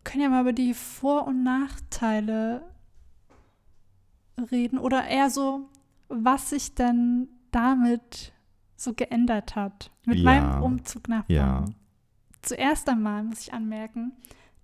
können 0.05 0.23
ja 0.23 0.29
mal 0.29 0.43
über 0.43 0.53
die 0.53 0.75
Vor- 0.75 1.27
und 1.27 1.43
Nachteile 1.43 2.63
reden 4.51 4.79
oder 4.79 5.07
eher 5.07 5.31
so, 5.31 5.69
was 6.09 6.51
sich 6.51 6.75
denn 6.75 7.29
damit 7.51 8.33
so 8.77 8.95
geändert 8.95 9.55
hat 9.55 9.91
mit 10.05 10.19
Ja. 10.19 10.25
meinem 10.25 10.63
Umzug 10.63 11.09
nach 11.09 11.25
Bonn. 11.25 11.37
Ja. 11.37 11.65
Zuerst 12.43 12.89
einmal 12.89 13.23
muss 13.23 13.41
ich 13.43 13.53
anmerken, 13.53 14.13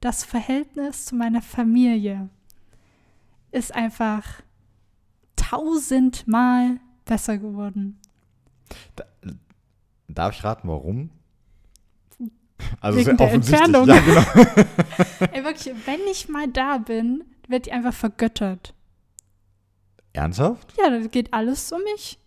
das 0.01 0.25
Verhältnis 0.25 1.05
zu 1.07 1.15
meiner 1.15 1.43
Familie 1.43 2.29
ist 3.53 3.75
einfach 3.75 4.25
tausendmal 5.37 6.81
besser 7.05 7.39
geworden. 7.39 7.99
Darf 10.09 10.35
ich 10.37 10.45
raten, 10.45 10.69
warum? 10.69 11.11
Also 12.81 12.99
Wegen 12.99 13.17
der 13.17 13.27
offensichtlich. 13.29 13.61
Entfernung. 13.75 13.89
Ja, 13.89 14.01
genau. 14.01 14.69
Ey, 15.33 15.45
wirklich, 15.45 15.75
wenn 15.87 16.01
ich 16.11 16.29
mal 16.29 16.49
da 16.49 16.79
bin, 16.79 17.25
wird 17.49 17.67
die 17.67 17.73
einfach 17.73 17.95
vergöttert. 17.95 18.75
Ernsthaft? 20.13 20.75
Ja, 20.79 20.91
da 20.91 20.99
geht 21.07 21.33
alles 21.33 21.71
um 21.73 21.83
mich. 21.95 22.19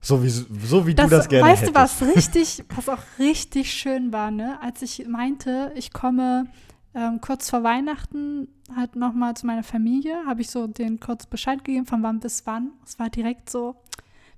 So 0.00 0.22
wie, 0.22 0.30
so 0.30 0.86
wie 0.86 0.94
Das, 0.94 1.10
du 1.10 1.16
das 1.16 1.28
gerne 1.28 1.48
weißt 1.48 1.62
du, 1.62 1.74
hättest. 1.74 2.00
was 2.00 2.08
richtig, 2.16 2.64
was 2.74 2.88
auch 2.88 3.02
richtig 3.18 3.72
schön 3.72 4.12
war, 4.12 4.30
ne? 4.30 4.58
Als 4.62 4.80
ich 4.82 5.06
meinte, 5.06 5.72
ich 5.76 5.92
komme 5.92 6.46
ähm, 6.94 7.20
kurz 7.20 7.50
vor 7.50 7.62
Weihnachten 7.62 8.48
halt 8.74 8.96
nochmal 8.96 9.34
zu 9.36 9.46
meiner 9.46 9.62
Familie, 9.62 10.24
habe 10.26 10.40
ich 10.40 10.50
so 10.50 10.66
den 10.66 11.00
kurz 11.00 11.26
Bescheid 11.26 11.62
gegeben, 11.64 11.86
von 11.86 12.02
wann 12.02 12.20
bis 12.20 12.46
wann. 12.46 12.70
Es 12.86 12.98
war 12.98 13.10
direkt 13.10 13.50
so, 13.50 13.76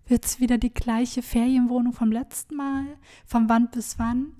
wird 0.07 0.25
es 0.25 0.41
wieder 0.41 0.59
die 0.59 0.75
gleiche 0.75 1.23
Ferienwohnung 1.23 1.93
vom 1.93 2.11
letzten 2.11 2.57
Mal? 2.57 2.85
Von 3.25 3.49
wann 3.49 3.71
bis 3.71 3.99
wann? 4.01 4.33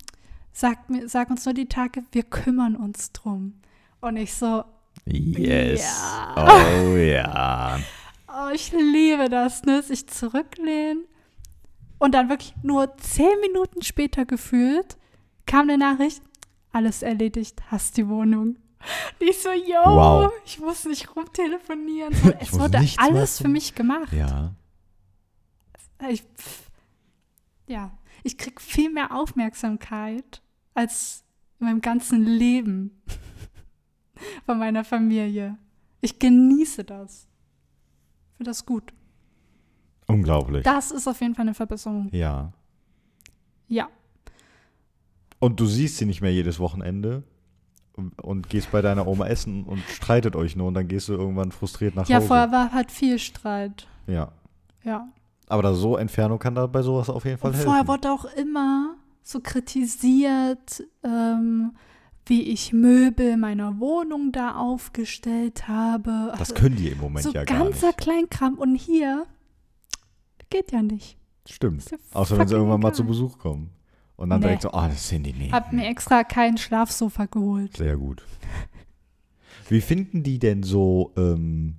Sag, 0.53 0.89
mir, 0.91 1.09
sag 1.09 1.31
uns 1.31 1.45
nur 1.45 1.55
die 1.55 1.69
Tage, 1.69 2.05
wir 2.13 2.23
kümmern 2.25 2.77
uns 2.77 3.13
drum. 3.13 3.61
Und 4.01 4.17
ich 4.17 4.35
so, 4.35 4.65
Yes. 5.07 5.81
Ja. 5.83 6.35
Oh 6.91 6.97
ja. 6.97 7.79
Oh, 8.35 8.49
ich 8.55 8.73
liebe 8.73 9.29
das, 9.29 9.63
ne? 9.65 9.83
Sich 9.83 10.07
zurücklehnen. 10.09 11.05
Und 11.99 12.15
dann 12.15 12.31
wirklich 12.31 12.55
nur 12.63 12.97
zehn 12.97 13.39
Minuten 13.43 13.83
später 13.83 14.25
gefühlt 14.25 14.97
kam 15.45 15.69
eine 15.69 15.77
Nachricht, 15.77 16.23
alles 16.73 17.03
erledigt, 17.03 17.61
hast 17.71 17.99
die 17.99 18.09
Wohnung. 18.09 18.57
Und 19.21 19.29
ich 19.29 19.39
so, 19.39 19.51
yo, 19.51 19.83
Wow. 19.85 20.33
ich 20.47 20.59
muss 20.61 20.87
nicht 20.87 21.15
rumtelefonieren. 21.15 22.15
So, 22.15 22.33
es 22.41 22.53
wurde 22.59 22.83
alles 22.97 23.37
für 23.37 23.45
tun. 23.45 23.53
mich 23.53 23.75
gemacht. 23.75 24.11
Ja. 24.15 24.55
Ich, 26.09 26.23
pff, 26.23 26.71
ja, 27.67 27.91
ich 28.23 28.39
krieg 28.39 28.61
viel 28.61 28.91
mehr 28.91 29.15
Aufmerksamkeit 29.15 30.43
als 30.75 31.25
in 31.59 31.67
meinem 31.67 31.81
ganzen 31.81 32.25
Leben 32.25 33.03
von 34.47 34.59
meiner 34.59 34.85
Familie. 34.85 35.57
Ich 36.01 36.19
genieße 36.19 36.85
das. 36.85 37.27
Ich 38.33 38.37
finde 38.39 38.51
das 38.51 38.65
gut. 38.67 38.93
Unglaublich. 40.07 40.65
Das 40.65 40.91
ist 40.91 41.07
auf 41.09 41.21
jeden 41.21 41.35
Fall 41.35 41.45
eine 41.47 41.55
Verbesserung. 41.55 42.09
ja. 42.13 42.53
Ja. 43.69 43.89
Und 45.39 45.59
du 45.59 45.67
siehst 45.67 45.97
sie 45.97 46.05
nicht 46.05 46.21
mehr 46.21 46.33
jedes 46.33 46.61
Wochenende 46.61 47.23
und, 47.95 48.21
und 48.23 48.49
gehst 48.51 48.71
bei 48.71 48.83
deiner 48.83 49.07
Oma 49.07 49.27
essen 49.27 49.65
und 49.65 49.81
streitet 49.89 50.37
euch 50.37 50.57
nur 50.57 50.69
und 50.69 50.75
dann 50.75 50.87
gehst 50.89 51.09
du 51.09 51.15
irgendwann 51.15 51.51
frustriert 51.53 51.95
nach 51.97 52.07
Ja, 52.09 52.19
Hause. 52.19 52.27
vorher 52.29 52.53
war 52.53 52.73
halt 52.73 52.93
viel 52.93 53.19
Streit. 53.19 53.87
Ja. 54.07 54.31
Ja. 54.85 55.09
Aber 55.53 55.63
da 55.63 55.75
so 55.75 55.99
Entfernung 55.99 56.39
kann 56.39 56.55
da 56.55 56.67
bei 56.67 56.81
sowas 56.81 57.11
auf 57.11 57.27
jeden 57.27 57.37
Fall 57.37 57.51
Und 57.51 57.57
helfen. 57.57 57.67
vorher 57.69 57.87
wurde 57.87 58.11
auch 58.11 58.25
immer 58.37 58.95
so 59.23 59.41
kritisiert, 59.41 60.83
ähm, 61.05 61.73
wie 62.25 62.43
ich 62.43 62.73
Möbel 62.73 63.37
meiner 63.37 63.79
Wohnung 63.79 64.33
da 64.33 64.55
aufgestellt 64.57 65.69
habe. 65.69 66.29
das 66.31 66.41
Also, 66.41 66.55
können 66.55 66.77
die 66.77 66.89
im 66.89 66.99
Moment 66.99 67.25
so 67.25 67.33
ja 67.33 67.45
gar 67.45 67.59
ganzer 67.59 67.89
nicht. 67.89 67.99
Kleinkram. 67.99 68.55
Und 68.55 68.77
hier 68.77 69.27
geht 70.49 70.73
ja 70.73 70.81
nicht. 70.83 71.19
Stimmt. 71.47 71.91
Ja 71.91 71.99
Außer 72.15 72.39
wenn 72.39 72.49
sie 72.49 72.55
irgendwann 72.55 72.81
mal 72.81 72.95
zu 72.95 73.05
Besuch 73.05 73.39
kommen. 73.39 73.71
Und 74.17 74.31
dann 74.31 74.41
Nee. 74.41 74.47
direkt 74.47 74.63
so, 74.63 74.71
ah, 74.73 74.89
das 74.89 75.07
sind 75.07 75.25
die 75.25 75.33
nicht. 75.35 75.53
Hab 75.53 75.71
mir 75.73 75.87
extra 75.87 76.25
kein 76.25 76.57
Schlafsofa 76.57 77.27
geholt. 77.27 77.77
Sehr 77.77 77.97
gut. 77.99 78.25
Wie 79.69 79.81
finden 79.83 80.23
die 80.23 80.39
denn 80.39 80.63
so, 80.63 81.13
ähm, 81.17 81.77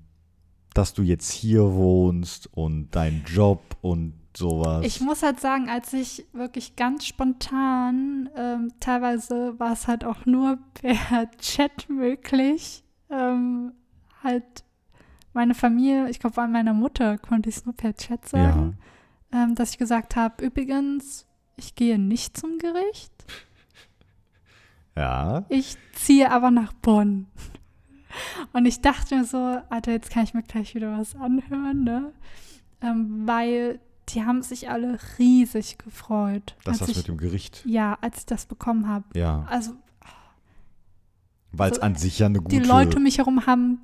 dass 0.74 0.94
du 0.94 1.02
jetzt 1.02 1.32
hier 1.32 1.74
wohnst 1.74 2.50
und 2.54 2.92
deinen 2.92 3.24
Job 3.26 3.78
und 3.82 4.14
sowas? 4.36 4.86
Ich 4.86 5.02
muss 5.02 5.24
halt 5.24 5.40
sagen, 5.40 5.70
als 5.70 5.94
ich 5.94 6.26
wirklich 6.34 6.76
ganz 6.76 7.06
spontan, 7.06 8.30
ähm, 8.36 8.72
teilweise 8.80 9.60
war 9.60 9.74
es 9.74 9.88
halt 9.88 10.04
auch 10.04 10.26
nur 10.26 10.58
per 10.74 11.30
Chat 11.38 11.90
möglich, 11.90 12.84
ähm, 13.10 13.74
halt 14.24 14.64
meine 15.34 15.56
Familie, 15.56 16.10
ich 16.10 16.20
glaube, 16.20 16.36
bei 16.36 16.48
meiner 16.48 16.74
Mutter 16.74 17.18
konnte 17.18 17.50
ich 17.50 17.58
es 17.58 17.66
nur 17.66 17.76
per 17.76 17.96
Chat 17.96 18.28
sagen, 18.28 18.78
ähm, 19.32 19.56
dass 19.56 19.72
ich 19.72 19.78
gesagt 19.78 20.16
habe, 20.16 20.44
übrigens, 20.46 21.26
ich 21.56 21.76
gehe 21.76 21.98
nicht 21.98 22.38
zum 22.38 22.60
Gericht, 22.60 23.12
ja. 24.96 25.46
ich 25.50 25.76
ziehe 25.94 26.32
aber 26.32 26.52
nach 26.52 26.74
Bonn. 26.74 27.28
Und 28.52 28.66
ich 28.66 28.82
dachte 28.82 29.18
mir 29.18 29.26
so, 29.26 29.60
Alter, 29.70 29.92
jetzt 29.92 30.10
kann 30.10 30.24
ich 30.24 30.34
mir 30.34 30.44
gleich 30.44 30.76
wieder 30.76 30.98
was 30.98 31.16
anhören, 31.16 31.84
ne? 31.84 32.12
Ähm, 32.82 33.28
weil 33.28 33.80
die 34.10 34.24
haben 34.24 34.42
sich 34.42 34.70
alle 34.70 35.00
riesig 35.18 35.78
gefreut. 35.78 36.56
Das 36.64 36.82
ich, 36.82 36.98
mit 36.98 37.08
dem 37.08 37.18
Gericht. 37.18 37.64
Ja, 37.66 37.98
als 38.02 38.20
ich 38.20 38.26
das 38.26 38.46
bekommen 38.46 38.88
habe. 38.88 39.06
Ja. 39.16 39.46
Also 39.50 39.74
Weil 41.52 41.72
es 41.72 41.78
so, 41.78 41.84
an 41.84 41.96
sich 41.96 42.20
ja 42.20 42.26
eine 42.28 42.42
gute. 42.42 42.60
die 42.60 42.68
Leute 42.68 42.98
um 42.98 43.04
mich 43.04 43.20
herum 43.20 43.46
haben 43.46 43.80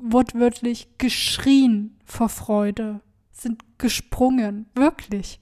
wortwörtlich 0.00 0.88
geschrien 0.98 1.98
vor 2.04 2.28
Freude, 2.28 3.00
sind 3.32 3.62
gesprungen, 3.78 4.66
wirklich. 4.74 5.40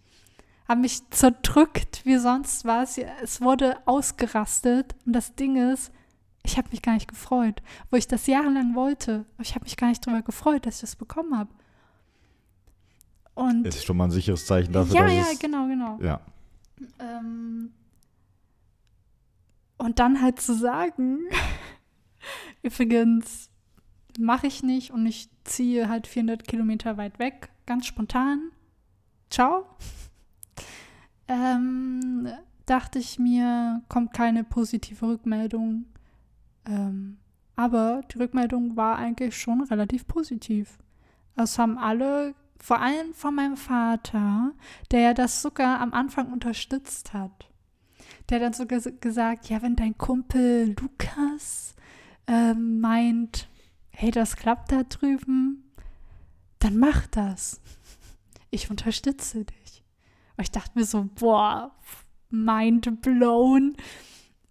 Haben 0.68 0.82
mich 0.82 1.08
zerdrückt 1.10 2.02
wie 2.04 2.18
sonst 2.18 2.64
was. 2.64 2.98
Es 3.22 3.40
wurde 3.40 3.76
ausgerastet 3.86 4.94
und 5.06 5.14
das 5.14 5.34
Ding 5.34 5.56
ist, 5.72 5.92
ich 6.48 6.56
habe 6.56 6.68
mich 6.70 6.80
gar 6.82 6.94
nicht 6.94 7.08
gefreut, 7.08 7.62
wo 7.90 7.96
ich 7.96 8.08
das 8.08 8.26
jahrelang 8.26 8.74
wollte. 8.74 9.26
Aber 9.34 9.42
ich 9.42 9.54
habe 9.54 9.64
mich 9.64 9.76
gar 9.76 9.88
nicht 9.88 10.04
darüber 10.06 10.22
gefreut, 10.22 10.64
dass 10.64 10.76
ich 10.76 10.80
das 10.80 10.96
bekommen 10.96 11.36
habe. 11.36 11.50
Und 13.34 13.66
ist 13.66 13.84
schon 13.84 13.96
mal 13.96 14.04
ein 14.04 14.10
sicheres 14.10 14.46
Zeichen 14.46 14.72
dafür, 14.72 14.96
ja, 14.96 15.02
dass 15.02 15.14
ja, 15.14 15.26
es, 15.32 15.38
genau, 15.38 15.68
genau. 15.68 15.98
Ja. 16.00 16.20
Ähm, 16.98 17.70
und 19.76 19.98
dann 19.98 20.20
halt 20.20 20.40
zu 20.40 20.54
sagen, 20.54 21.20
übrigens 22.62 23.50
mache 24.18 24.48
ich 24.48 24.62
nicht 24.62 24.90
und 24.90 25.06
ich 25.06 25.28
ziehe 25.44 25.88
halt 25.88 26.06
400 26.06 26.48
Kilometer 26.48 26.96
weit 26.96 27.18
weg, 27.18 27.50
ganz 27.66 27.86
spontan. 27.86 28.50
Ciao. 29.30 29.66
Ähm, 31.28 32.26
dachte 32.64 32.98
ich 32.98 33.18
mir, 33.18 33.82
kommt 33.88 34.12
keine 34.14 34.42
positive 34.44 35.06
Rückmeldung. 35.06 35.84
Ähm, 36.68 37.18
aber 37.56 38.02
die 38.12 38.18
Rückmeldung 38.18 38.76
war 38.76 38.96
eigentlich 38.96 39.36
schon 39.36 39.62
relativ 39.62 40.06
positiv. 40.06 40.78
Es 41.34 41.58
haben 41.58 41.78
alle, 41.78 42.34
vor 42.58 42.80
allem 42.80 43.14
von 43.14 43.34
meinem 43.34 43.56
Vater, 43.56 44.52
der 44.90 45.00
ja 45.00 45.14
das 45.14 45.42
sogar 45.42 45.80
am 45.80 45.92
Anfang 45.92 46.32
unterstützt 46.32 47.12
hat. 47.12 47.50
Der 48.28 48.38
dann 48.38 48.52
sogar 48.52 48.80
gesagt, 48.80 49.48
ja, 49.48 49.62
wenn 49.62 49.74
dein 49.74 49.96
Kumpel 49.96 50.76
Lukas 50.80 51.74
ähm, 52.26 52.80
meint, 52.80 53.48
hey, 53.90 54.10
das 54.10 54.36
klappt 54.36 54.70
da 54.70 54.84
drüben, 54.84 55.72
dann 56.58 56.76
mach 56.76 57.06
das. 57.08 57.60
Ich 58.50 58.70
unterstütze 58.70 59.44
dich. 59.44 59.84
Und 60.36 60.42
ich 60.42 60.50
dachte 60.50 60.78
mir 60.78 60.84
so, 60.84 61.08
boah, 61.18 61.74
mind 62.30 63.00
blown. 63.00 63.76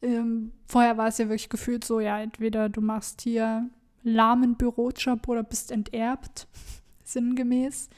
Ähm, 0.01 0.51
vorher 0.67 0.97
war 0.97 1.07
es 1.07 1.17
ja 1.17 1.25
wirklich 1.25 1.49
gefühlt 1.49 1.83
so, 1.83 1.99
ja, 1.99 2.19
entweder 2.19 2.69
du 2.69 2.81
machst 2.81 3.21
hier 3.21 3.69
lahmen 4.03 4.55
Bürojob 4.55 5.27
oder 5.27 5.43
bist 5.43 5.71
enterbt, 5.71 6.47
sinngemäß. 7.03 7.89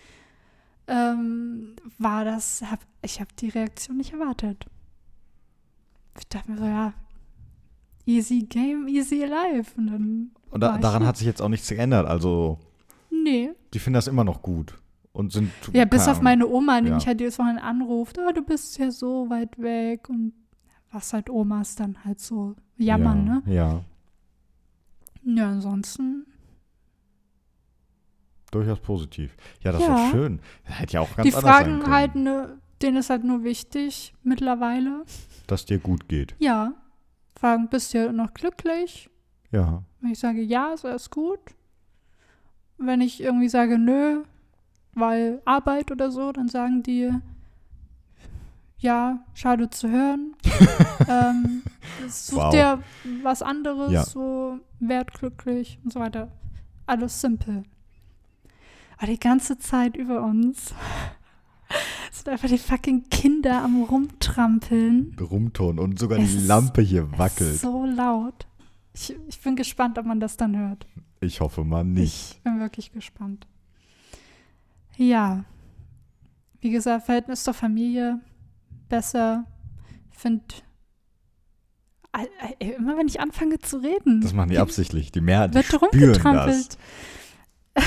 Ähm, 0.87 1.75
war 1.97 2.25
das, 2.25 2.61
hab, 2.63 2.79
ich 3.03 3.19
habe 3.19 3.29
die 3.39 3.49
Reaktion 3.49 3.97
nicht 3.97 4.13
erwartet. 4.13 4.65
Ich 6.17 6.27
dachte 6.27 6.51
mir 6.51 6.57
so, 6.57 6.65
ja, 6.65 6.93
easy 8.05 8.39
game, 8.41 8.87
easy 8.87 9.23
life. 9.25 9.73
Und, 9.77 9.87
dann 9.87 10.31
Und 10.49 10.61
da, 10.61 10.77
daran 10.77 11.05
hat 11.05 11.17
sich 11.17 11.27
jetzt 11.27 11.41
auch 11.41 11.49
nichts 11.49 11.67
geändert. 11.69 12.07
Also, 12.07 12.59
Nee. 13.11 13.51
die 13.73 13.79
finden 13.79 13.95
das 13.95 14.07
immer 14.07 14.23
noch 14.23 14.41
gut. 14.41 14.73
Und 15.11 15.31
sind. 15.33 15.51
Ja, 15.73 15.85
bis 15.85 16.07
auf 16.07 16.21
meine 16.21 16.47
Oma, 16.47 16.81
die 16.81 16.87
Ja. 16.89 16.95
mich 16.95 17.05
halt 17.07 17.19
jedes 17.19 17.37
Wochenende 17.39 17.63
anruft, 17.63 18.17
oh, 18.17 18.31
du 18.31 18.41
bist 18.41 18.77
ja 18.77 18.89
so 18.89 19.29
weit 19.29 19.59
weg 19.59 20.07
und 20.09 20.33
was 20.91 21.13
halt 21.13 21.29
Omas 21.29 21.75
dann 21.75 22.03
halt 22.03 22.19
so 22.19 22.55
jammern, 22.77 23.27
ja, 23.27 23.33
ne? 23.33 23.43
Ja, 23.55 23.83
Ja, 25.23 25.49
ansonsten, 25.49 26.25
durchaus 28.51 28.79
positiv. 28.79 29.35
Ja, 29.61 29.71
das 29.71 29.81
Ja. 29.83 29.89
war 29.89 30.11
schön. 30.11 30.39
Hätte 30.63 30.93
ja 30.93 31.01
auch 31.01 31.15
ganz 31.15 31.29
die 31.29 31.35
anders 31.35 31.57
sein 31.57 31.65
fragen 31.65 31.79
können, 31.81 31.93
halt, 31.93 32.15
ne, 32.15 32.57
denen 32.81 32.97
ist 32.97 33.09
halt 33.09 33.23
nur 33.23 33.43
wichtig 33.43 34.13
mittlerweile. 34.23 35.03
dass 35.47 35.65
dir 35.65 35.79
gut 35.79 36.07
geht. 36.07 36.35
Ja, 36.39 36.73
fragen, 37.35 37.67
bist 37.69 37.93
du 37.93 38.11
noch 38.13 38.33
glücklich? 38.33 39.09
Ja. 39.51 39.83
Wenn 39.99 40.11
ich 40.11 40.19
sage, 40.19 40.41
ja, 40.41 40.73
ist 40.73 40.85
alles 40.85 41.09
gut. 41.09 41.39
Wenn 42.77 43.01
ich 43.01 43.21
irgendwie 43.21 43.49
sage, 43.49 43.77
nö, 43.79 44.23
weil 44.93 45.41
Arbeit 45.45 45.91
oder 45.91 46.11
so, 46.11 46.31
dann 46.31 46.47
sagen 46.47 46.83
die, 46.83 47.11
ja, 48.79 49.19
schade 49.33 49.69
zu 49.69 49.89
hören. 49.89 50.35
ähm, 51.07 51.63
such 52.07 52.37
Wow. 52.37 52.51
dir 52.51 52.83
was 53.23 53.41
anderes, 53.41 53.91
Ja. 53.91 54.03
so 54.05 54.59
werd 54.79 55.13
glücklich 55.13 55.79
und 55.83 55.91
so 55.93 55.99
weiter. 55.99 56.31
Alles 56.85 57.19
simpel. 57.21 57.63
Aber 58.97 59.07
die 59.07 59.19
ganze 59.19 59.57
Zeit 59.57 59.95
über 59.95 60.21
uns 60.23 60.73
sind 62.11 62.29
einfach 62.29 62.47
die 62.49 62.57
fucking 62.57 63.09
Kinder 63.09 63.63
am 63.63 63.83
Rumtrampeln. 63.83 65.15
Rumton 65.19 65.79
und 65.79 65.99
sogar 65.99 66.19
Es 66.19 66.31
die 66.31 66.47
Lampe 66.47 66.81
hier 66.81 67.03
Es 67.03 67.09
ist 67.11 67.19
wackelt. 67.19 67.59
so 67.59 67.85
laut. 67.85 68.47
Ich, 68.93 69.15
ich 69.27 69.39
bin 69.41 69.55
gespannt, 69.55 69.97
ob 69.99 70.05
man 70.05 70.19
das 70.19 70.35
dann 70.35 70.57
hört. 70.57 70.87
Ich 71.21 71.41
hoffe 71.41 71.63
mal 71.63 71.83
nicht. 71.85 72.33
Ich 72.37 72.41
bin 72.43 72.59
wirklich 72.59 72.91
gespannt. 72.91 73.45
Ja. 74.97 75.43
Wie 76.61 76.71
gesagt, 76.71 77.05
Verhältnis 77.05 77.43
zur 77.43 77.53
Familie 77.53 78.19
besser. 78.89 79.45
Finde, 80.11 80.43
immer 82.59 82.97
wenn 82.97 83.07
ich 83.07 83.19
anfange 83.19 83.59
zu 83.59 83.77
reden, 83.77 84.21
Das 84.21 84.33
machen 84.33 84.49
die 84.49 84.57
absichtlich. 84.57 85.11
Die 85.11 85.21
Mehrheit, 85.21 85.51
die 85.51 85.55
wird 85.55 85.81
rumgetrampelt. 85.81 86.77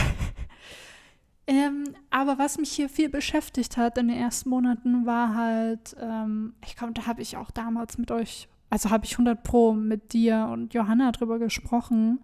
ähm, 1.47 1.85
aber 2.11 2.39
was 2.39 2.59
mich 2.59 2.71
hier 2.71 2.89
viel 2.89 3.09
beschäftigt 3.09 3.77
hat 3.77 3.99
in 3.99 4.09
den 4.09 4.17
ersten 4.17 4.49
Monaten, 4.49 5.07
war 5.07 5.35
halt, 5.35 5.97
ähm, 6.01 6.55
ich 6.65 6.77
glaube, 6.77 6.95
da 6.95 7.07
habe 7.07 7.21
ich 7.21 7.37
auch 7.37 7.51
damals 7.51 7.99
mit 7.99 8.11
euch, 8.11 8.49
also 8.71 8.91
habe 8.91 9.05
ich 9.05 9.13
100 9.13 9.43
Pro 9.43 9.73
mit 9.73 10.13
dir 10.13 10.49
und 10.51 10.73
Johanna 10.73 11.11
drüber 11.13 11.39
gesprochen. 11.39 12.21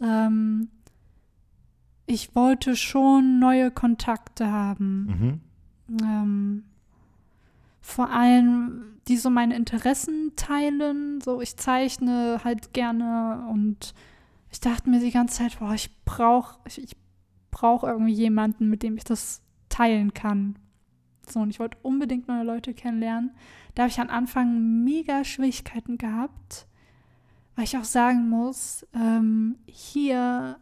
Ähm, 0.00 0.68
ich 2.06 2.34
wollte 2.34 2.76
schon 2.76 3.38
neue 3.38 3.70
Kontakte 3.70 4.50
haben. 4.50 5.40
Mhm. 5.90 6.64
Vor 7.88 8.10
allem, 8.10 9.00
die 9.08 9.16
so 9.16 9.30
meine 9.30 9.56
Interessen 9.56 10.32
teilen. 10.36 11.22
So, 11.22 11.40
ich 11.40 11.56
zeichne 11.56 12.42
halt 12.44 12.74
gerne 12.74 13.48
und 13.50 13.94
ich 14.50 14.60
dachte 14.60 14.90
mir 14.90 15.00
die 15.00 15.10
ganze 15.10 15.38
Zeit, 15.38 15.58
boah, 15.58 15.72
ich 15.72 15.90
brauche 16.04 16.58
ich, 16.66 16.82
ich 16.82 16.96
brauch 17.50 17.84
irgendwie 17.84 18.12
jemanden, 18.12 18.68
mit 18.68 18.82
dem 18.82 18.98
ich 18.98 19.04
das 19.04 19.40
teilen 19.70 20.12
kann. 20.12 20.58
So, 21.26 21.40
und 21.40 21.48
ich 21.48 21.60
wollte 21.60 21.78
unbedingt 21.80 22.28
neue 22.28 22.44
Leute 22.44 22.74
kennenlernen. 22.74 23.34
Da 23.74 23.84
habe 23.84 23.90
ich 23.90 24.00
am 24.00 24.10
Anfang 24.10 24.84
mega 24.84 25.24
Schwierigkeiten 25.24 25.96
gehabt, 25.96 26.66
weil 27.56 27.64
ich 27.64 27.78
auch 27.78 27.84
sagen 27.84 28.28
muss, 28.28 28.86
ähm, 28.92 29.56
hier 29.64 30.60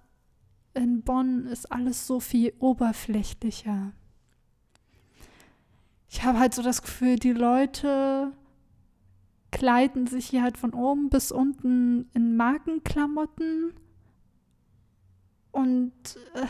in 0.74 1.03
Bonn 1.03 1.47
ist 1.47 1.72
alles 1.72 2.07
so 2.07 2.20
viel 2.20 2.53
oberflächlicher. 2.61 3.95
Ich 6.16 6.24
habe 6.24 6.38
halt 6.38 6.54
so 6.54 6.62
das 6.62 6.80
Gefühl, 6.80 7.16
die 7.16 7.34
Leute 7.34 8.32
kleiden 9.50 10.06
sich 10.06 10.24
hier 10.24 10.42
halt 10.42 10.56
von 10.56 10.72
oben 10.72 11.10
bis 11.10 11.30
unten 11.30 12.08
in 12.14 12.38
Markenklamotten. 12.38 13.74
Und 15.50 15.92
äh, 16.32 16.46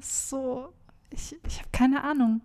so, 0.00 0.68
ich, 1.10 1.36
ich 1.46 1.60
habe 1.60 1.68
keine 1.70 2.02
Ahnung. 2.02 2.42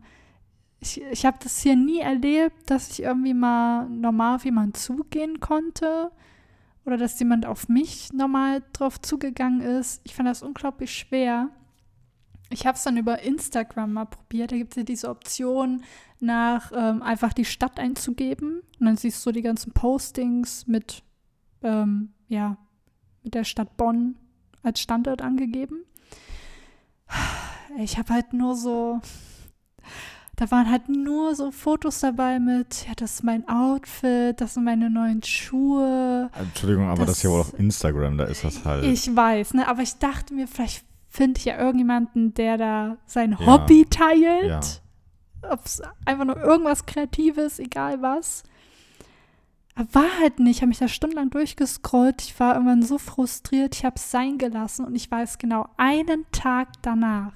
Ich, 0.80 1.01
ich 1.01 1.26
habe 1.26 1.39
das 1.41 1.59
hier 1.59 1.76
nie 1.76 2.01
erlebt, 2.01 2.70
dass 2.70 2.91
ich 2.91 3.01
irgendwie 3.01 3.34
mal 3.34 3.89
normal 3.89 4.36
auf 4.36 4.45
jemanden 4.45 4.76
zugehen 4.76 5.39
konnte 5.39 6.11
oder 6.86 6.97
dass 6.97 7.17
jemand 7.17 7.47
auf 7.47 7.67
mich 7.67 8.13
normal 8.13 8.61
drauf 8.74 9.01
zugegangen 9.01 9.61
ist. 9.61 10.01
Ich 10.03 10.13
fand 10.13 10.30
das 10.30 10.43
unglaublich 10.43 10.93
schwer. 10.93 11.49
Ich 12.52 12.66
habe 12.66 12.76
es 12.78 12.84
dann 12.84 12.97
über 12.97 13.22
Instagram 13.22 13.93
mal 13.93 14.06
probiert. 14.06 14.52
Da 14.52 14.58
gibt 14.58 14.72
es 14.74 14.78
ja 14.78 14.84
diese 14.84 15.10
Option, 15.10 15.84
nach 16.20 16.72
ähm, 16.76 17.02
einfach 17.04 17.32
die 17.34 17.45
Stadt 17.45 17.80
einzugeben. 17.80 18.62
Und 18.80 18.86
dann 18.86 18.97
siehst 18.97 19.24
du 19.26 19.32
die 19.32 19.41
ganzen 19.43 19.72
Postings 19.72 20.66
mit, 20.68 21.04
ähm, 21.62 22.10
ja, 22.28 22.58
mit 23.24 23.34
der 23.36 23.43
Stadt 23.43 23.78
Bonn 23.78 24.16
als 24.64 24.80
Standort 24.82 25.22
angegeben. 25.22 25.84
Ich 27.78 27.97
habe 27.97 28.14
halt 28.14 28.34
nur 28.34 28.56
so, 28.56 29.00
da 30.36 30.50
waren 30.52 30.70
halt 30.70 30.89
nur 30.89 31.36
so 31.36 31.52
Fotos 31.52 32.00
dabei 32.00 32.39
mit, 32.39 32.88
ja, 32.88 32.93
das 32.95 33.16
ist 33.16 33.24
mein 33.24 33.47
Outfit, 33.47 34.39
das 34.41 34.56
sind 34.56 34.64
meine 34.64 34.89
neuen 34.89 35.22
Schuhe. 35.24 36.30
Entschuldigung, 36.38 36.86
aber 36.88 37.06
das, 37.06 37.08
Das- 37.08 37.18
ist 37.18 37.24
ja 37.24 37.30
wohl 37.30 37.41
auf 37.41 37.58
Instagram, 37.60 38.18
da 38.18 38.26
ist 38.26 38.43
das 38.43 38.66
halt. 38.66 38.86
Ich 38.86 39.16
weiß, 39.16 39.54
ne, 39.54 39.68
aber 39.68 39.82
ich 39.82 39.95
dachte 39.97 40.34
mir, 40.34 40.47
vielleicht 40.47 40.84
finde 41.10 41.39
ich 41.39 41.45
ja 41.45 41.57
irgendjemanden, 41.57 42.34
der 42.34 42.57
da 42.57 42.97
sein 43.05 43.36
Ja. 43.39 43.45
Hobby 43.45 43.86
teilt. 43.89 44.82
Ja. 45.43 45.51
Ob 45.51 45.66
es 45.66 45.82
einfach 46.05 46.26
nur 46.26 46.38
irgendwas 46.38 46.86
Kreatives, 46.86 47.60
egal 47.60 48.01
was. 48.01 48.43
War 49.93 50.20
halt 50.20 50.39
nicht. 50.39 50.57
Ich 50.57 50.62
habe 50.62 50.68
mich 50.70 50.80
da 50.80 50.89
stundenlang 50.89 51.30
durchgescrollt. 51.30 52.22
Ich 52.22 52.39
war 52.39 52.55
irgendwann 52.55 52.84
so 52.84 52.97
frustriert. 52.97 53.76
Ich 53.76 53.86
habe 53.86 53.95
es 53.95 54.12
sein 54.12 54.38
gelassen 54.38 54.86
und 54.86 54.93
ich 54.95 55.10
weiß 55.10 55.38
genau, 55.38 55.68
einen 55.78 56.26
Tag 56.32 56.68
danach, 56.82 57.34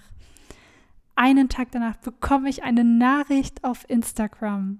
einen 1.15 1.47
Tag 1.47 1.69
danach 1.71 1.95
bekomme 1.97 2.49
ich 2.49 2.63
eine 2.63 2.83
Nachricht 2.83 3.63
auf 3.63 3.89
Instagram 3.89 4.79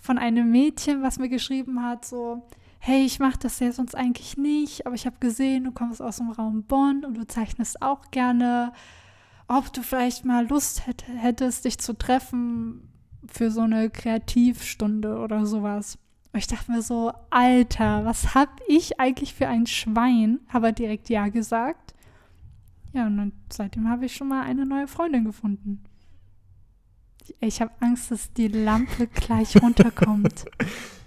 von 0.00 0.18
einem 0.18 0.50
Mädchen, 0.50 1.02
was 1.02 1.18
mir 1.18 1.28
geschrieben 1.28 1.82
hat, 1.82 2.04
so, 2.04 2.42
hey, 2.80 3.04
ich 3.04 3.18
mache 3.18 3.38
das 3.38 3.60
ja 3.60 3.70
sonst 3.70 3.94
eigentlich 3.94 4.38
nicht, 4.38 4.86
aber 4.86 4.94
ich 4.94 5.04
habe 5.06 5.16
gesehen, 5.20 5.64
du 5.64 5.72
kommst 5.72 6.00
aus 6.00 6.16
dem 6.16 6.30
Raum 6.30 6.64
Bonn 6.64 7.04
und 7.04 7.14
du 7.14 7.26
zeichnest 7.26 7.82
auch 7.82 8.10
gerne, 8.10 8.72
ob 9.48 9.72
du 9.72 9.82
vielleicht 9.82 10.24
mal 10.24 10.48
Lust 10.48 10.86
hätt, 10.86 11.04
hättest, 11.06 11.66
dich 11.66 11.78
zu 11.78 11.96
treffen 11.96 12.88
für 13.26 13.50
so 13.50 13.60
eine 13.60 13.90
Kreativstunde 13.90 15.18
oder 15.18 15.44
sowas. 15.44 15.98
Und 16.32 16.38
ich 16.38 16.46
dachte 16.46 16.72
mir 16.72 16.80
so, 16.80 17.12
Alter, 17.28 18.06
was 18.06 18.34
hab 18.34 18.60
ich 18.66 18.98
eigentlich 18.98 19.34
für 19.34 19.48
ein 19.48 19.66
Schwein? 19.66 20.40
Habe 20.48 20.72
direkt 20.72 21.10
Ja 21.10 21.28
gesagt. 21.28 21.94
Ja, 22.92 23.06
und 23.06 23.18
dann, 23.18 23.32
seitdem 23.52 23.88
habe 23.88 24.06
ich 24.06 24.16
schon 24.16 24.28
mal 24.28 24.42
eine 24.42 24.64
neue 24.64 24.88
Freundin 24.88 25.24
gefunden. 25.24 25.84
Ich 27.40 27.60
habe 27.60 27.72
Angst, 27.80 28.10
dass 28.10 28.32
die 28.32 28.48
Lampe 28.48 29.06
gleich 29.06 29.60
runterkommt. 29.62 30.46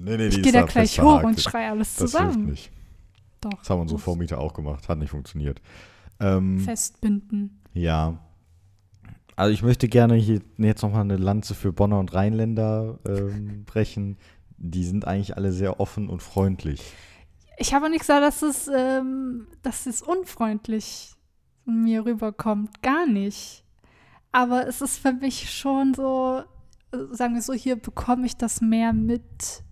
Nee, 0.00 0.16
nee, 0.16 0.26
ich 0.26 0.42
gehe 0.42 0.52
da 0.52 0.60
da 0.62 0.66
gleich 0.66 1.00
hoch 1.00 1.22
und 1.22 1.40
schreie 1.40 1.70
alles 1.70 1.96
Das 1.96 2.12
hilft 2.12 2.32
zusammen. 2.32 2.46
nicht. 2.50 2.70
Doch. 3.40 3.58
Das 3.58 3.70
haben 3.70 3.80
unsere 3.80 3.98
Vormieter 4.00 4.38
auch 4.38 4.54
gemacht. 4.54 4.88
Hat 4.88 4.98
nicht 4.98 5.10
funktioniert. 5.10 5.60
Ähm, 6.20 6.60
Festbinden. 6.60 7.60
ja. 7.72 8.18
Also 9.38 9.52
ich 9.52 9.62
möchte 9.62 9.86
gerne 9.86 10.14
hier 10.14 10.40
jetzt 10.56 10.80
nochmal 10.80 11.02
eine 11.02 11.18
Lanze 11.18 11.54
für 11.54 11.70
Bonner 11.70 11.98
und 11.98 12.14
Rheinländer 12.14 12.98
ähm, 13.06 13.64
brechen. 13.66 14.16
Die 14.56 14.82
sind 14.82 15.06
eigentlich 15.06 15.36
alle 15.36 15.52
sehr 15.52 15.78
offen 15.78 16.08
und 16.08 16.22
freundlich. 16.22 16.82
Ich 17.58 17.74
habe 17.74 17.90
nicht 17.90 18.00
gesagt, 18.00 18.22
dass 18.22 18.40
es, 18.40 18.66
ähm, 18.74 19.46
dass 19.60 19.84
es 19.84 20.00
unfreundlich 20.00 21.14
mir 21.66 22.06
rüberkommt. 22.06 22.82
Gar 22.82 23.06
nicht. 23.06 23.62
Aber 24.32 24.66
es 24.66 24.80
ist 24.80 24.98
für 24.98 25.12
mich 25.12 25.50
schon 25.50 25.92
so, 25.92 26.42
äh, 26.92 26.96
sagen 27.14 27.34
wir 27.34 27.42
so, 27.42 27.52
hier 27.52 27.76
bekomme 27.76 28.24
ich 28.24 28.38
das 28.38 28.62
mehr 28.62 28.94
mit, 28.94 29.62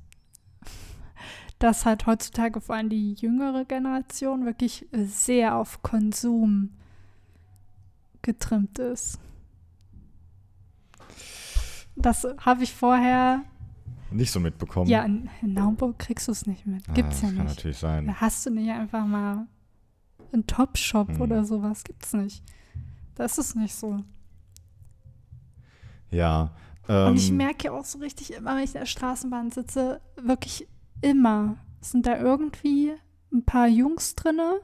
dass 1.58 1.86
halt 1.86 2.06
heutzutage 2.06 2.60
vor 2.60 2.74
allem 2.74 2.88
die 2.90 3.14
jüngere 3.14 3.64
Generation 3.64 4.44
wirklich 4.44 4.86
äh, 4.92 5.04
sehr 5.04 5.56
auf 5.56 5.82
Konsum 5.82 6.70
getrimmt 8.22 8.78
ist. 8.78 9.18
Das 11.96 12.26
habe 12.40 12.64
ich 12.64 12.74
vorher, 12.74 13.42
Nicht 14.10 14.32
so 14.32 14.40
mitbekommen. 14.40 14.88
ja, 14.90 15.04
in, 15.04 15.30
in 15.42 15.54
Naumburg 15.54 15.98
kriegst 15.98 16.26
du 16.28 16.32
es 16.32 16.46
nicht 16.46 16.66
mit. 16.66 16.88
Ah, 16.88 16.92
Gibt's 16.92 17.22
ja 17.22 17.28
das 17.28 17.36
kann 17.36 17.46
nicht. 17.46 17.56
natürlich 17.56 17.78
sein. 17.78 18.06
Da 18.06 18.14
hast 18.20 18.44
du 18.46 18.50
nicht 18.50 18.70
einfach 18.70 19.06
mal 19.06 19.46
einen 20.32 20.46
Top-Shop 20.46 21.08
Hm. 21.08 21.20
oder 21.20 21.44
sowas. 21.44 21.84
Gibt's 21.84 22.12
nicht. 22.12 22.42
Das 23.14 23.38
ist 23.38 23.54
nicht 23.54 23.74
so. 23.74 24.02
Ja. 26.10 26.50
Ähm, 26.88 27.08
Und 27.12 27.16
ich 27.16 27.30
merke 27.30 27.66
ja 27.66 27.72
auch 27.72 27.84
so 27.84 27.98
richtig 27.98 28.32
immer, 28.34 28.56
wenn 28.56 28.64
ich 28.64 28.74
in 28.74 28.80
der 28.80 28.86
Straßenbahn 28.86 29.50
sitze, 29.52 30.00
wirklich 30.16 30.66
immer 31.04 31.56
sind 31.80 32.06
da 32.06 32.18
irgendwie 32.18 32.94
ein 33.32 33.44
paar 33.44 33.68
Jungs 33.68 34.14
drinne 34.14 34.54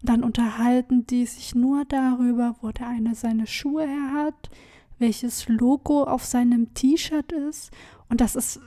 und 0.00 0.08
dann 0.08 0.24
unterhalten 0.24 1.06
die 1.06 1.26
sich 1.26 1.54
nur 1.54 1.84
darüber, 1.84 2.56
wo 2.60 2.70
der 2.70 2.88
eine 2.88 3.14
seine 3.14 3.46
Schuhe 3.46 3.86
her 3.86 4.12
hat, 4.14 4.50
welches 4.98 5.48
Logo 5.48 6.04
auf 6.04 6.24
seinem 6.24 6.72
T-Shirt 6.74 7.32
ist. 7.32 7.70
Und 8.08 8.20
das 8.20 8.36
ist, 8.36 8.60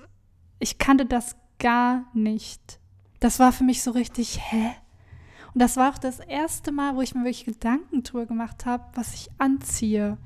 ich 0.60 0.78
kannte 0.78 1.06
das 1.06 1.36
gar 1.58 2.06
nicht. 2.14 2.80
Das 3.20 3.40
war 3.40 3.52
für 3.52 3.64
mich 3.64 3.82
so 3.82 3.92
richtig, 3.92 4.40
hä? 4.40 4.72
Und 5.54 5.62
das 5.62 5.78
war 5.78 5.92
auch 5.92 5.98
das 5.98 6.20
erste 6.20 6.72
Mal, 6.72 6.96
wo 6.96 7.02
ich 7.02 7.16
mir 7.16 7.22
wirklich 7.22 7.46
Gedanken 7.46 8.04
drüber 8.04 8.28
gemacht 8.28 8.66
habe, 8.66 8.86
was 8.94 9.16
ich 9.16 9.30
anziehe. 9.40 10.18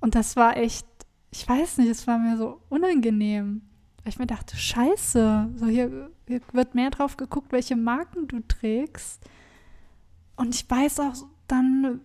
Und 0.00 0.14
das 0.14 0.36
war 0.36 0.56
echt, 0.56 0.86
ich 1.30 1.48
weiß 1.48 1.78
nicht, 1.78 1.88
es 1.88 2.06
war 2.06 2.18
mir 2.18 2.36
so 2.36 2.60
unangenehm. 2.68 3.62
Weil 4.02 4.12
ich 4.12 4.18
mir 4.18 4.26
dachte, 4.26 4.56
scheiße, 4.56 5.50
so 5.56 5.66
hier, 5.66 6.10
hier 6.26 6.40
wird 6.52 6.74
mehr 6.74 6.90
drauf 6.90 7.16
geguckt, 7.16 7.52
welche 7.52 7.76
Marken 7.76 8.28
du 8.28 8.40
trägst. 8.40 9.22
Und 10.36 10.54
ich 10.54 10.68
weiß 10.70 11.00
auch 11.00 11.14
dann 11.48 12.00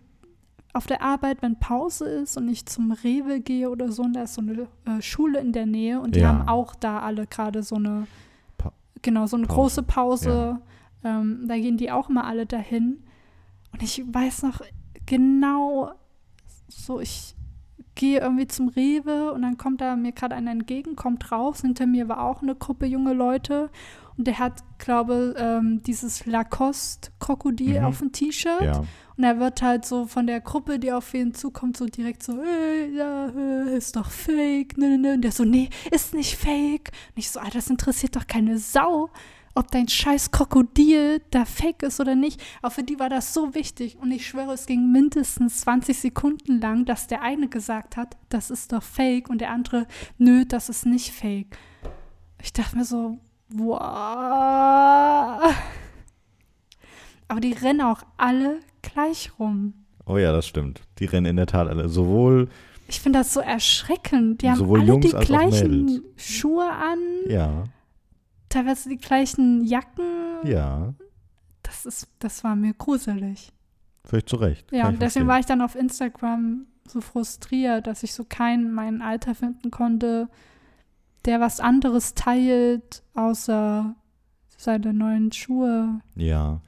auf 0.74 0.88
der 0.88 1.02
Arbeit, 1.02 1.42
wenn 1.42 1.58
Pause 1.58 2.06
ist 2.06 2.36
und 2.36 2.50
ich 2.50 2.66
zum 2.66 2.92
Rewe 2.92 3.40
gehe 3.40 3.70
oder 3.70 3.94
so, 3.94 4.04
und 4.04 4.12
da 4.14 4.24
ist 4.24 4.34
so 4.34 4.42
eine 4.42 4.68
äh, 4.86 5.02
Schule 5.02 5.40
in 5.40 5.54
der 5.54 5.66
Nähe 5.66 6.02
und 6.02 6.16
die 6.16 6.20
Ja. 6.20 6.28
haben 6.30 6.50
auch 6.50 6.76
da 6.76 7.00
alle 7.00 7.28
gerade 7.28 7.64
so 7.64 7.76
eine, 7.76 8.08
Pa- 8.58 8.74
genau, 9.02 9.26
so 9.26 9.38
eine 9.38 9.46
Pause, 9.48 9.56
große 9.56 9.84
Pause. 9.84 10.60
Ähm, 11.06 11.46
da 11.48 11.56
gehen 11.56 11.78
die 11.78 11.92
auch 11.92 12.10
immer 12.10 12.26
alle 12.26 12.46
dahin. 12.46 13.04
Und 13.72 13.84
ich 13.84 14.04
weiß 14.06 14.44
noch 14.44 14.60
genau, 15.06 15.92
so 16.68 17.00
ich 17.00 17.36
gehe 17.96 18.20
irgendwie 18.20 18.48
zum 18.48 18.68
Rewe 18.70 19.32
und 19.34 19.42
dann 19.42 19.58
kommt 19.58 19.82
da 19.82 19.96
mir 19.96 20.12
gerade 20.12 20.36
einer 20.36 20.52
entgegen, 20.52 20.96
kommt 20.96 21.32
raus. 21.32 21.62
Hinter 21.62 21.86
mir 21.88 22.08
war 22.10 22.24
auch 22.24 22.42
eine 22.42 22.56
Gruppe 22.56 22.86
junge 22.86 23.14
Leute 23.14 23.70
und 24.18 24.28
der 24.28 24.40
hat, 24.40 24.64
glaube 24.78 25.36
ähm, 25.38 25.82
dieses 25.84 26.26
Lacoste-Krokodil 26.26 27.80
Mhm. 27.80 27.86
auf 27.86 28.00
dem 28.00 28.12
T-Shirt. 28.12 28.62
Ja. 28.62 28.84
Und 29.18 29.24
er 29.24 29.40
wird 29.40 29.62
halt 29.62 29.86
so 29.86 30.06
von 30.08 30.28
der 30.28 30.42
Gruppe, 30.42 30.78
die 30.78 30.92
auf 30.92 31.14
ihn 31.14 31.34
zukommt, 31.34 31.78
so 31.78 31.86
direkt 31.86 32.22
so, 32.22 32.34
ey, 32.42 32.94
ja, 32.96 33.28
äh, 33.30 33.78
ist 33.78 33.96
doch 33.96 34.12
fake, 34.12 34.78
ne, 34.78 34.90
ne, 34.90 34.98
ne. 34.98 35.14
Und 35.14 35.22
der 35.22 35.32
so, 35.32 35.46
nee, 35.46 35.70
ist 35.92 36.14
nicht 36.14 36.36
fake. 36.36 36.92
Und 37.16 37.18
ich 37.18 37.32
so, 37.32 37.40
ah, 37.40 37.50
das 37.52 37.70
interessiert 37.70 38.16
doch 38.18 38.28
keine 38.28 38.58
Sau, 38.58 39.10
ob 39.56 39.72
dein 39.72 39.88
scheiß 39.88 40.32
Krokodil 40.32 41.22
da 41.32 41.46
fake 41.46 41.84
ist 41.84 42.00
oder 42.02 42.14
nicht. 42.16 42.44
Aber 42.62 42.72
für 42.72 42.84
die 42.84 43.00
war 43.00 43.10
das 43.10 43.34
so 43.34 43.56
wichtig. 43.56 43.98
Und 43.98 44.12
ich 44.12 44.28
schwöre, 44.28 44.54
es 44.54 44.66
ging 44.66 44.92
mindestens 44.92 45.62
20 45.62 45.98
Sekunden 45.98 46.60
lang, 46.60 46.84
dass 46.86 47.08
der 47.08 47.22
eine 47.22 47.48
gesagt 47.48 47.96
hat, 47.96 48.18
das 48.30 48.52
ist 48.52 48.74
doch 48.74 48.84
fake. 48.84 49.30
Und 49.30 49.40
der 49.40 49.52
andere, 49.52 49.88
nö, 50.18 50.46
das 50.46 50.68
ist 50.68 50.86
nicht 50.86 51.12
fake. 51.12 51.58
Ich 52.44 52.52
dachte 52.52 52.78
mir 52.78 52.84
so, 52.84 53.18
wow. 53.50 53.80
Aber 57.28 57.40
die 57.40 57.54
rennen 57.54 57.82
auch 57.82 58.04
alle 58.18 58.60
gleich 58.82 59.32
rum. 59.40 59.74
Oh 60.06 60.18
ja, 60.18 60.32
das 60.32 60.46
stimmt. 60.46 60.82
Die 61.00 61.06
rennen 61.06 61.26
in 61.28 61.38
der 61.38 61.48
Tat 61.48 61.68
alle. 61.68 61.88
Sowohl, 61.90 62.50
Ich 62.88 63.00
finde 63.00 63.20
das 63.20 63.34
so 63.34 63.40
erschreckend. 63.40 64.42
Die 64.42 64.50
haben 64.50 64.70
alle 64.70 64.84
Jungs 64.84 65.08
die 65.08 65.16
auch 65.16 65.22
gleichen. 65.22 66.04
Schuhe 66.18 66.70
an, 66.70 67.00
ja, 67.28 67.64
teilweise 68.56 68.90
die 68.90 68.98
gleichen 68.98 69.64
Jacken. 69.66 70.46
ja, 70.46 70.94
Das 71.64 71.86
ist, 71.86 72.08
das 72.20 72.44
war 72.44 72.56
mir 72.56 72.74
gruselig. 72.74 73.52
völlig 74.04 74.26
zu 74.28 74.36
Recht. 74.38 74.72
Ja, 74.72 74.88
und 74.88 74.94
deswegen 75.02 75.02
verstehen. 75.02 75.28
war 75.28 75.40
ich 75.40 75.46
dann 75.46 75.62
auf 75.62 75.76
Instagram 75.76 76.66
so 76.88 77.02
frustriert, 77.02 77.88
dass 77.88 78.04
ich 78.04 78.14
so 78.14 78.24
keinen 78.24 78.72
mein 78.74 79.02
Alter 79.02 79.34
finden 79.36 79.72
konnte, 79.72 80.30
der 81.26 81.40
was 81.40 81.60
anderes 81.60 82.14
teilt, 82.14 83.02
außer 83.16 83.96
seine 84.58 84.94
neuen 84.94 85.32
Schuhe. 85.32 86.00
Ja, 86.16 86.62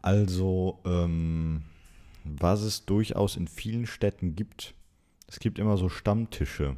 also, 0.00 0.78
ähm, 0.84 1.62
was 2.24 2.62
es 2.62 2.84
durchaus 2.86 3.36
in 3.36 3.48
vielen 3.48 3.86
Städten 3.86 4.36
gibt, 4.36 4.74
es 5.26 5.40
gibt 5.40 5.58
immer 5.58 5.76
so 5.76 5.88
Stammtische. 5.88 6.76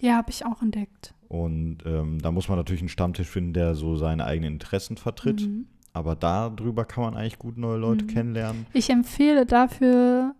Ja, 0.00 0.16
habe 0.16 0.30
ich 0.30 0.44
auch 0.46 0.62
entdeckt. 0.62 1.14
Und 1.28 1.78
ähm, 1.86 2.18
da 2.20 2.32
muss 2.32 2.48
man 2.48 2.58
natürlich 2.58 2.80
einen 2.82 2.88
Stammtisch 2.88 3.28
finden, 3.28 3.52
der 3.52 3.74
so 3.74 3.96
seine 3.96 4.24
eigenen 4.24 4.54
Interessen 4.54 4.96
vertritt. 4.96 5.42
Mhm. 5.42 5.66
Aber 5.92 6.16
darüber 6.16 6.84
kann 6.84 7.04
man 7.04 7.14
eigentlich 7.16 7.38
gut 7.38 7.56
neue 7.58 7.76
Leute 7.78 8.04
Mhm. 8.04 8.08
kennenlernen. 8.08 8.66
Ich 8.72 8.90
empfehle 8.90 9.44
dafür 9.46 10.34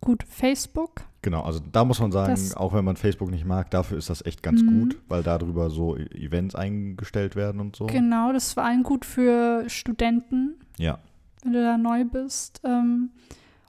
gut 0.00 0.24
Facebook. 0.24 1.02
Genau, 1.22 1.42
also 1.42 1.60
da 1.70 1.84
muss 1.84 2.00
man 2.00 2.10
sagen, 2.10 2.32
Das- 2.32 2.56
auch 2.56 2.72
wenn 2.74 2.84
man 2.84 2.96
Facebook 2.96 3.30
nicht 3.30 3.44
mag, 3.44 3.70
dafür 3.70 3.96
ist 3.98 4.10
das 4.10 4.24
echt 4.26 4.42
ganz 4.42 4.62
Mhm. 4.62 4.80
gut, 4.80 4.98
weil 5.08 5.22
darüber 5.22 5.70
so 5.70 5.96
E- 5.96 6.06
Events 6.06 6.54
eingestellt 6.56 7.36
werden 7.36 7.60
und 7.60 7.76
so. 7.76 7.86
Genau, 7.86 8.32
das 8.32 8.48
ist 8.48 8.52
vor 8.54 8.64
allem 8.64 8.82
gut 8.82 9.04
für 9.04 9.64
Studenten, 9.68 10.56
Ja, 10.78 10.98
wenn 11.44 11.52
du 11.52 11.62
da 11.62 11.78
neu 11.78 12.04
bist. 12.04 12.60
Ähm, 12.64 13.10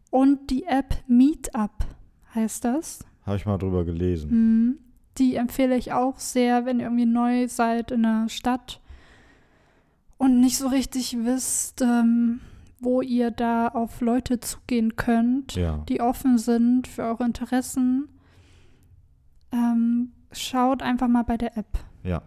und 0.10 0.50
die 0.50 0.64
App 0.64 0.96
Meetup 1.08 1.86
heißt 2.34 2.66
das. 2.66 3.06
habe 3.26 3.38
ich 3.38 3.46
mal 3.46 3.58
drüber 3.58 3.86
gelesen. 3.86 4.32
Mhm. 4.32 4.78
Die 5.18 5.36
empfehle 5.36 5.78
ich 5.78 5.92
auch 5.94 6.18
sehr, 6.20 6.66
wenn 6.66 6.80
ihr 6.80 6.86
irgendwie 6.86 7.06
neu 7.06 7.48
seid 7.48 7.92
in 7.92 8.04
der 8.04 8.30
Stadt 8.30 8.82
und 10.18 10.40
nicht 10.40 10.58
so 10.58 10.68
richtig 10.68 11.16
wisst, 11.24 11.82
ähm, 11.82 12.40
wo 12.80 13.02
ihr 13.02 13.32
da 13.32 13.68
auf 13.70 14.02
Leute 14.02 14.40
zugehen 14.40 14.96
könnt, 14.96 15.56
Ja, 15.56 15.78
die 15.90 16.02
offen 16.02 16.38
sind 16.38 16.88
für 16.88 17.04
eure 17.04 17.26
Interessen. 17.26 18.10
Ähm, 19.52 20.12
schaut 20.32 20.82
einfach 20.82 21.08
mal 21.08 21.24
bei 21.24 21.38
der 21.38 21.58
App. 21.58 21.78
ja, 22.04 22.22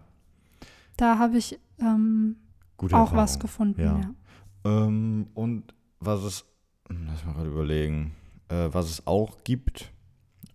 Da 0.95 1.17
habe 1.19 1.37
ich 1.37 1.59
ähm, 1.79 2.37
auch 2.77 2.83
Erfahrung. 2.83 3.17
was 3.17 3.39
gefunden. 3.39 3.81
Ja. 3.81 3.99
Ja. 3.99 4.85
Ähm, 4.87 5.27
und 5.33 5.73
was 5.99 6.23
es, 6.23 6.45
hm, 6.89 7.07
lass 7.07 7.25
mal 7.25 7.33
gerade 7.33 7.49
überlegen, 7.49 8.13
äh, 8.49 8.69
was 8.71 8.89
es 8.89 9.05
auch 9.07 9.43
gibt 9.43 9.91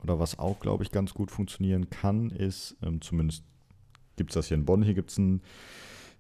oder 0.02 0.18
was 0.18 0.38
auch, 0.38 0.60
glaube 0.60 0.82
ich, 0.84 0.90
ganz 0.90 1.14
gut 1.14 1.30
funktionieren 1.30 1.90
kann, 1.90 2.30
ist, 2.30 2.76
ähm, 2.82 3.00
zumindest 3.00 3.44
gibt 4.16 4.30
es 4.30 4.34
das 4.34 4.48
hier 4.48 4.56
in 4.56 4.64
Bonn. 4.64 4.82
Hier 4.82 4.94
gibt 4.94 5.10
es 5.10 5.18
ein, 5.18 5.42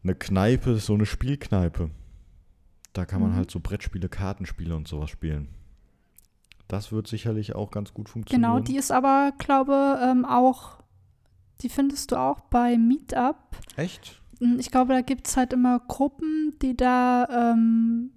eine 0.04 0.14
Kneipe, 0.14 0.76
so 0.78 0.94
eine 0.94 1.06
Spielkneipe. 1.06 1.90
Da 2.92 3.04
kann 3.06 3.20
man 3.22 3.32
Mhm. 3.32 3.36
halt 3.36 3.50
so 3.50 3.60
Brettspiele, 3.60 4.08
Kartenspiele 4.08 4.76
und 4.76 4.86
sowas 4.88 5.10
spielen. 5.10 5.48
Das 6.68 6.92
wird 6.92 7.06
sicherlich 7.06 7.54
auch 7.54 7.70
ganz 7.70 7.92
gut 7.92 8.08
funktionieren. 8.08 8.50
Genau, 8.50 8.60
die 8.64 8.76
ist 8.76 8.90
aber, 8.92 9.32
glaube 9.38 9.98
ähm, 10.02 10.24
auch, 10.24 10.78
die 11.60 11.68
findest 11.68 12.12
du 12.12 12.16
auch 12.16 12.40
bei 12.40 12.78
Meetup. 12.78 13.36
Echt? 13.76 14.20
Mm, 14.40 14.58
Ich 14.58 14.70
glaube, 14.70 14.92
da 14.94 15.00
gibt 15.02 15.26
es 15.26 15.36
halt 15.36 15.52
immer 15.52 15.80
Gruppen, 15.80 16.54
die 16.62 16.76
da 16.76 17.52
ähm, 17.52 18.10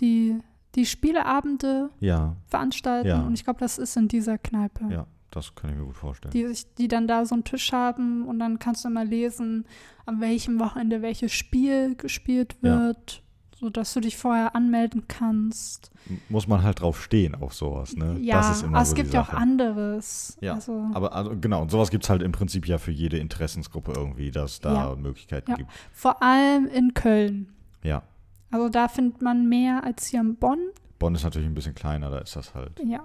die, 0.00 0.38
die 0.74 0.84
Spieleabende 0.86 1.90
Ja, 2.00 2.36
veranstalten. 2.46 3.08
Ja. 3.08 3.22
Und 3.22 3.34
ich 3.34 3.44
glaube, 3.44 3.60
das 3.60 3.78
ist 3.78 3.96
in 3.96 4.08
dieser 4.08 4.36
Kneipe. 4.38 4.84
ja, 4.90 5.06
das 5.32 5.54
kann 5.54 5.70
ich 5.70 5.76
mir 5.76 5.84
gut 5.84 5.96
vorstellen. 5.96 6.32
Die, 6.32 6.46
sich- 6.46 6.72
die 6.76 6.88
dann 6.88 7.08
da 7.08 7.24
so 7.24 7.34
einen 7.34 7.44
Tisch 7.44 7.72
haben 7.72 8.26
und 8.26 8.38
dann 8.38 8.58
kannst 8.58 8.84
du 8.84 8.88
immer 8.88 9.04
lesen, 9.04 9.64
an 10.06 10.20
welchem 10.20 10.60
Wochenende 10.60 11.02
welches 11.02 11.32
Spiel 11.32 11.94
gespielt 11.96 12.56
Ja. 12.62 12.78
wird, 12.78 13.22
sodass 13.56 13.92
du 13.94 14.00
dich 14.00 14.16
vorher 14.16 14.54
anmelden 14.56 15.04
kannst. 15.08 15.90
Muss 16.28 16.48
man 16.48 16.62
halt 16.62 16.80
drauf 16.80 17.02
stehen 17.02 17.34
auf 17.34 17.54
sowas, 17.54 17.94
ne? 17.96 18.18
Ja, 18.20 18.36
das 18.38 18.56
ist 18.58 18.62
immer 18.64 18.76
aber 18.78 18.84
so 18.84 18.90
es 18.92 18.94
gibt 18.96 19.14
ja 19.14 19.22
auch 19.22 19.28
anderes. 19.32 20.36
Ja, 20.40 20.54
Also, 20.54 20.88
Aber 20.94 21.12
also, 21.14 21.36
genau, 21.40 21.62
und 21.62 21.70
sowas 21.70 21.90
gibt 21.90 22.04
es 22.04 22.10
halt 22.10 22.22
im 22.22 22.32
Prinzip 22.32 22.66
ja 22.66 22.78
für 22.78 22.90
jede 22.90 23.18
Interessensgruppe 23.18 23.92
irgendwie, 23.92 24.30
dass 24.30 24.60
da 24.60 24.90
Ja. 24.90 24.96
Möglichkeiten 24.96 25.50
Ja. 25.52 25.56
gibt. 25.56 25.70
vor 25.92 26.22
allem 26.22 26.66
in 26.66 26.94
Köln. 26.94 27.52
Ja. 27.84 28.02
Also 28.50 28.68
da 28.68 28.88
findet 28.88 29.22
man 29.22 29.48
mehr 29.48 29.82
als 29.84 30.06
hier 30.08 30.20
in 30.20 30.36
Bonn. 30.36 30.58
Bonn 30.98 31.14
ist 31.14 31.22
natürlich 31.24 31.48
ein 31.48 31.54
bisschen 31.54 31.74
kleiner, 31.74 32.10
da 32.10 32.18
ist 32.18 32.36
das 32.36 32.54
halt 32.54 32.80
Ja. 32.84 33.00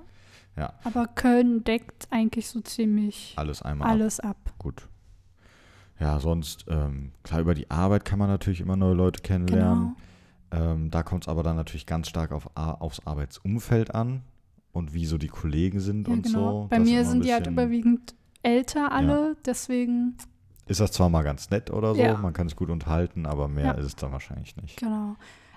Ja. 0.58 0.74
Aber 0.84 1.08
Köln 1.08 1.64
deckt 1.64 2.08
eigentlich 2.10 2.48
so 2.50 2.62
ziemlich 2.62 3.34
alles 3.38 3.62
einmal 3.62 3.88
ab. 3.88 3.94
alles 3.94 4.20
ab. 4.20 4.38
Gut. 4.58 4.88
Ja, 6.00 6.20
sonst, 6.20 6.66
ähm, 6.68 7.12
klar, 7.24 7.42
über 7.42 7.54
die 7.56 7.70
Arbeit 7.72 8.06
kann 8.06 8.20
man 8.20 8.28
natürlich 8.30 8.62
immer 8.62 8.76
neue 8.76 8.94
Leute 8.94 9.22
kennenlernen. 9.22 9.96
Genau. 10.50 10.72
Ähm, 10.72 10.92
da 10.92 11.04
kommt 11.04 11.24
es 11.24 11.28
aber 11.28 11.44
dann 11.44 11.56
natürlich 11.56 11.86
ganz 11.86 12.08
stark 12.08 12.32
auf, 12.32 12.50
aufs 12.56 13.06
Arbeitsumfeld 13.06 13.94
an 13.94 14.22
und 14.72 14.94
wie 14.94 15.06
so 15.06 15.18
die 15.18 15.28
Kollegen 15.28 15.80
sind 15.80 16.08
Ja, 16.08 16.14
und 16.14 16.22
genau. 16.24 16.64
so. 16.64 16.68
Bei 16.70 16.78
Das 16.78 16.88
mir 16.88 17.04
sind 17.06 17.26
die 17.26 17.34
halt 17.34 17.48
überwiegend 17.48 18.16
älter 18.44 18.92
alle, 18.92 19.36
deswegen, 19.46 20.16
Ist 20.68 20.80
das 20.80 20.92
zwar 20.92 21.10
mal 21.10 21.24
ganz 21.24 21.50
nett 21.50 21.70
oder 21.72 21.96
so, 21.96 22.02
Ja. 22.02 22.18
man 22.18 22.34
kann 22.34 22.48
sich 22.48 22.56
gut 22.56 22.70
unterhalten, 22.70 23.26
aber 23.26 23.48
mehr 23.48 23.66
Ja. 23.66 23.72
ist 23.72 23.86
es 23.86 23.96
dann 23.96 24.12
wahrscheinlich 24.12 24.56
nicht. 24.58 24.78
genau. 24.78 25.16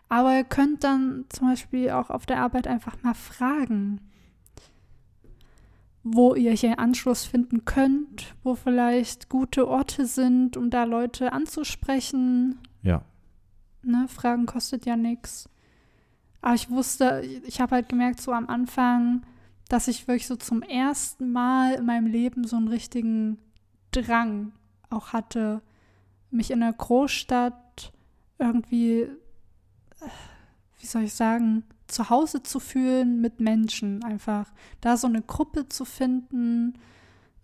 Aber 0.09 0.35
ihr 0.37 0.45
könnt 0.45 0.83
dann 0.83 1.25
zum 1.29 1.49
Beispiel 1.51 1.91
auch 1.91 2.11
auf 2.11 2.27
der 2.27 2.41
Arbeit 2.43 2.67
einfach 2.67 3.01
mal 3.03 3.15
fragen, 3.15 4.01
wo 6.03 6.35
ihr 6.35 6.53
hier 6.53 6.79
Anschluss 6.79 7.25
finden 7.25 7.65
könnt, 7.65 8.35
wo 8.43 8.55
vielleicht 8.55 9.29
gute 9.29 9.69
Orte 9.69 10.07
sind, 10.07 10.57
um 10.57 10.71
da 10.71 10.85
Leute 10.85 11.33
anzusprechen. 11.33 12.59
Ja, 12.83 13.03
Ne, 13.83 14.09
Fragen 14.09 14.47
kostet 14.47 14.85
ja 14.85 14.97
nichts. 14.97 15.49
Aber 16.43 16.55
ich 16.55 16.71
wusste, 16.71 17.23
ich 17.47 17.61
habe 17.61 17.77
halt 17.77 17.89
gemerkt, 17.89 18.21
so 18.21 18.33
am 18.33 18.49
Anfang, 18.49 19.23
dass 19.69 19.89
ich 19.89 20.07
wirklich 20.07 20.27
so 20.27 20.37
zum 20.37 20.63
ersten 20.63 21.33
Mal 21.33 21.75
in 21.75 21.87
meinem 21.87 22.07
Leben 22.07 22.47
so 22.47 22.57
einen 22.57 22.69
richtigen 22.69 23.39
Drang 23.91 24.53
auch 24.91 25.13
hatte, 25.13 25.63
mich 26.31 26.51
in 26.51 26.63
einer 26.63 26.73
Großstadt 26.73 27.93
irgendwie, 28.39 29.03
äh, 29.03 29.09
wie 30.79 30.87
soll 30.87 31.03
ich 31.03 31.15
sagen, 31.15 31.65
zu 31.91 32.11
Hause 32.11 32.43
zu 32.43 32.61
fühlen 32.61 33.21
mit 33.21 33.41
Menschen 33.41 34.03
einfach. 34.05 34.53
Da 34.81 34.97
so 34.97 35.07
eine 35.07 35.23
Gruppe 35.23 35.69
zu 35.69 35.85
finden. 35.85 36.75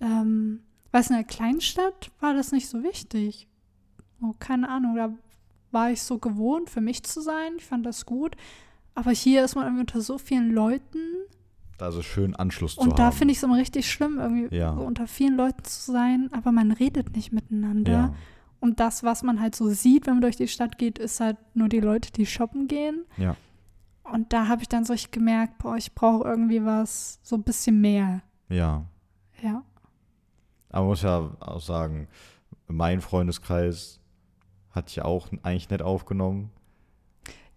Ähm, 0.00 0.60
weiß 0.92 1.10
in 1.10 1.16
einer 1.16 1.24
Kleinstadt 1.24 2.10
war 2.20 2.34
das 2.34 2.52
nicht 2.52 2.68
so 2.68 2.82
wichtig. 2.82 3.48
Oh, 4.22 4.34
keine 4.38 4.68
Ahnung, 4.68 4.96
da 4.96 5.12
war 5.72 5.90
ich 5.90 6.02
so 6.02 6.18
gewohnt, 6.18 6.70
für 6.70 6.80
mich 6.80 7.02
zu 7.02 7.20
sein. 7.20 7.52
Ich 7.58 7.64
fand 7.64 7.84
das 7.84 8.06
gut. 8.06 8.36
Aber 8.94 9.10
hier 9.10 9.44
ist 9.44 9.54
man 9.56 9.64
irgendwie 9.64 9.80
unter 9.82 10.00
so 10.00 10.16
vielen 10.18 10.50
Leuten. 10.52 10.98
da 11.78 11.88
ist 11.88 11.96
es 11.96 12.06
schön, 12.06 12.34
Anschluss 12.34 12.74
zu 12.76 12.80
haben. 12.80 12.90
Und 12.90 12.98
da 12.98 13.10
finde 13.10 13.32
ich 13.32 13.38
es 13.38 13.42
immer 13.44 13.58
richtig 13.58 13.90
schlimm, 13.90 14.18
irgendwie 14.18 14.54
Ja. 14.56 14.74
so 14.74 14.80
unter 14.80 15.06
vielen 15.06 15.36
Leuten 15.36 15.62
zu 15.64 15.92
sein, 15.92 16.30
aber 16.32 16.50
man 16.52 16.72
redet 16.72 17.14
nicht 17.14 17.32
miteinander. 17.32 17.92
Ja, 17.92 18.14
Und 18.60 18.80
das, 18.80 19.02
was 19.04 19.22
man 19.22 19.38
halt 19.40 19.54
so 19.54 19.68
sieht, 19.68 20.06
wenn 20.06 20.14
man 20.14 20.22
durch 20.22 20.36
die 20.36 20.48
Stadt 20.48 20.78
geht, 20.78 20.98
ist 20.98 21.20
halt 21.20 21.36
nur 21.52 21.68
die 21.68 21.80
Leute, 21.80 22.10
die 22.12 22.24
shoppen 22.24 22.68
gehen. 22.68 23.04
ja, 23.18 23.36
Und 24.12 24.32
da 24.32 24.48
habe 24.48 24.62
ich 24.62 24.68
dann 24.68 24.84
so 24.84 24.92
richtig 24.92 25.10
gemerkt, 25.12 25.58
boah, 25.58 25.76
ich 25.76 25.94
brauche 25.94 26.26
irgendwie 26.28 26.64
was, 26.64 27.18
so 27.22 27.36
ein 27.36 27.42
bisschen 27.42 27.80
mehr. 27.80 28.22
ja. 28.48 28.84
Ja. 29.42 29.62
Aber 30.70 30.80
man 30.80 30.88
muss 30.88 31.02
ja 31.02 31.30
auch 31.40 31.60
sagen, 31.60 32.08
mein 32.68 33.00
Freundeskreis 33.02 34.00
hat 34.70 34.94
ja 34.96 35.04
auch 35.04 35.28
eigentlich 35.42 35.68
nett 35.70 35.82
aufgenommen. 35.82 36.50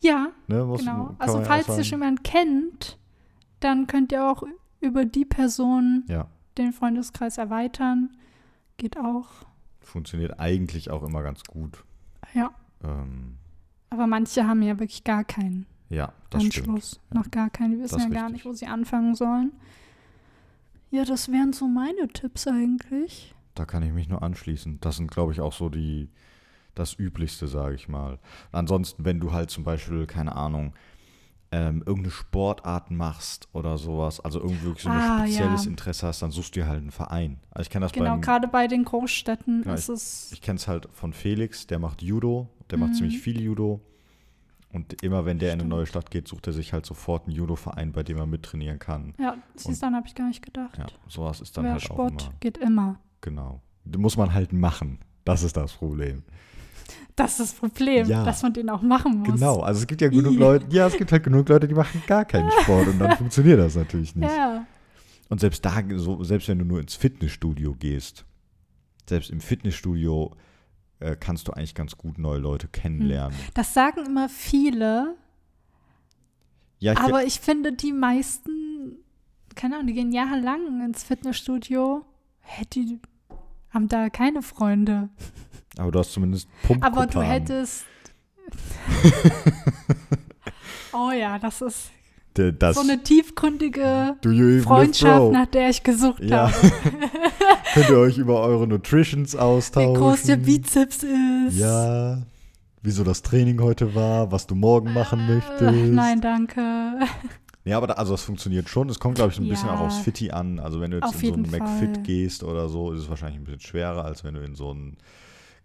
Ja, 0.01 0.27
Ne, 0.47 0.63
muss, 0.65 0.81
genau. 0.81 1.15
Also 1.19 1.41
falls 1.41 1.67
ihr 1.69 1.83
schon 1.83 1.99
jemanden 1.99 2.23
kennt, 2.23 2.97
dann 3.61 3.87
könnt 3.87 4.11
ihr 4.11 4.29
auch 4.29 4.43
über 4.81 5.05
die 5.05 5.25
Person 5.25 6.03
Ja, 6.07 6.27
den 6.57 6.71
Freundeskreis 6.73 7.37
erweitern. 7.37 8.15
Geht 8.77 8.97
auch. 8.97 9.27
funktioniert 9.81 10.39
eigentlich 10.39 10.89
auch 10.91 11.03
immer 11.03 11.23
ganz 11.23 11.43
gut. 11.43 11.83
Ja. 12.33 12.51
Ähm, 12.83 13.37
Aber 13.89 14.05
manche 14.07 14.45
haben 14.47 14.61
ja 14.61 14.77
wirklich 14.79 15.03
gar 15.03 15.23
keinen 15.23 15.65
ja, 15.89 16.13
das 16.29 16.43
stimmt. 16.43 16.67
Anschluss. 16.69 16.99
Noch 17.11 17.29
gar 17.31 17.49
keinen. 17.49 17.71
Die 17.71 17.79
wissen 17.79 17.95
Das 17.95 18.03
ja 18.03 18.09
gar 18.09 18.23
richtig. 18.25 18.33
nicht, 18.33 18.45
wo 18.45 18.53
sie 18.53 18.67
anfangen 18.67 19.15
sollen. 19.15 19.51
Ja, 20.91 21.05
das 21.05 21.31
wären 21.31 21.53
so 21.53 21.67
meine 21.67 22.07
Tipps 22.07 22.47
eigentlich. 22.47 23.35
Da 23.55 23.65
kann 23.65 23.83
ich 23.83 23.91
mich 23.91 24.09
nur 24.09 24.23
anschließen. 24.23 24.79
Das 24.81 24.97
sind, 24.97 25.11
glaube 25.11 25.31
ich, 25.33 25.41
auch 25.41 25.53
so 25.53 25.69
die, 25.69 26.09
das 26.75 26.93
Üblichste, 26.97 27.47
sage 27.47 27.75
ich 27.75 27.87
mal. 27.87 28.19
Ansonsten, 28.51 29.05
wenn 29.05 29.19
du 29.19 29.31
halt 29.31 29.49
zum 29.51 29.63
Beispiel, 29.63 30.05
keine 30.07 30.35
Ahnung, 30.35 30.73
ähm, 31.51 31.79
irgendeine 31.85 32.11
Sportart 32.11 32.91
machst 32.91 33.47
oder 33.53 33.77
sowas, 33.79 34.19
also 34.19 34.39
irgendwie 34.39 34.79
so 34.79 34.89
ein 34.89 34.95
Ah, 34.99 35.25
spezielles 35.25 35.65
ja. 35.65 35.71
Interesse 35.71 36.05
hast, 36.07 36.21
dann 36.21 36.29
suchst 36.31 36.55
du 36.55 36.59
dir 36.61 36.67
halt 36.67 36.81
einen 36.81 36.91
Verein. 36.91 37.39
Also 37.49 37.63
ich 37.63 37.69
kenne 37.71 37.85
das 37.85 37.91
Genau, 37.91 38.11
beim, 38.11 38.21
gerade 38.21 38.47
bei 38.47 38.67
den 38.67 38.85
Großstädten 38.85 39.63
Ja, 39.65 39.73
ist 39.73 39.89
es. 39.89 40.31
ich 40.31 40.41
kenne 40.41 40.57
es 40.57 40.67
halt 40.67 40.87
von 40.93 41.11
Felix, 41.11 41.65
der 41.65 41.79
macht 41.79 42.03
Judo, 42.03 42.49
der 42.69 42.77
macht 42.77 42.91
Mhm. 42.91 42.95
ziemlich 42.95 43.19
viel 43.19 43.41
Judo. 43.41 43.81
Und 44.71 45.01
immer 45.01 45.25
wenn 45.25 45.39
der 45.39 45.49
in 45.49 45.53
eine 45.53 45.61
Stimmt. 45.61 45.69
neue 45.71 45.85
Stadt 45.87 46.11
geht, 46.11 46.27
sucht 46.27 46.45
er 46.47 46.53
sich 46.53 46.73
halt 46.73 46.85
sofort 46.85 47.25
einen 47.25 47.35
Judo-Verein, 47.35 47.91
bei 47.91 48.03
dem 48.03 48.17
er 48.17 48.27
mittrainieren 48.27 48.77
kann. 48.77 49.15
Ja, 49.19 49.35
siehst 49.55 49.81
du, 49.81 49.85
dann 49.87 49.95
habe 49.95 50.05
ich 50.07 50.13
gar 50.13 50.27
nicht 50.27 50.43
gedacht. 50.43 50.77
Ja, 50.77 50.85
sowas 51.07 51.41
ist 51.41 51.57
dann 51.57 51.65
ja, 51.65 51.71
halt 51.71 51.81
Sport 51.81 52.13
auch 52.21 52.27
immer. 52.27 52.33
geht 52.39 52.57
immer. 52.57 52.99
Genau. 53.21 53.61
Muss 53.97 54.15
man 54.15 54.33
halt 54.33 54.53
machen. 54.53 54.99
Das 55.25 55.41
ist 55.43 55.57
das 55.57 55.73
Problem. 55.73 56.23
Das 57.15 57.31
ist 57.31 57.39
das 57.39 57.53
Problem, 57.53 58.07
Ja. 58.07 58.23
dass 58.23 58.43
man 58.43 58.53
den 58.53 58.69
auch 58.69 58.81
machen 58.83 59.19
muss. 59.19 59.27
Genau, 59.39 59.59
also 59.61 59.81
es 59.81 59.87
gibt 59.87 60.01
ja 60.01 60.09
genug 60.09 60.33
Ih. 60.33 60.37
Leute, 60.37 60.65
ja, 60.69 60.87
es 60.87 60.95
gibt 60.97 61.11
halt 61.11 61.23
genug 61.23 61.49
Leute, 61.49 61.67
die 61.67 61.73
machen 61.75 62.01
gar 62.07 62.25
keinen 62.25 62.49
Sport 62.61 62.87
und 62.89 62.99
dann 62.99 63.11
funktioniert 63.17 63.59
das 63.59 63.75
natürlich 63.75 64.15
nicht. 64.15 64.29
Ja, 64.31 64.65
Und 65.29 65.39
selbst 65.39 65.65
da, 65.65 65.83
so, 65.95 66.23
selbst 66.23 66.47
wenn 66.47 66.59
du 66.59 66.65
nur 66.65 66.79
ins 66.79 66.95
Fitnessstudio 66.95 67.75
gehst, 67.77 68.25
selbst 69.07 69.31
im 69.31 69.41
Fitnessstudio 69.41 70.31
äh, 70.99 71.15
kannst 71.15 71.47
du 71.47 71.53
eigentlich 71.53 71.75
ganz 71.75 71.97
gut 71.97 72.17
neue 72.17 72.39
Leute 72.39 72.67
kennenlernen. 72.67 73.37
das 73.53 73.73
sagen 73.73 74.05
immer 74.05 74.29
viele, 74.29 75.15
Ja, 76.79 76.93
ich, 76.93 76.99
aber 76.99 77.23
ich 77.23 77.39
finde, 77.39 77.73
die 77.73 77.93
meisten, 77.93 78.97
keine 79.55 79.75
Ahnung, 79.75 79.87
die 79.87 79.93
gehen 79.93 80.11
jahrelang 80.11 80.85
ins 80.85 81.03
Fitnessstudio, 81.03 82.05
hä, 82.41 82.65
die 82.73 82.99
haben 83.69 83.87
da 83.87 84.09
keine 84.09 84.41
Freunde. 84.41 85.09
aber 85.77 85.91
du 85.91 85.99
hast 85.99 86.11
zumindest 86.11 86.49
Pump 86.63 86.83
Aber 86.83 87.07
du 87.07 87.21
hättest. 87.21 87.85
oh 90.93 91.11
ja, 91.11 91.37
das 91.37 91.61
ist 91.61 91.91
das, 92.33 92.75
so 92.75 92.81
eine 92.81 93.01
tiefgründige 93.03 94.15
Freundschaft, 94.63 95.31
nach 95.31 95.47
der 95.47 95.69
ich 95.69 95.83
gesucht 95.83 96.23
Ja. 96.23 96.51
habe. 96.51 96.71
Könnt 97.73 97.89
ihr 97.89 97.97
euch 97.97 98.17
über 98.17 98.41
eure 98.41 98.67
Nutritions 98.67 99.33
Wie 99.33 99.37
austauschen? 99.39 99.95
groß 99.95 100.23
der 100.23 100.37
Bizeps 100.37 101.03
ist. 101.03 101.57
Ja. 101.57 102.21
Wieso 102.81 103.03
das 103.03 103.21
Training 103.21 103.61
heute 103.61 103.93
war, 103.93 104.31
was 104.31 104.47
du 104.47 104.55
morgen 104.55 104.93
machen 104.93 105.19
Äh, 105.19 105.33
möchtest. 105.35 105.93
Nein, 105.93 106.21
danke. 106.21 106.61
Ja, 107.65 107.75
aber 107.77 107.87
da, 107.87 107.93
also 107.95 108.13
es 108.15 108.23
funktioniert 108.23 108.69
schon. 108.69 108.89
Es 108.89 108.99
kommt, 108.99 109.15
glaube 109.15 109.31
ich, 109.31 109.37
ein 109.37 109.47
bisschen 109.47 109.67
Ja. 109.67 109.75
auch 109.75 109.81
aufs 109.81 109.99
Fitti 109.99 110.31
an. 110.31 110.59
Also 110.59 110.79
wenn 110.79 110.91
du 110.91 110.97
jetzt 110.97 111.07
Auf 111.09 111.21
in 111.21 111.29
so 111.29 111.33
einen 111.35 111.51
McFit 111.51 112.03
gehst 112.05 112.41
oder 112.41 112.67
so, 112.69 112.93
ist 112.93 113.01
es 113.01 113.09
wahrscheinlich 113.09 113.37
ein 113.39 113.43
bisschen 113.43 113.59
schwerer, 113.59 114.05
als 114.05 114.23
wenn 114.23 114.33
du 114.33 114.39
in 114.41 114.55
so 114.55 114.73
ein 114.73 114.97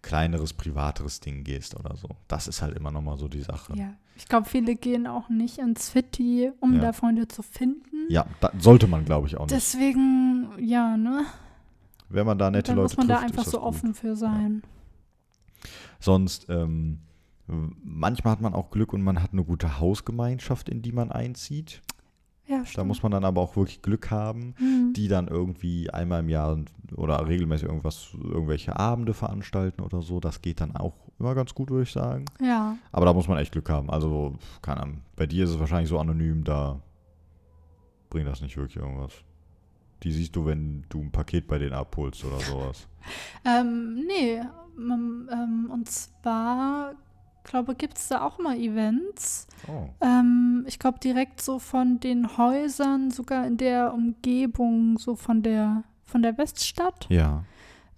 kleineres, 0.05 0.53
privateres 0.53 1.19
Ding 1.19 1.43
gehst 1.43 1.75
oder 1.75 1.95
so. 1.97 2.07
Das 2.27 2.47
ist 2.47 2.61
halt 2.61 2.77
immer 2.77 2.91
nochmal 2.91 3.17
so 3.17 3.27
die 3.27 3.41
Sache. 3.41 3.73
Ja, 3.75 3.93
ich 4.15 4.27
glaube, 4.27 4.47
viele 4.47 4.75
gehen 4.75 5.07
auch 5.07 5.29
nicht 5.29 5.57
ins 5.57 5.89
Fitti, 5.89 6.51
um 6.59 6.75
Ja. 6.75 6.81
da 6.81 6.93
Freunde 6.93 7.27
zu 7.27 7.41
finden. 7.41 8.05
Ja, 8.07 8.25
sollte 8.59 8.85
man, 8.87 9.03
glaube 9.03 9.27
ich, 9.27 9.35
auch 9.35 9.41
nicht. 9.47 9.51
Deswegen, 9.55 10.49
ja, 10.59 10.95
ne? 10.95 11.25
Wenn 12.09 12.25
man 12.27 12.37
da 12.37 12.51
nette 12.51 12.73
Leute 12.73 12.83
muss 12.83 12.97
man 12.97 13.07
da 13.07 13.15
trifft, 13.17 13.29
einfach 13.31 13.45
so 13.51 13.57
gut. 13.57 13.67
offen 13.67 13.93
für 13.95 14.15
sein. 14.15 14.61
Sonst, 15.99 16.45
ähm, 16.49 16.99
manchmal 17.47 18.33
hat 18.33 18.41
man 18.41 18.53
auch 18.53 18.69
Glück 18.69 18.93
und 18.93 19.01
man 19.01 19.21
hat 19.23 19.33
eine 19.33 19.43
gute 19.43 19.79
Hausgemeinschaft, 19.79 20.69
in 20.69 20.81
die 20.83 20.91
man 20.91 21.11
einzieht. 21.11 21.81
Ja, 22.47 22.63
Da 22.75 22.83
muss 22.83 23.01
man 23.01 23.11
dann 23.11 23.25
aber 23.25 23.41
auch 23.41 23.55
wirklich 23.55 23.81
Glück 23.81 24.11
haben. 24.11 24.53
Mhm. 24.59 24.93
die 24.93 25.07
dann 25.07 25.27
irgendwie 25.27 25.89
einmal 25.89 26.21
im 26.21 26.29
Jahr 26.29 26.57
oder 26.95 27.27
regelmäßig 27.27 27.67
irgendwas, 27.67 28.09
irgendwelche 28.13 28.77
Abende 28.77 29.13
veranstalten 29.13 29.81
oder 29.81 30.01
so. 30.01 30.19
Das 30.19 30.41
geht 30.41 30.61
dann 30.61 30.75
auch 30.75 30.93
immer 31.19 31.35
ganz 31.35 31.53
gut, 31.53 31.69
würde 31.69 31.83
ich 31.83 31.91
sagen. 31.91 32.25
Ja. 32.39 32.77
Aber 32.91 33.05
da 33.05 33.13
muss 33.13 33.27
man 33.27 33.37
echt 33.37 33.51
Glück 33.51 33.69
haben. 33.69 33.89
Also, 33.89 34.35
keine 34.61 34.81
Ahnung. 34.81 35.01
Bei 35.15 35.25
dir 35.25 35.43
ist 35.45 35.51
es 35.51 35.59
wahrscheinlich 35.59 35.89
so 35.89 35.99
anonym, 35.99 36.43
da 36.43 36.79
bringt 38.09 38.27
das 38.27 38.41
nicht 38.41 38.55
wirklich 38.57 38.77
irgendwas. 38.77 39.13
Die 40.03 40.11
siehst 40.11 40.35
du, 40.35 40.45
wenn 40.45 40.85
du 40.89 41.01
ein 41.01 41.11
Paket 41.11 41.47
bei 41.47 41.57
denen 41.57 41.73
abholst 41.73 42.23
oder 42.25 42.39
sowas. 42.39 42.87
Ähm, 43.45 44.03
nee, 44.07 44.41
ähm, 44.79 45.69
und 45.71 45.87
zwar, 45.87 46.93
glaube 47.45 47.75
gibt 47.75 47.97
es 47.97 48.09
da 48.09 48.21
auch 48.21 48.37
mal 48.39 48.57
Events. 48.57 49.47
Oh. 49.67 49.87
Ähm, 50.01 50.65
ich 50.67 50.77
glaube 50.79 50.99
direkt 50.99 51.41
so 51.41 51.59
von 51.59 51.99
den 52.01 52.37
Häusern, 52.37 53.09
sogar 53.11 53.47
in 53.47 53.55
der 53.57 53.93
Umgebung, 53.93 54.97
so 54.97 55.15
von 55.15 55.41
der, 55.41 55.83
von 56.03 56.21
der 56.21 56.37
Weststadt. 56.37 57.07
Ja. 57.09 57.45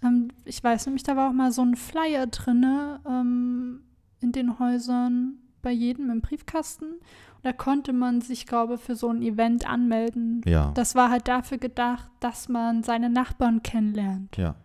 Ähm, 0.04 0.28
ich 0.46 0.64
weiß 0.64 0.86
nämlich, 0.86 1.04
da 1.04 1.16
war 1.16 1.30
auch 1.30 1.34
mal 1.34 1.52
so 1.52 1.64
ein 1.64 1.76
Flyer 1.76 2.28
drinne 2.28 3.00
ähm, 3.08 3.82
in 4.22 4.32
den 4.32 4.60
Häusern 4.60 5.40
bei 5.62 5.72
jedem 5.72 6.10
im 6.12 6.22
Briefkasten. 6.22 6.86
Und 6.86 7.44
da 7.46 7.54
konnte 7.54 7.94
man 7.94 8.22
sich, 8.22 8.46
glaube 8.46 8.76
ich, 8.76 8.82
für 8.82 8.96
so 8.96 9.10
ein 9.10 9.22
Event 9.22 9.68
anmelden. 9.68 10.42
Ja. 10.46 10.72
Das 10.76 10.94
war 10.96 11.10
halt 11.10 11.28
dafür 11.28 11.58
gedacht, 11.58 12.10
dass 12.20 12.48
man 12.50 12.84
seine 12.84 13.10
Nachbarn 13.10 13.64
kennenlernt. 13.64 14.38
ja. 14.38 14.56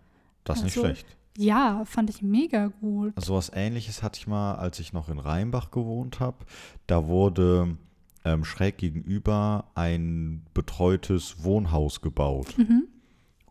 Das 0.44 0.58
ist 0.58 0.64
nicht 0.64 0.76
Also- 0.76 0.86
schlecht. 0.88 1.16
Ja, 1.38 1.82
fand 1.86 2.10
ich 2.10 2.22
mega 2.22 2.66
gut. 2.80 3.14
So 3.20 3.34
was 3.34 3.50
ähnliches 3.54 4.02
hatte 4.02 4.18
ich 4.18 4.26
mal, 4.26 4.54
als 4.56 4.78
ich 4.80 4.92
noch 4.92 5.08
in 5.08 5.18
Rheinbach 5.18 5.70
gewohnt 5.70 6.20
habe. 6.20 6.36
Da 6.86 7.06
wurde 7.06 7.76
ähm, 8.24 8.44
schräg 8.44 8.76
gegenüber 8.78 9.64
ein 9.74 10.42
betreutes 10.54 11.42
Wohnhaus 11.42 12.00
gebaut. 12.02 12.56
Mhm. 12.58 12.84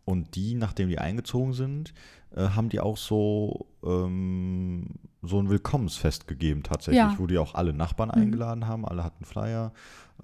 Und 0.05 0.35
die, 0.35 0.53
nachdem 0.55 0.89
die 0.89 0.99
eingezogen 0.99 1.53
sind, 1.53 1.93
äh, 2.35 2.49
haben 2.49 2.69
die 2.69 2.79
auch 2.79 2.97
so, 2.97 3.65
ähm, 3.83 4.85
so 5.21 5.39
ein 5.39 5.49
Willkommensfest 5.49 6.27
gegeben 6.27 6.63
tatsächlich, 6.63 6.97
Ja. 6.99 7.15
wo 7.17 7.27
die 7.27 7.37
auch 7.37 7.53
alle 7.55 7.73
Nachbarn 7.73 8.09
Mhm. 8.09 8.21
eingeladen 8.21 8.67
haben, 8.67 8.85
alle 8.85 9.03
hatten 9.03 9.25
Flyer 9.25 9.73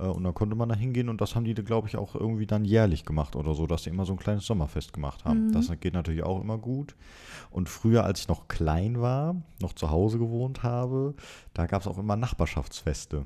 und 0.05 0.23
dann 0.23 0.33
konnte 0.33 0.55
man 0.55 0.69
da 0.69 0.75
hingehen 0.75 1.09
und 1.09 1.21
das 1.21 1.35
haben 1.35 1.43
die, 1.45 1.53
glaube 1.55 1.87
ich, 1.87 1.97
auch 1.97 2.13
irgendwie 2.15 2.45
dann 2.45 2.65
jährlich 2.65 3.03
gemacht 3.05 3.35
oder 3.35 3.53
so, 3.55 3.65
dass 3.65 3.83
sie 3.83 3.89
immer 3.89 4.05
so 4.05 4.13
ein 4.13 4.19
kleines 4.19 4.45
Sommerfest 4.45 4.93
gemacht 4.93 5.25
haben. 5.25 5.47
Mhm. 5.47 5.51
Das 5.53 5.71
geht 5.79 5.93
natürlich 5.93 6.23
auch 6.23 6.39
immer 6.41 6.57
gut. 6.57 6.95
Und 7.49 7.67
früher, 7.69 8.03
als 8.03 8.19
ich 8.21 8.27
noch 8.27 8.47
klein 8.47 9.01
war, 9.01 9.35
noch 9.61 9.73
zu 9.73 9.89
Hause 9.89 10.19
gewohnt 10.19 10.61
habe, 10.63 11.15
da 11.53 11.65
gab 11.65 11.81
es 11.81 11.87
auch 11.87 11.97
immer 11.97 12.15
Nachbarschaftsfeste, 12.15 13.25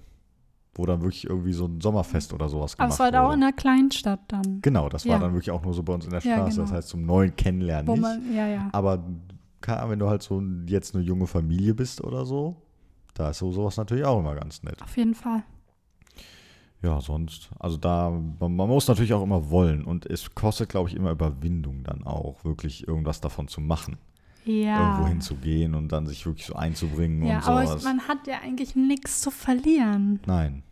wo 0.74 0.86
dann 0.86 1.02
wirklich 1.02 1.26
irgendwie 1.26 1.54
so 1.54 1.66
ein 1.66 1.82
Sommerfest 1.82 2.34
oder 2.34 2.48
sowas 2.48 2.74
Aber 2.76 2.86
gemacht 2.86 2.94
es 2.94 3.00
war 3.00 3.06
halt 3.08 3.16
auch 3.16 3.24
wurde. 3.26 3.34
in 3.36 3.44
einer 3.44 3.54
Kleinstadt 3.54 4.22
dann. 4.30 4.60
Genau, 4.62 4.88
das 4.88 5.06
war 5.06 5.16
Ja. 5.16 5.20
dann 5.20 5.34
wirklich 5.34 5.52
auch 5.52 5.64
nur 5.64 5.74
so 5.74 5.84
bei 5.84 5.94
uns 5.94 6.06
in 6.06 6.12
der 6.12 6.22
Ja, 6.22 6.36
Straße. 6.38 6.60
Das 6.62 6.70
genau. 6.70 6.78
heißt, 6.78 6.88
zum 6.88 7.06
neuen 7.06 7.36
Kennenlernen 7.36 7.88
Wo 7.88 7.92
nicht. 7.94 8.02
man, 8.02 8.34
ja, 8.34 8.48
ja. 8.48 8.70
Aber 8.72 9.04
Ahnung, 9.68 9.90
wenn 9.92 10.00
du 10.00 10.08
halt 10.10 10.24
so 10.24 10.42
jetzt 10.68 10.96
eine 10.96 11.04
junge 11.04 11.28
Familie 11.28 11.74
bist 11.76 12.02
oder 12.02 12.26
so, 12.26 12.56
da 13.14 13.30
ist 13.32 13.40
so 13.40 13.52
sowas 13.52 13.76
natürlich 13.78 14.06
auch 14.06 14.20
immer 14.20 14.36
ganz 14.36 14.64
nett. 14.64 14.82
Auf 14.82 14.96
jeden 14.96 15.14
Fall. 15.16 15.44
Ja, 16.84 17.00
sonst, 17.00 17.52
also 17.60 17.78
da, 17.78 18.10
man, 18.10 18.56
man 18.56 18.68
muss 18.68 18.88
natürlich 18.88 19.14
auch 19.14 19.22
immer 19.22 19.52
wollen 19.52 19.86
und 19.86 20.06
es 20.08 20.34
kostet, 20.34 20.70
glaube 20.70 20.90
ich, 20.90 20.96
immer 20.96 21.12
Überwindung 21.12 21.84
dann 21.84 22.04
auch, 22.04 22.44
wirklich 22.44 22.88
irgendwas 22.88 23.22
davon 23.22 23.48
zu 23.48 23.62
machen. 23.62 23.98
Ja. 24.46 24.90
Irgendwo 24.90 25.08
hinzugehen 25.08 25.76
und 25.76 25.92
dann 25.92 26.08
sich 26.08 26.26
wirklich 26.26 26.48
so 26.48 26.56
einzubringen 26.56 27.24
Ja, 27.24 27.38
und 27.38 27.48
aber 27.48 27.68
sowas. 27.68 27.82
ich, 27.82 27.84
man 27.84 28.08
hat 28.08 28.26
ja 28.26 28.40
eigentlich 28.44 28.76
nichts 28.76 29.22
zu 29.22 29.30
verlieren. 29.30 30.20
Nein. 30.26 30.64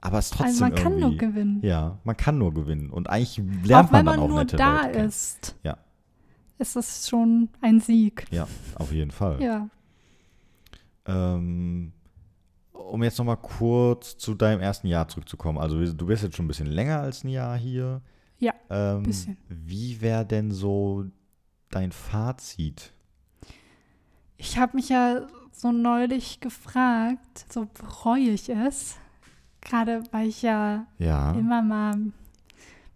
Aber 0.00 0.18
es 0.18 0.26
ist 0.26 0.34
trotzdem 0.34 0.46
Also 0.46 0.64
man 0.66 0.74
kann 0.76 1.00
nur 1.00 1.16
gewinnen. 1.16 1.58
Ja, 1.62 1.98
man 2.04 2.16
kann 2.16 2.38
nur 2.38 2.54
gewinnen. 2.54 2.88
Und 2.90 3.10
eigentlich 3.10 3.38
lernt 3.64 3.88
auch 3.88 3.92
man 3.92 4.06
dann 4.06 4.16
man 4.16 4.20
auch 4.20 4.28
nur 4.28 4.38
nette 4.38 4.56
da 4.56 4.86
Leute 4.86 5.00
ist. 5.00 5.56
Ja. 5.64 5.76
Ist 6.58 6.76
das 6.76 7.08
schon 7.08 7.48
ein 7.60 7.80
Sieg. 7.80 8.26
Ja, 8.30 8.46
auf 8.76 8.92
jeden 8.92 9.10
Fall. 9.10 9.42
Ja. 9.42 9.68
Ähm, 11.06 11.92
um 12.90 13.02
jetzt 13.02 13.18
nochmal 13.18 13.36
kurz 13.36 14.16
zu 14.18 14.34
deinem 14.34 14.60
ersten 14.60 14.86
Jahr 14.86 15.08
zurückzukommen. 15.08 15.58
Also 15.58 15.84
du 15.92 16.06
bist 16.06 16.22
jetzt 16.22 16.36
schon 16.36 16.44
ein 16.44 16.48
bisschen 16.48 16.66
länger 16.66 17.00
als 17.00 17.24
ein 17.24 17.28
Jahr 17.28 17.56
hier. 17.56 18.02
Ja, 18.38 18.52
ähm, 18.70 19.02
bisschen. 19.02 19.36
Wie 19.48 20.00
wäre 20.00 20.24
denn 20.24 20.50
so 20.50 21.04
dein 21.70 21.92
Fazit? 21.92 22.92
Ich 24.36 24.58
habe 24.58 24.76
mich 24.76 24.88
ja 24.88 25.26
so 25.52 25.72
neulich 25.72 26.40
gefragt, 26.40 27.44
so 27.52 27.66
bereue 27.66 28.30
ich 28.30 28.48
es. 28.48 28.96
Gerade 29.60 30.02
weil 30.10 30.28
ich 30.28 30.40
ja 30.40 30.86
Ja, 30.98 31.32
immer 31.32 31.60
mal 31.60 31.94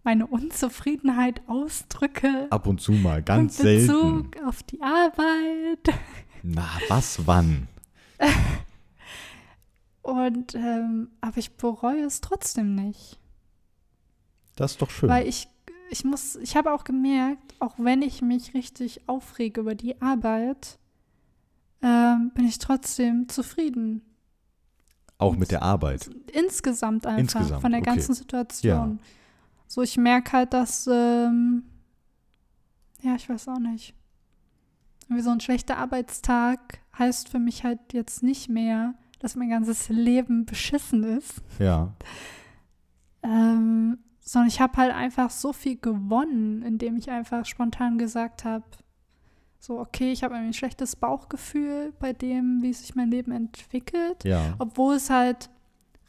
meine 0.03 0.25
Unzufriedenheit 0.25 1.41
ausdrücke. 1.47 2.47
ab 2.49 2.65
und 2.67 2.81
zu 2.81 2.91
mal, 2.93 3.21
ganz 3.21 3.59
in 3.59 3.63
selten. 3.85 4.31
Bezug 4.31 4.47
auf 4.47 4.63
die 4.63 4.81
Arbeit. 4.81 5.95
Na, 6.41 6.67
was, 6.89 7.25
wann? 7.27 7.67
Und 10.05 10.53
ähm, 10.53 11.09
aber 11.19 11.39
ich 11.39 11.57
bereue 11.57 12.03
es 12.03 12.21
trotzdem 12.21 12.75
nicht. 12.75 13.19
Das 14.55 14.73
ist 14.73 14.81
doch 14.83 14.91
schön. 14.91 15.09
Weil 15.09 15.27
ich, 15.27 15.47
ich 15.89 16.05
muss, 16.05 16.35
ich 16.35 16.55
habe 16.55 16.71
auch 16.71 16.83
gemerkt, 16.83 17.55
auch 17.59 17.73
wenn 17.79 18.03
ich 18.03 18.21
mich 18.21 18.53
richtig 18.53 19.09
aufrege 19.09 19.61
über 19.61 19.73
die 19.73 19.99
Arbeit, 20.03 20.77
ähm, 21.81 22.31
bin 22.35 22.45
ich 22.45 22.59
trotzdem 22.59 23.27
zufrieden. 23.29 24.03
auch 25.17 25.35
mit 25.35 25.49
der 25.49 25.63
Arbeit. 25.63 26.07
Insgesamt 26.31 27.07
einfach 27.07 27.39
Insgesamt, 27.39 27.61
von 27.61 27.71
der 27.71 27.81
okay. 27.81 27.89
ganzen 27.89 28.13
Situation. 28.13 28.99
So, 29.65 29.81
ich 29.81 29.97
merke 29.97 30.33
halt, 30.33 30.53
dass, 30.53 30.85
ähm, 30.85 31.63
ja, 33.01 33.15
ich 33.15 33.27
weiß 33.27 33.47
auch 33.47 33.59
nicht. 33.59 33.95
Wie 35.07 35.21
so 35.21 35.31
ein 35.31 35.39
schlechter 35.39 35.77
Arbeitstag 35.77 36.79
heißt 36.95 37.27
für 37.29 37.39
mich 37.39 37.63
halt 37.63 37.79
jetzt 37.93 38.21
nicht 38.21 38.49
mehr, 38.49 38.93
dass 39.25 39.35
mein 39.35 39.49
ganzes 39.49 39.89
Leben 39.89 40.45
beschissen 40.45 41.03
ist. 41.03 41.41
Ja, 41.57 41.93
Ähm, 43.23 43.97
sondern 44.19 44.49
ich 44.49 44.61
habe 44.61 44.77
halt 44.77 44.93
einfach 44.93 45.31
so 45.31 45.51
viel 45.51 45.77
gewonnen, 45.77 46.61
indem 46.61 46.95
ich 46.97 47.09
einfach 47.09 47.43
spontan 47.45 47.97
gesagt 47.97 48.45
habe, 48.45 48.65
so, 49.59 49.79
okay, 49.79 50.11
ich 50.11 50.23
habe 50.23 50.35
ein 50.35 50.53
schlechtes 50.53 50.95
Bauchgefühl 50.95 51.91
bei 51.97 52.13
dem, 52.13 52.61
wie 52.61 52.71
sich 52.71 52.93
mein 52.93 53.09
Leben 53.09 53.31
entwickelt. 53.31 54.23
ja. 54.23 54.53
Obwohl 54.59 54.93
es 54.93 55.09
halt 55.09 55.49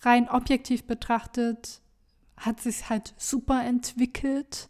rein 0.02 0.28
objektiv 0.28 0.86
betrachtet, 0.86 1.80
hat 2.36 2.60
sich 2.60 2.90
halt 2.90 3.14
super 3.16 3.64
entwickelt. 3.64 4.68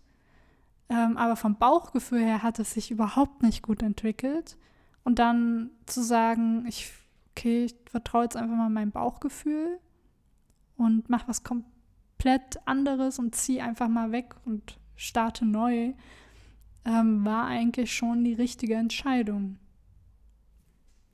Ähm, 0.89 1.17
aber 1.17 1.35
vom 1.35 1.57
Bauchgefühl 1.57 2.23
her 2.23 2.45
hat 2.45 2.61
es 2.61 2.75
sich 2.75 2.93
überhaupt 2.93 3.43
nicht 3.43 3.63
gut 3.63 3.83
entwickelt. 3.83 4.57
Und 5.03 5.19
dann 5.19 5.71
zu 5.87 6.01
sagen, 6.01 6.65
ich, 6.69 6.93
okay, 7.37 7.67
ich 7.67 7.77
vertraue 7.91 8.25
jetzt 8.25 8.37
einfach 8.37 8.57
mal 8.57 8.71
meinem 8.71 8.93
Bauchgefühl 8.93 9.79
und 10.77 11.11
mache 11.11 11.29
was 11.29 11.43
komplett 11.45 12.59
anderes 12.65 13.19
und 13.19 13.35
ziehe 13.35 13.63
einfach 13.63 13.89
mal 13.89 14.11
weg 14.11 14.35
und 14.45 14.79
starte 14.97 15.45
neu, 15.45 15.93
ähm, 16.87 17.25
war 17.25 17.47
eigentlich 17.47 17.95
schon 17.95 18.25
die 18.25 18.33
richtige 18.33 18.75
Entscheidung. 18.75 19.59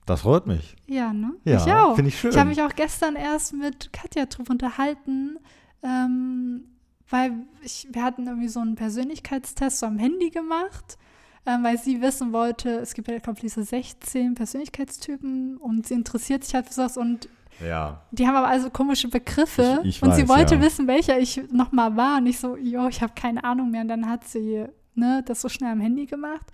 Das 0.06 0.22
freut 0.22 0.46
mich. 0.46 0.76
Ja, 0.86 1.12
ne? 1.12 1.34
Ja, 1.44 1.56
ich 1.56 1.72
auch. 1.72 1.94
finde 1.94 2.08
ich 2.08 2.18
schön. 2.18 2.30
Ich 2.30 2.38
habe 2.38 2.48
mich 2.50 2.62
auch 2.62 2.74
gestern 2.74 3.16
erst 3.16 3.54
mit 3.54 3.92
Katja 3.92 4.26
drüber 4.26 4.52
unterhalten, 4.52 5.38
ähm, 5.82 6.64
weil 7.08 7.32
ich, 7.62 7.88
wir 7.90 8.02
hatten 8.02 8.26
irgendwie 8.26 8.48
so 8.48 8.60
einen 8.60 8.74
Persönlichkeitstest 8.74 9.78
so 9.80 9.86
am 9.86 9.98
Handy 9.98 10.30
gemacht, 10.30 10.98
ähm, 11.47 11.62
weil 11.64 11.78
sie 11.78 12.01
wissen 12.01 12.32
wollte, 12.32 12.70
es 12.78 12.95
gibt 12.95 13.09
ja, 13.09 13.18
glaube 13.18 13.38
ich, 13.38 13.43
diese 13.43 13.62
16 13.64 14.34
Persönlichkeitstypen 14.34 15.57
und 15.57 15.86
sie 15.86 15.95
interessiert 15.95 16.45
sich 16.45 16.55
halt 16.55 16.66
für 16.66 16.74
sowas 16.74 16.97
und 16.97 17.28
Ja. 17.64 18.01
die 18.12 18.26
haben 18.26 18.36
aber 18.36 18.49
also 18.49 18.70
komische 18.70 19.09
Begriffe 19.09 19.80
Ich- 19.82 19.97
ich 19.97 20.03
und 20.03 20.14
sie 20.14 20.22
weiß, 20.22 20.28
wollte 20.38 20.55
ja. 20.57 20.61
wissen, 20.62 20.86
welcher 20.86 21.18
ich 21.18 21.43
nochmal 21.53 21.97
war 21.97 22.18
und 22.18 22.26
ich 22.26 22.38
so, 22.40 22.57
jo, 22.57 22.86
ich 22.88 23.03
habe 23.03 23.12
keine 23.14 23.45
Ahnung 23.45 23.70
mehr 23.70 23.82
und 23.82 23.88
dann 23.88 24.09
hat 24.09 24.24
sie 24.26 24.64
ne, 24.95 25.22
das 25.24 25.40
so 25.40 25.49
schnell 25.49 25.72
am 25.72 25.80
Handy 25.80 26.05
gemacht 26.07 26.47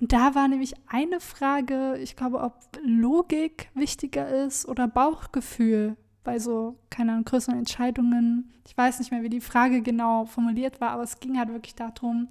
und 0.00 0.12
da 0.14 0.34
war 0.34 0.48
nämlich 0.48 0.74
eine 0.88 1.20
Frage, 1.20 1.98
ich 1.98 2.16
glaube, 2.16 2.40
ob 2.40 2.54
Logik 2.82 3.68
wichtiger 3.74 4.26
ist 4.44 4.66
oder 4.66 4.88
Bauchgefühl 4.88 5.96
bei 6.24 6.38
so, 6.38 6.76
keine 6.88 7.12
Ahnung, 7.12 7.24
größeren 7.24 7.58
Entscheidungen. 7.58 8.52
Ich 8.66 8.76
weiß 8.76 9.00
nicht 9.00 9.10
mehr, 9.10 9.22
wie 9.22 9.28
die 9.28 9.40
Frage 9.40 9.82
genau 9.82 10.24
formuliert 10.24 10.80
war, 10.80 10.90
aber 10.90 11.02
es 11.02 11.18
ging 11.20 11.36
halt 11.38 11.48
wirklich 11.50 11.74
darum, 11.74 12.28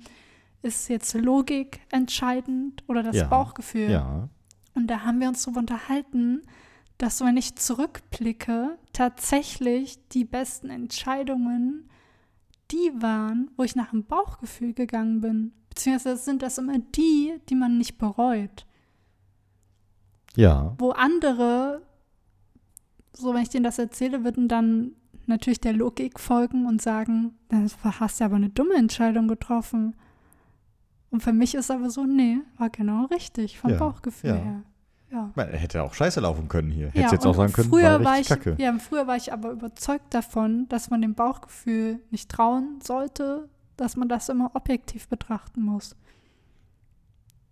ist 0.61 0.89
jetzt 0.89 1.13
Logik 1.13 1.81
entscheidend 1.89 2.83
oder 2.87 3.03
das 3.03 3.15
Ja. 3.15 3.27
Bauchgefühl? 3.27 3.89
Ja. 3.89 4.29
Und 4.73 4.87
da 4.87 5.03
haben 5.03 5.19
wir 5.19 5.27
uns 5.27 5.43
darüber 5.43 5.59
unterhalten, 5.59 6.43
dass 6.97 7.21
wenn 7.21 7.35
ich 7.35 7.55
zurückblicke, 7.55 8.77
tatsächlich 8.93 10.07
die 10.09 10.25
besten 10.25 10.69
Entscheidungen 10.69 11.89
die 12.71 12.91
waren, 13.01 13.51
wo 13.57 13.63
ich 13.63 13.75
nach 13.75 13.91
dem 13.91 14.05
Bauchgefühl 14.05 14.73
gegangen 14.73 15.21
bin. 15.21 15.51
Beziehungsweise 15.69 16.21
sind 16.21 16.41
das 16.41 16.57
immer 16.57 16.79
die, 16.79 17.39
die 17.49 17.55
man 17.55 17.77
nicht 17.77 17.97
bereut. 17.97 18.65
Ja. 20.35 20.75
Wo 20.77 20.91
andere, 20.91 21.81
so 23.13 23.33
wenn 23.33 23.43
ich 23.43 23.49
denen 23.49 23.63
das 23.63 23.79
erzähle, 23.79 24.23
würden 24.23 24.47
dann 24.47 24.93
natürlich 25.25 25.59
der 25.59 25.73
Logik 25.73 26.19
folgen 26.19 26.65
und 26.65 26.81
sagen, 26.81 27.37
dann 27.49 27.69
hast 27.83 28.19
du 28.19 28.25
aber 28.25 28.35
eine 28.35 28.49
dumme 28.49 28.75
Entscheidung 28.75 29.27
getroffen. 29.27 29.95
Und 31.11 31.21
für 31.21 31.33
mich 31.33 31.55
ist 31.55 31.69
aber 31.69 31.89
so, 31.89 32.05
nee, 32.05 32.37
war 32.57 32.69
genau 32.69 33.05
richtig, 33.05 33.59
vom 33.59 33.71
Ja, 33.71 33.77
Bauchgefühl 33.77 34.29
ja. 34.31 34.35
her. 34.37 34.63
Ja. 35.11 35.31
Man 35.35 35.49
hätte 35.49 35.83
auch 35.83 35.93
scheiße 35.93 36.21
laufen 36.21 36.47
können 36.47 36.71
hier. 36.71 36.87
Hätte 36.87 36.99
ja, 37.01 37.11
jetzt 37.11 37.25
auch 37.27 37.35
sagen 37.35 37.51
können, 37.51 37.69
früher 37.69 37.99
war 37.99 38.03
war 38.05 38.19
ich, 38.19 38.27
kacke. 38.29 38.55
Ja, 38.57 38.73
früher 38.79 39.07
war 39.07 39.17
ich 39.17 39.33
aber 39.33 39.51
überzeugt 39.51 40.13
davon, 40.13 40.67
dass 40.69 40.89
man 40.89 41.01
dem 41.01 41.15
Bauchgefühl 41.15 41.99
nicht 42.11 42.31
trauen 42.31 42.79
sollte, 42.81 43.49
dass 43.75 43.97
man 43.97 44.07
das 44.07 44.29
immer 44.29 44.51
objektiv 44.55 45.09
betrachten 45.09 45.61
muss. 45.63 45.97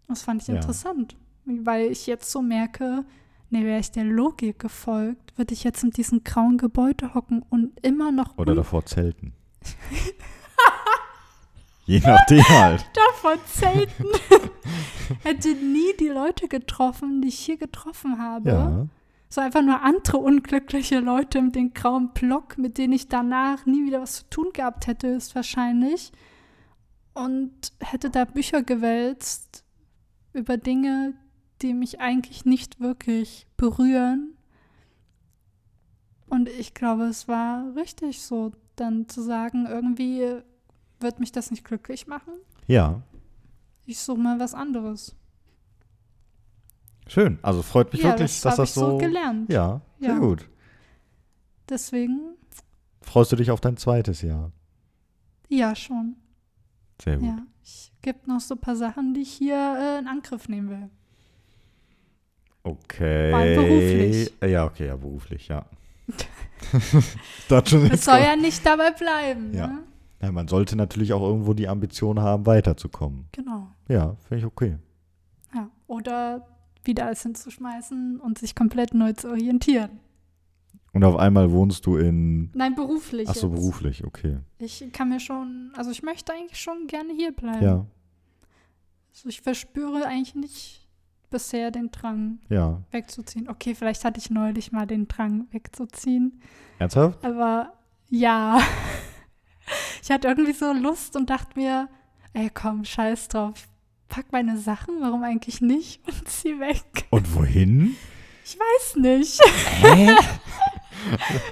Das 0.07 0.21
fand 0.21 0.41
ich 0.41 0.47
Ja. 0.47 0.55
interessant, 0.55 1.17
weil 1.45 1.91
ich 1.91 2.07
jetzt 2.07 2.31
so 2.31 2.41
merke, 2.41 3.03
nee, 3.49 3.65
wäre 3.65 3.79
ich 3.79 3.91
der 3.91 4.05
Logik 4.05 4.59
gefolgt, 4.59 5.37
würde 5.37 5.53
ich 5.53 5.65
jetzt 5.65 5.83
in 5.83 5.91
diesem 5.91 6.23
grauen 6.23 6.57
Gebäude 6.57 7.13
hocken 7.13 7.43
und 7.49 7.77
immer 7.85 8.13
noch 8.13 8.37
Oder 8.37 8.55
davor 8.55 8.85
zelten. 8.85 9.33
Je 11.89 11.99
nachdem 12.01 12.43
halt. 12.49 12.85
davon 12.93 13.39
zelten. 13.47 14.05
Hätte 15.23 15.55
nie 15.55 15.97
die 15.99 16.09
Leute 16.09 16.47
getroffen, 16.47 17.19
die 17.23 17.29
ich 17.29 17.39
hier 17.39 17.57
getroffen 17.57 18.19
habe. 18.19 18.49
Ja. 18.49 18.87
So 19.27 19.41
einfach 19.41 19.63
nur 19.63 19.81
andere 19.81 20.17
unglückliche 20.17 20.99
Leute 20.99 21.41
mit 21.41 21.55
dem 21.55 21.73
grauen 21.73 22.09
Block, 22.13 22.59
mit 22.59 22.77
denen 22.77 22.93
ich 22.93 23.07
danach 23.07 23.65
nie 23.65 23.85
wieder 23.85 24.01
was 24.01 24.17
zu 24.17 24.29
tun 24.29 24.49
gehabt 24.53 24.85
hätte, 24.85 25.07
ist 25.07 25.33
wahrscheinlich. 25.33 26.11
Und 27.15 27.51
hätte 27.79 28.11
da 28.11 28.25
Bücher 28.25 28.61
gewälzt 28.61 29.63
über 30.31 30.57
Dinge, 30.57 31.15
die 31.63 31.73
mich 31.73 31.99
eigentlich 31.99 32.45
nicht 32.45 32.79
wirklich 32.79 33.47
berühren. 33.57 34.37
Und 36.27 36.49
ich 36.49 36.75
glaube, 36.75 37.05
es 37.05 37.27
war 37.27 37.75
richtig 37.75 38.21
so, 38.21 38.51
dann 38.75 39.09
zu 39.09 39.23
sagen, 39.23 39.65
irgendwie 39.65 40.43
wird 40.99 41.19
mich 41.19 41.31
das 41.31 41.51
nicht 41.51 41.63
glücklich 41.63 42.07
machen. 42.07 42.33
Ja. 42.67 43.01
Ich 43.85 43.99
suche 43.99 44.19
mal 44.19 44.39
was 44.39 44.53
anderes. 44.53 45.15
Schön. 47.07 47.39
Also 47.41 47.63
freut 47.63 47.91
mich 47.91 48.01
ja, 48.03 48.09
wirklich, 48.09 48.31
das 48.33 48.41
dass 48.41 48.55
das 48.57 48.69
ich 48.69 48.75
so 48.75 48.91
so. 48.91 48.97
gelernt. 48.97 49.51
ja, 49.51 49.81
sehr 49.99 50.09
Ja. 50.11 50.17
gut. 50.19 50.47
Deswegen, 51.67 52.35
Freust 53.01 53.31
du 53.31 53.35
dich 53.35 53.49
auf 53.49 53.61
dein 53.61 53.77
zweites 53.77 54.21
Jahr? 54.21 54.51
ja, 55.47 55.75
schon. 55.75 56.15
Sehr 57.01 57.17
gut. 57.17 57.25
Ja, 57.27 57.37
ich 57.63 57.91
gibt 58.01 58.27
noch 58.27 58.39
so 58.39 58.55
ein 58.55 58.59
paar 58.61 58.75
Sachen, 58.75 59.13
die 59.13 59.21
ich 59.21 59.31
hier 59.31 59.55
äh, 59.79 59.99
in 59.99 60.07
Angriff 60.07 60.47
nehmen 60.49 60.69
will. 60.69 60.89
Okay. 62.63 63.31
Beruflich. 63.55 64.33
Äh, 64.41 64.51
Ja, 64.51 64.65
okay, 64.65 64.87
ja, 64.87 64.95
beruflich, 64.95 65.47
ja. 65.47 65.65
das 67.49 67.71
jetzt 67.71 68.03
soll 68.03 68.19
ja 68.19 68.35
nicht 68.35 68.65
dabei 68.65 68.91
bleiben. 68.91 69.53
Ja. 69.53 69.67
Ne? 69.67 69.83
Ja, 70.21 70.31
man 70.31 70.47
sollte 70.47 70.75
natürlich 70.75 71.13
auch 71.13 71.21
irgendwo 71.21 71.53
die 71.53 71.67
Ambition 71.67 72.19
haben, 72.19 72.45
weiterzukommen. 72.45 73.27
Genau. 73.31 73.67
Ja, 73.87 74.15
finde 74.27 74.39
ich 74.39 74.45
okay. 74.45 74.77
Ja. 75.53 75.69
Oder 75.87 76.47
wieder 76.83 77.05
alles 77.05 77.23
hinzuschmeißen 77.23 78.19
und 78.19 78.37
sich 78.37 78.55
komplett 78.55 78.93
neu 78.93 79.13
zu 79.13 79.29
orientieren. 79.29 79.99
Und 80.91 81.03
auf 81.03 81.17
einmal 81.17 81.51
wohnst 81.51 81.85
du 81.85 81.97
in. 81.97 82.49
Nein, 82.53 82.75
beruflich. 82.75 83.29
Ach 83.29 83.35
so, 83.35 83.47
jetzt. 83.47 83.55
beruflich, 83.55 84.03
okay. 84.03 84.39
Ich 84.57 84.83
kann 84.91 85.09
mir 85.09 85.19
schon, 85.19 85.71
also 85.75 85.91
ich 85.91 86.01
möchte 86.03 86.33
eigentlich 86.33 86.59
schon 86.59 86.87
gerne 86.87 87.13
hier 87.13 87.31
bleiben. 87.31 87.63
Ja, 87.63 87.85
Also 89.13 89.29
ich 89.29 89.41
verspüre 89.41 90.05
eigentlich 90.05 90.35
nicht 90.35 90.87
bisher 91.29 91.69
den 91.69 91.91
Drang 91.91 92.39
ja. 92.49 92.81
wegzuziehen. 92.91 93.49
Okay, 93.49 93.75
vielleicht 93.75 94.03
hatte 94.03 94.19
ich 94.19 94.31
neulich 94.31 94.71
mal 94.71 94.87
den 94.87 95.07
Drang 95.07 95.47
wegzuziehen. 95.51 96.41
Ernsthaft? 96.79 97.23
Aber 97.23 97.73
ja, 98.09 98.59
ich 100.03 100.11
hatte 100.11 100.27
irgendwie 100.27 100.53
so 100.53 100.71
Lust 100.73 101.15
und 101.15 101.29
dachte 101.29 101.59
mir, 101.59 101.89
ey 102.33 102.49
komm, 102.53 102.85
scheiß 102.85 103.27
drauf. 103.29 103.53
Ich 103.55 104.15
pack 104.15 104.31
meine 104.31 104.57
Sachen, 104.57 104.95
warum 105.01 105.23
eigentlich 105.23 105.61
nicht? 105.61 106.01
Und 106.07 106.27
zieh 106.27 106.59
weg. 106.59 107.05
Und 107.11 107.35
wohin? 107.35 107.95
Ich 108.43 108.57
weiß 108.57 108.95
nicht. 108.95 109.39
Hä? 109.81 110.07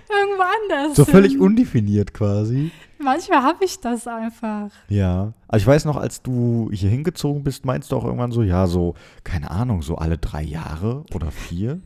Irgendwo 0.09 0.43
anders. 0.43 0.95
so 0.95 1.05
völlig 1.05 1.33
hin. 1.33 1.41
undefiniert 1.41 2.13
quasi. 2.13 2.71
Manchmal 2.99 3.43
habe 3.43 3.63
ich 3.63 3.79
das 3.79 4.07
einfach. 4.07 4.71
Ja. 4.89 5.33
Also 5.47 5.63
ich 5.63 5.67
weiß 5.67 5.85
noch, 5.85 5.97
als 5.97 6.23
du 6.23 6.69
hier 6.73 6.89
hingezogen 6.89 7.43
bist, 7.43 7.65
meinst 7.65 7.91
du 7.91 7.95
auch 7.95 8.03
irgendwann 8.03 8.31
so, 8.31 8.41
ja, 8.41 8.65
so, 8.67 8.95
keine 9.23 9.51
Ahnung, 9.51 9.83
so 9.83 9.95
alle 9.95 10.17
drei 10.17 10.41
Jahre 10.41 11.05
oder 11.13 11.31
vier, 11.31 11.79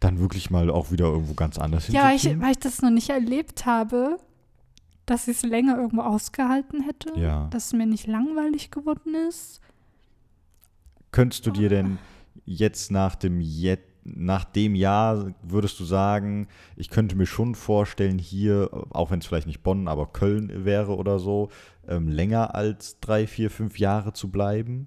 dann 0.00 0.18
wirklich 0.18 0.50
mal 0.50 0.70
auch 0.70 0.90
wieder 0.90 1.06
irgendwo 1.06 1.34
ganz 1.34 1.58
anders 1.58 1.88
Ja, 1.88 2.04
weil 2.04 2.16
ich, 2.16 2.40
weil 2.40 2.52
ich 2.52 2.58
das 2.58 2.82
noch 2.82 2.90
nicht 2.90 3.10
erlebt 3.10 3.66
habe, 3.66 4.18
dass 5.06 5.28
ich 5.28 5.38
es 5.38 5.42
länger 5.42 5.78
irgendwo 5.78 6.02
ausgehalten 6.02 6.82
hätte. 6.82 7.18
Ja. 7.18 7.48
Dass 7.48 7.66
es 7.66 7.72
mir 7.72 7.86
nicht 7.86 8.06
langweilig 8.06 8.70
geworden 8.70 9.14
ist. 9.28 9.60
Könntest 11.12 11.46
du 11.46 11.50
dir 11.50 11.68
denn 11.68 11.98
jetzt 12.44 12.90
nach 12.90 13.14
dem 13.14 13.40
Jet 13.40 13.80
nach 14.14 14.44
dem 14.44 14.74
Jahr 14.74 15.32
würdest 15.42 15.80
du 15.80 15.84
sagen, 15.84 16.46
ich 16.76 16.90
könnte 16.90 17.16
mir 17.16 17.26
schon 17.26 17.56
vorstellen, 17.56 18.18
hier, 18.18 18.70
auch 18.90 19.10
wenn 19.10 19.18
es 19.18 19.26
vielleicht 19.26 19.48
nicht 19.48 19.64
Bonn, 19.64 19.88
aber 19.88 20.06
Köln 20.06 20.64
wäre 20.64 20.96
oder 20.96 21.18
so, 21.18 21.50
ähm, 21.88 22.08
länger 22.08 22.54
als 22.54 23.00
drei, 23.00 23.26
vier, 23.26 23.50
fünf 23.50 23.78
Jahre 23.78 24.12
zu 24.12 24.30
bleiben? 24.30 24.86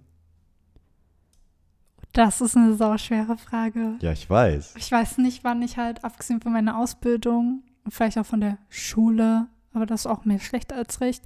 Das 2.13 2.41
ist 2.41 2.57
eine 2.57 2.75
sauschwere 2.75 3.37
Frage. 3.37 3.97
Ja, 4.01 4.11
ich 4.11 4.29
weiß. 4.29 4.75
Ich 4.77 4.91
weiß 4.91 5.17
nicht, 5.19 5.43
wann 5.43 5.61
ich 5.61 5.77
halt, 5.77 6.03
abgesehen 6.03 6.41
von 6.41 6.53
meiner 6.53 6.77
Ausbildung 6.77 7.63
und 7.83 7.93
vielleicht 7.93 8.17
auch 8.17 8.25
von 8.25 8.41
der 8.41 8.57
Schule, 8.69 9.47
aber 9.73 9.85
das 9.85 10.01
ist 10.01 10.07
auch 10.07 10.25
mehr 10.25 10.39
schlecht 10.39 10.73
als 10.73 11.01
recht, 11.01 11.23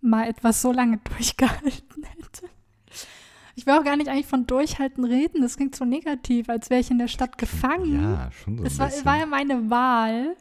mal 0.00 0.28
etwas 0.28 0.62
so 0.62 0.72
lange 0.72 0.98
durchgehalten 1.16 2.04
hätte. 2.04 2.46
Ich 3.54 3.66
will 3.66 3.74
auch 3.74 3.82
gar 3.84 3.96
nicht 3.96 4.08
eigentlich 4.08 4.26
von 4.26 4.46
Durchhalten 4.46 5.04
reden, 5.04 5.42
das 5.42 5.56
klingt 5.56 5.74
so 5.74 5.84
negativ, 5.84 6.48
als 6.48 6.70
wäre 6.70 6.80
ich 6.80 6.90
in 6.92 6.98
der 6.98 7.08
Stadt 7.08 7.38
gefangen. 7.38 8.00
Ja, 8.02 8.30
schon 8.30 8.58
so 8.58 8.64
Es 8.64 8.78
war, 8.78 8.88
war 9.04 9.18
ja 9.18 9.26
meine 9.26 9.68
Wahl. 9.68 10.36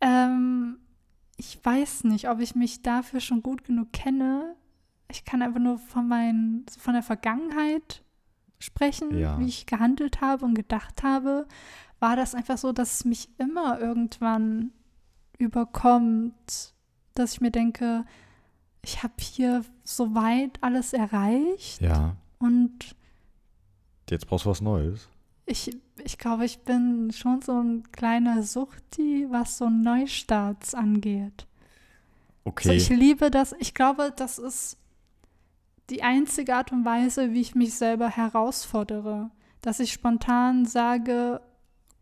Ähm, 0.00 0.78
ich 1.36 1.58
weiß 1.64 2.04
nicht, 2.04 2.28
ob 2.28 2.40
ich 2.40 2.54
mich 2.54 2.82
dafür 2.82 3.20
schon 3.20 3.42
gut 3.42 3.64
genug 3.64 3.92
kenne. 3.92 4.56
Ich 5.10 5.24
kann 5.24 5.42
einfach 5.42 5.60
nur 5.60 5.78
von, 5.78 6.08
meinen, 6.08 6.66
so 6.68 6.80
von 6.80 6.94
der 6.94 7.02
Vergangenheit 7.02 8.02
sprechen, 8.58 9.16
Ja. 9.16 9.38
wie 9.38 9.46
ich 9.46 9.66
gehandelt 9.66 10.20
habe 10.20 10.44
und 10.44 10.54
gedacht 10.54 11.02
habe. 11.02 11.46
War 11.98 12.16
das 12.16 12.34
einfach 12.34 12.58
so, 12.58 12.72
dass 12.72 12.94
es 12.94 13.04
mich 13.04 13.28
immer 13.38 13.80
irgendwann 13.80 14.72
überkommt, 15.40 16.74
dass 17.14 17.32
ich 17.34 17.40
mir 17.40 17.50
denke, 17.50 18.04
ich 18.82 19.02
habe 19.02 19.14
hier 19.18 19.64
soweit 19.84 20.58
alles 20.62 20.92
erreicht 20.92 21.80
ja, 21.80 22.16
und 22.38 22.94
jetzt 24.08 24.26
brauchst 24.26 24.46
du 24.46 24.50
was 24.50 24.60
Neues. 24.60 25.08
ich, 25.46 25.76
ich 26.04 26.18
glaube, 26.18 26.44
ich 26.44 26.60
bin 26.60 27.10
schon 27.12 27.42
so 27.42 27.60
ein 27.60 27.90
kleiner 27.92 28.42
Suchti, 28.42 29.26
was 29.30 29.58
so 29.58 29.68
Neustarts 29.68 30.74
angeht. 30.74 31.46
Okay. 32.44 32.70
Also 32.70 32.92
ich 32.92 32.98
liebe 32.98 33.30
das. 33.30 33.54
Ich 33.58 33.74
glaube, 33.74 34.12
das 34.14 34.38
ist 34.38 34.78
die 35.90 36.02
einzige 36.02 36.54
Art 36.54 36.72
und 36.72 36.84
Weise, 36.84 37.32
wie 37.32 37.40
ich 37.40 37.54
mich 37.54 37.74
selber 37.74 38.08
herausfordere. 38.08 39.30
Dass 39.60 39.80
ich 39.80 39.92
spontan 39.92 40.64
sage, 40.64 41.40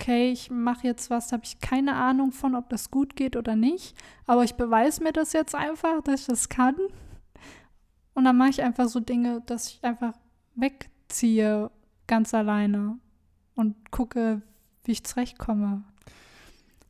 okay, 0.01 0.31
ich 0.31 0.51
mache 0.51 0.87
jetzt 0.87 1.11
was, 1.11 1.29
da 1.29 1.35
habe 1.35 1.45
ich 1.45 1.59
keine 1.61 1.95
Ahnung 1.97 2.31
von, 2.33 2.55
ob 2.55 2.69
das 2.69 2.91
gut 2.91 3.17
geht 3.17 3.37
oder 3.37 3.57
nicht. 3.57 3.97
Aber 4.27 4.45
ich 4.45 4.55
beweise 4.55 5.03
mir 5.03 5.13
das 5.13 5.33
jetzt 5.33 5.55
einfach, 5.55 6.03
dass 6.03 6.21
ich 6.21 6.27
das 6.27 6.49
kann. 6.49 6.77
Und 8.15 8.25
dann 8.25 8.37
mache 8.37 8.51
ich 8.51 8.63
einfach 8.63 8.89
so 8.89 9.01
Dinge, 9.01 9.43
dass 9.47 9.69
ich 9.69 9.85
einfach 9.85 10.13
wegziehe, 10.55 11.71
ganz 12.07 12.33
alleine. 12.33 12.99
Und 13.55 13.91
gucke, 13.91 14.43
wie 14.85 14.93
ich 14.93 15.05
zurechtkomme. 15.05 15.83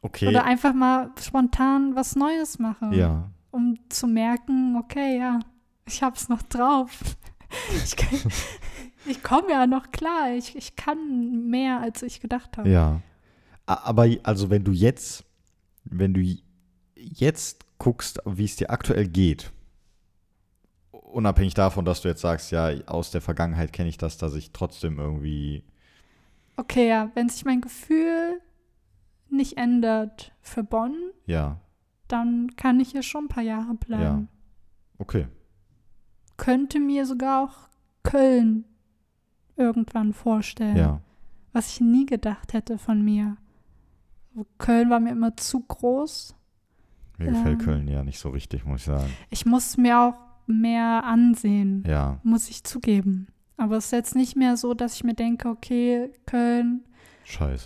okay. 0.03 0.29
Oder 0.29 0.45
einfach 0.45 0.75
mal 0.75 1.11
spontan 1.21 1.95
was 1.97 2.15
Neues 2.15 2.59
mache 2.59 2.95
ja. 2.95 3.31
um 3.51 3.79
zu 3.89 4.07
merken, 4.07 4.77
okay, 4.77 5.19
ja, 5.19 5.41
ich 5.87 6.03
hab's 6.03 6.29
noch 6.29 6.43
drauf. 6.43 6.91
Ich, 7.83 7.97
kann- 7.97 8.21
ich 9.09 9.23
komme 9.23 9.51
ja 9.51 9.67
noch 9.67 9.91
klar. 9.91 10.33
Ich, 10.33 10.57
ich 10.57 10.77
kann 10.77 11.49
mehr, 11.49 11.81
als 11.81 12.03
ich 12.03 12.21
gedacht 12.21 12.57
habe. 12.59 12.69
Ja. 12.69 13.01
Aber 13.67 14.09
also 14.23 14.51
wenn 14.51 14.65
du 14.65 14.73
jetzt, 14.73 15.25
wenn 15.85 16.15
du 16.15 16.23
jetzt 16.95 17.65
guckst, 17.79 18.21
wie 18.25 18.45
es 18.45 18.57
dir 18.57 18.71
aktuell 18.71 19.07
geht, 19.07 19.53
unabhängig 20.91 21.55
davon, 21.55 21.85
dass 21.85 22.03
du 22.03 22.09
jetzt 22.09 22.21
sagst, 22.21 22.51
ja, 22.51 22.71
aus 22.87 23.11
der 23.11 23.21
Vergangenheit 23.21 23.73
kenne 23.73 23.89
ich 23.89 23.99
das, 23.99 24.19
dass 24.19 24.35
ich 24.35 24.53
trotzdem 24.53 24.99
irgendwie, 24.99 25.65
Okay, 26.57 26.89
ja, 26.89 27.11
wenn 27.15 27.29
sich 27.29 27.45
mein 27.45 27.61
Gefühl 27.61 28.41
nicht 29.31 29.59
ändert 29.59 30.33
für 30.41 30.65
Bonn, 30.65 30.97
ja, 31.27 31.61
dann 32.09 32.57
kann 32.57 32.81
ich 32.81 32.91
hier 32.91 33.03
schon 33.03 33.27
ein 33.27 33.29
paar 33.29 33.45
Jahre 33.45 33.75
bleiben. 33.75 34.29
okay. 34.99 35.29
Könnte 36.37 36.79
mir 36.81 37.05
sogar 37.05 37.45
auch 37.45 37.69
Köln 38.03 38.65
irgendwann 39.59 40.13
vorstellen. 40.15 40.77
Ja. 40.77 41.01
was 41.53 41.73
ich 41.73 41.81
nie 41.81 42.07
gedacht 42.07 42.53
hätte 42.53 42.79
von 42.79 43.03
mir. 43.05 43.37
Köln 44.59 44.89
war 44.91 45.01
mir 45.01 45.11
immer 45.11 45.37
zu 45.37 45.61
groß 45.61 46.35
Mir 47.19 47.31
gefällt 47.33 47.59
Ähm. 47.61 47.65
Köln 47.65 47.89
ja 47.89 48.05
nicht 48.05 48.19
so 48.21 48.29
richtig, 48.31 48.65
muss 48.65 48.81
ich 48.81 48.87
sagen. 48.87 49.11
Ich 49.31 49.45
muss 49.47 49.77
mir 49.77 49.99
auch 50.01 50.15
mehr 50.47 51.03
ansehen, 51.05 51.83
Ja, 51.87 52.21
muss 52.23 52.49
ich 52.49 52.63
zugeben. 52.65 53.27
Aber 53.57 53.77
es 53.79 53.87
ist 53.87 53.91
jetzt 53.93 54.15
nicht 54.15 54.37
mehr 54.37 54.57
so, 54.57 54.73
dass 54.75 54.95
ich 54.95 55.03
mir 55.05 55.15
denke, 55.15 55.49
okay, 55.49 56.11
Köln 56.27 56.85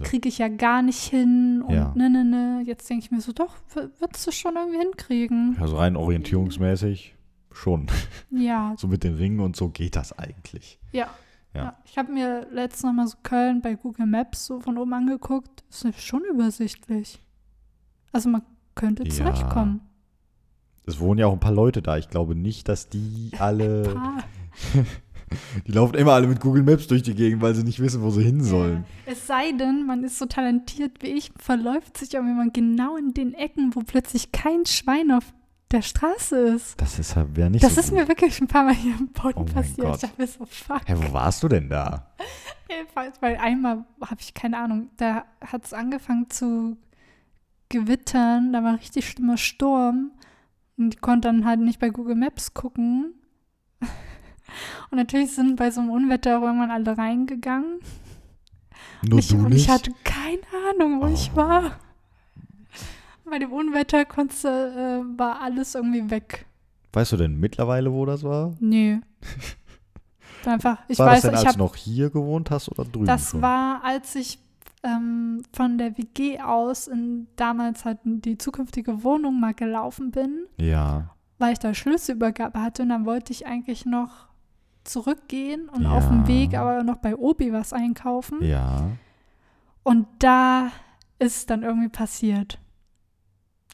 kriege 0.04 0.28
ich 0.28 0.38
ja 0.38 0.48
gar 0.48 0.80
nicht 0.82 1.02
hin 1.02 1.62
und 1.62 1.74
Ja. 1.74 1.92
ne, 1.94 2.08
ne, 2.08 2.24
ne. 2.24 2.62
Jetzt 2.66 2.88
denke 2.88 3.04
ich 3.04 3.10
mir 3.10 3.20
so, 3.20 3.32
doch, 3.32 3.54
würdest 3.98 4.26
du 4.26 4.32
schon 4.32 4.56
irgendwie 4.56 4.78
hinkriegen. 4.78 5.56
Also 5.60 5.76
rein 5.76 5.96
orientierungsmäßig 5.96 7.14
schon. 7.52 7.86
Ja, 8.30 8.74
So 8.78 8.88
mit 8.88 9.04
den 9.04 9.14
Ringen 9.14 9.40
und 9.40 9.54
so 9.54 9.68
geht 9.68 9.94
das 9.96 10.18
eigentlich. 10.18 10.78
ja. 10.92 11.08
Ja. 11.54 11.62
ja. 11.64 11.76
Ich 11.84 11.98
habe 11.98 12.12
mir 12.12 12.46
letztens 12.50 12.84
noch 12.84 12.92
mal 12.92 13.06
so 13.06 13.16
Köln 13.22 13.60
bei 13.60 13.74
Google 13.74 14.06
Maps 14.06 14.46
so 14.46 14.60
von 14.60 14.78
oben 14.78 14.92
angeguckt. 14.94 15.62
Ist 15.70 15.84
ja 15.84 15.92
schon 15.92 16.22
übersichtlich. 16.24 17.20
Also 18.12 18.28
man 18.28 18.42
könnte 18.74 19.04
Ja. 19.04 19.10
zurechtkommen. 19.10 19.80
Es 20.86 20.98
wohnen 20.98 21.18
ja 21.20 21.26
auch 21.26 21.32
ein 21.32 21.40
paar 21.40 21.52
Leute 21.52 21.80
da. 21.82 21.96
Ich 21.96 22.08
glaube 22.08 22.34
nicht, 22.34 22.68
dass 22.68 22.88
die 22.88 23.30
alle. 23.38 23.94
Die 25.66 25.72
laufen 25.72 25.94
immer 25.94 26.12
alle 26.12 26.26
mit 26.26 26.40
Google 26.40 26.62
Maps 26.62 26.86
durch 26.88 27.02
die 27.02 27.14
Gegend, 27.14 27.40
weil 27.40 27.54
sie 27.54 27.62
nicht 27.62 27.80
wissen, 27.80 28.02
wo 28.02 28.10
sie 28.10 28.22
hin 28.22 28.42
sollen. 28.42 28.84
ja. 29.06 29.12
Es 29.12 29.26
sei 29.26 29.52
denn, 29.52 29.86
man 29.86 30.04
ist 30.04 30.18
so 30.18 30.26
talentiert 30.26 31.02
wie 31.02 31.06
ich, 31.06 31.32
verläuft 31.38 31.96
sich 31.96 32.12
irgendwie 32.12 32.34
mal 32.34 32.50
genau 32.52 32.96
in 32.98 33.14
den 33.14 33.32
Ecken, 33.32 33.74
wo 33.74 33.80
plötzlich 33.80 34.30
kein 34.32 34.66
Schwein 34.66 35.10
auf 35.10 35.32
der 35.72 35.82
Straße 35.82 36.36
ist. 36.38 36.80
Das 36.80 36.98
ist 36.98 37.16
halt 37.16 37.34
wäre 37.36 37.50
nicht 37.50 37.64
Das 37.64 37.74
so 37.74 37.80
ist 37.80 37.90
gut. 37.90 37.98
mir 37.98 38.08
wirklich 38.08 38.40
ein 38.40 38.46
paar 38.48 38.64
Mal 38.64 38.74
hier 38.74 38.94
im 38.98 39.08
Boden 39.08 39.38
Oh 39.40 39.44
passiert. 39.44 39.78
Gott. 39.86 39.94
Ich 39.96 40.00
dachte 40.02 40.20
mir 40.20 40.26
so, 40.28 40.44
fuck. 40.46 40.82
Hä, 40.86 40.94
wo 40.96 41.12
warst 41.12 41.42
du 41.42 41.48
denn 41.48 41.68
da? 41.68 42.12
Jedenfalls, 42.70 43.20
weil 43.20 43.36
einmal 43.36 43.84
habe 44.00 44.20
ich 44.20 44.34
keine 44.34 44.58
Ahnung, 44.58 44.90
da 44.96 45.24
hat 45.44 45.64
es 45.64 45.72
angefangen 45.74 46.30
zu 46.30 46.76
gewittern, 47.68 48.52
da 48.52 48.62
war 48.62 48.74
richtig 48.74 49.08
schlimmer 49.08 49.36
Sturm 49.36 50.10
und 50.76 50.94
ich 50.94 51.00
konnte 51.00 51.28
dann 51.28 51.44
halt 51.44 51.60
nicht 51.60 51.80
bei 51.80 51.90
Google 51.90 52.16
Maps 52.16 52.54
gucken. 52.54 53.14
Und 54.90 54.98
natürlich 54.98 55.34
sind 55.34 55.56
bei 55.56 55.70
so 55.70 55.80
einem 55.80 55.88
Unwetter 55.90 56.38
auch 56.38 56.42
irgendwann 56.42 56.70
alle 56.70 56.98
reingegangen. 56.98 57.80
Nur 59.02 59.18
ich, 59.18 59.28
du 59.28 59.36
und 59.36 59.48
nicht? 59.48 59.62
ich 59.62 59.68
hatte 59.70 59.90
keine 60.04 60.42
Ahnung, 60.70 61.00
wo 61.00 61.06
ich 61.06 61.30
Oh. 61.32 61.36
war. 61.36 61.78
Bei 63.28 63.38
dem 63.38 63.52
Unwetter 63.52 64.04
konntest, 64.04 64.44
äh, 64.44 65.00
war 65.16 65.40
alles 65.40 65.74
irgendwie 65.74 66.10
weg. 66.10 66.46
weißt 66.92 67.12
du 67.12 67.16
denn 67.16 67.38
mittlerweile, 67.38 67.92
wo 67.92 68.04
das 68.04 68.22
war? 68.24 68.52
Nee. 68.60 69.00
Einfach, 70.44 70.78
ich 70.88 70.98
war 70.98 71.06
weiß, 71.06 71.22
das 71.22 71.30
denn, 71.30 71.34
als 71.38 71.46
habe 71.46 71.58
du 71.58 71.64
noch 71.64 71.76
hier 71.76 72.10
gewohnt 72.10 72.50
hast 72.50 72.68
oder 72.68 72.84
drüben 72.84 73.06
Das 73.06 73.30
schon? 73.30 73.42
war, 73.42 73.84
als 73.84 74.14
ich 74.16 74.40
ähm, 74.82 75.42
von 75.52 75.78
der 75.78 75.96
WG 75.96 76.40
aus 76.40 76.88
in 76.88 77.28
damals 77.36 77.84
halt 77.84 77.98
die 78.04 78.36
zukünftige 78.38 79.04
Wohnung 79.04 79.38
mal 79.38 79.54
gelaufen 79.54 80.10
bin, 80.10 80.46
Ja, 80.58 81.14
weil 81.38 81.52
ich 81.52 81.60
da 81.60 81.72
Schlüsselübergabe 81.74 82.60
hatte 82.60 82.82
und 82.82 82.88
dann 82.88 83.04
wollte 83.06 83.32
ich 83.32 83.46
eigentlich 83.46 83.86
noch 83.86 84.26
zurückgehen 84.82 85.68
und 85.68 85.82
Ja. 85.82 85.92
auf 85.92 86.08
dem 86.08 86.26
Weg 86.26 86.54
aber 86.56 86.82
noch 86.82 86.96
bei 86.96 87.14
Obi 87.16 87.52
was 87.52 87.72
einkaufen. 87.72 88.42
ja. 88.44 88.88
Und 89.84 90.06
da 90.20 90.70
ist 91.18 91.50
dann 91.50 91.62
irgendwie 91.64 91.88
passiert. 91.88 92.60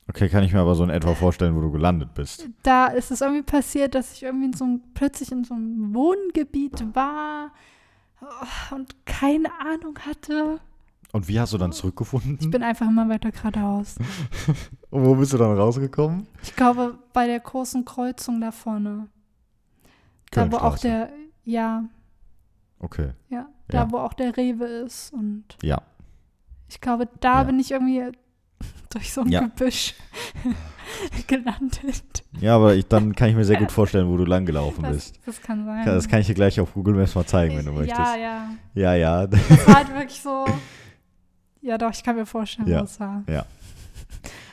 Okay, 0.09 0.29
kann 0.29 0.43
ich 0.43 0.53
mir 0.53 0.61
aber 0.61 0.75
so 0.75 0.85
in 0.85 0.91
etwa 0.91 1.15
vorstellen, 1.15 1.55
wo 1.55 1.61
du 1.61 1.71
gelandet 1.71 2.15
bist. 2.15 2.49
Da 2.63 2.87
ist 2.87 3.11
es 3.11 3.21
irgendwie 3.21 3.43
passiert, 3.43 3.95
dass 3.95 4.15
ich 4.15 4.23
irgendwie 4.23 4.47
in 4.47 4.53
so 4.55 4.65
einem, 4.65 4.81
plötzlich 4.95 5.31
in 5.33 5.45
so 5.45 5.55
einem 5.55 5.95
Wohngebiet 5.95 6.95
war 6.95 7.51
oh, 8.23 8.75
und 8.75 8.95
keine 9.07 9.49
Ahnung 9.61 9.99
hatte. 10.07 10.61
Und 11.13 11.29
wie 11.29 11.39
hast 11.41 11.53
du 11.53 11.59
dann 11.59 11.73
zurückgefunden? 11.73 12.39
Ich 12.41 12.51
bin 12.51 12.63
einfach 12.63 12.87
immer 12.87 13.09
weiter 13.09 13.31
geradeaus. 13.31 13.97
Und 14.91 15.05
wo 15.05 15.15
bist 15.15 15.33
du 15.35 15.39
dann 15.39 15.57
rausgekommen? 15.57 16.27
Ich 16.43 16.55
glaube, 16.57 16.99
bei 17.13 17.27
der 17.27 17.41
großen 17.41 17.85
Kreuzung 17.85 18.41
da 18.41 18.51
vorne. 18.53 19.09
Da, 20.31 20.51
wo 20.53 20.57
auch 20.57 20.79
der, 20.79 21.11
ja, 21.45 21.85
Okay, 22.81 23.13
ja, 23.29 23.49
da, 23.69 23.79
Ja. 23.79 23.93
wo 23.93 23.99
auch 23.99 24.13
der 24.13 24.37
Rewe 24.37 24.65
ist. 24.65 25.13
Und 25.13 25.45
ja. 25.63 25.83
ich 26.69 26.81
glaube, 26.81 27.09
da 27.21 27.39
Ja. 27.41 27.45
bin 27.45 27.59
ich 27.59 27.71
irgendwie 27.71 28.05
durch 28.91 29.12
so 29.12 29.20
ein 29.22 29.28
Ja. 29.28 29.41
Gebüsch 29.43 29.95
gelandet. 31.26 32.24
Ja, 32.41 32.57
aber 32.57 32.74
ich, 32.74 32.86
dann 32.86 33.14
kann 33.14 33.28
ich 33.30 33.36
mir 33.36 33.45
sehr 33.45 33.59
gut 33.59 33.70
vorstellen, 33.72 34.09
wo 34.09 34.16
du 34.16 34.24
lang 34.24 34.47
gelaufen 34.47 34.82
Das, 34.82 34.93
bist. 34.93 35.20
das 35.26 35.41
kann 35.43 35.64
sein. 35.64 35.86
Ja, 35.86 35.95
Das 35.95 36.09
kann 36.09 36.20
ich 36.20 36.26
dir 36.26 36.34
gleich 36.34 36.59
auf 36.61 36.72
Google 36.74 36.95
Maps 36.95 37.14
mal 37.14 37.26
zeigen, 37.26 37.57
wenn 37.57 37.64
du 37.66 37.72
Ich- 37.72 37.78
möchtest. 37.78 37.99
Ja, 38.01 38.16
ja. 38.16 38.51
Ja, 38.74 38.95
ja. 38.95 39.26
Das 39.26 39.66
war 39.68 39.74
halt 39.76 39.89
wirklich 39.95 40.20
so. 40.22 40.47
Ja, 41.61 41.76
doch, 41.76 41.91
ich 41.91 42.03
kann 42.03 42.16
mir 42.16 42.24
vorstellen, 42.26 42.68
Ja, 42.68 42.80
wo 42.80 42.84
es 42.84 42.99
war. 43.01 43.22
ja. 43.28 43.45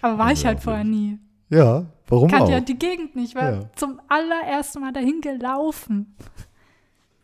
Aber 0.01 0.17
war 0.17 0.31
ich 0.31 0.45
halt 0.45 0.59
vorher 0.61 0.83
nie. 0.83 1.17
Ja, 1.49 1.85
warum 2.07 2.29
Kannte 2.29 2.45
auch? 2.45 2.49
ja 2.49 2.59
die 2.59 2.77
Gegend 2.77 3.15
nicht, 3.15 3.35
war 3.35 3.51
Ja. 3.51 3.69
zum 3.75 4.01
allerersten 4.07 4.81
Mal 4.81 4.91
dahin 4.91 5.21
gelaufen. 5.21 6.15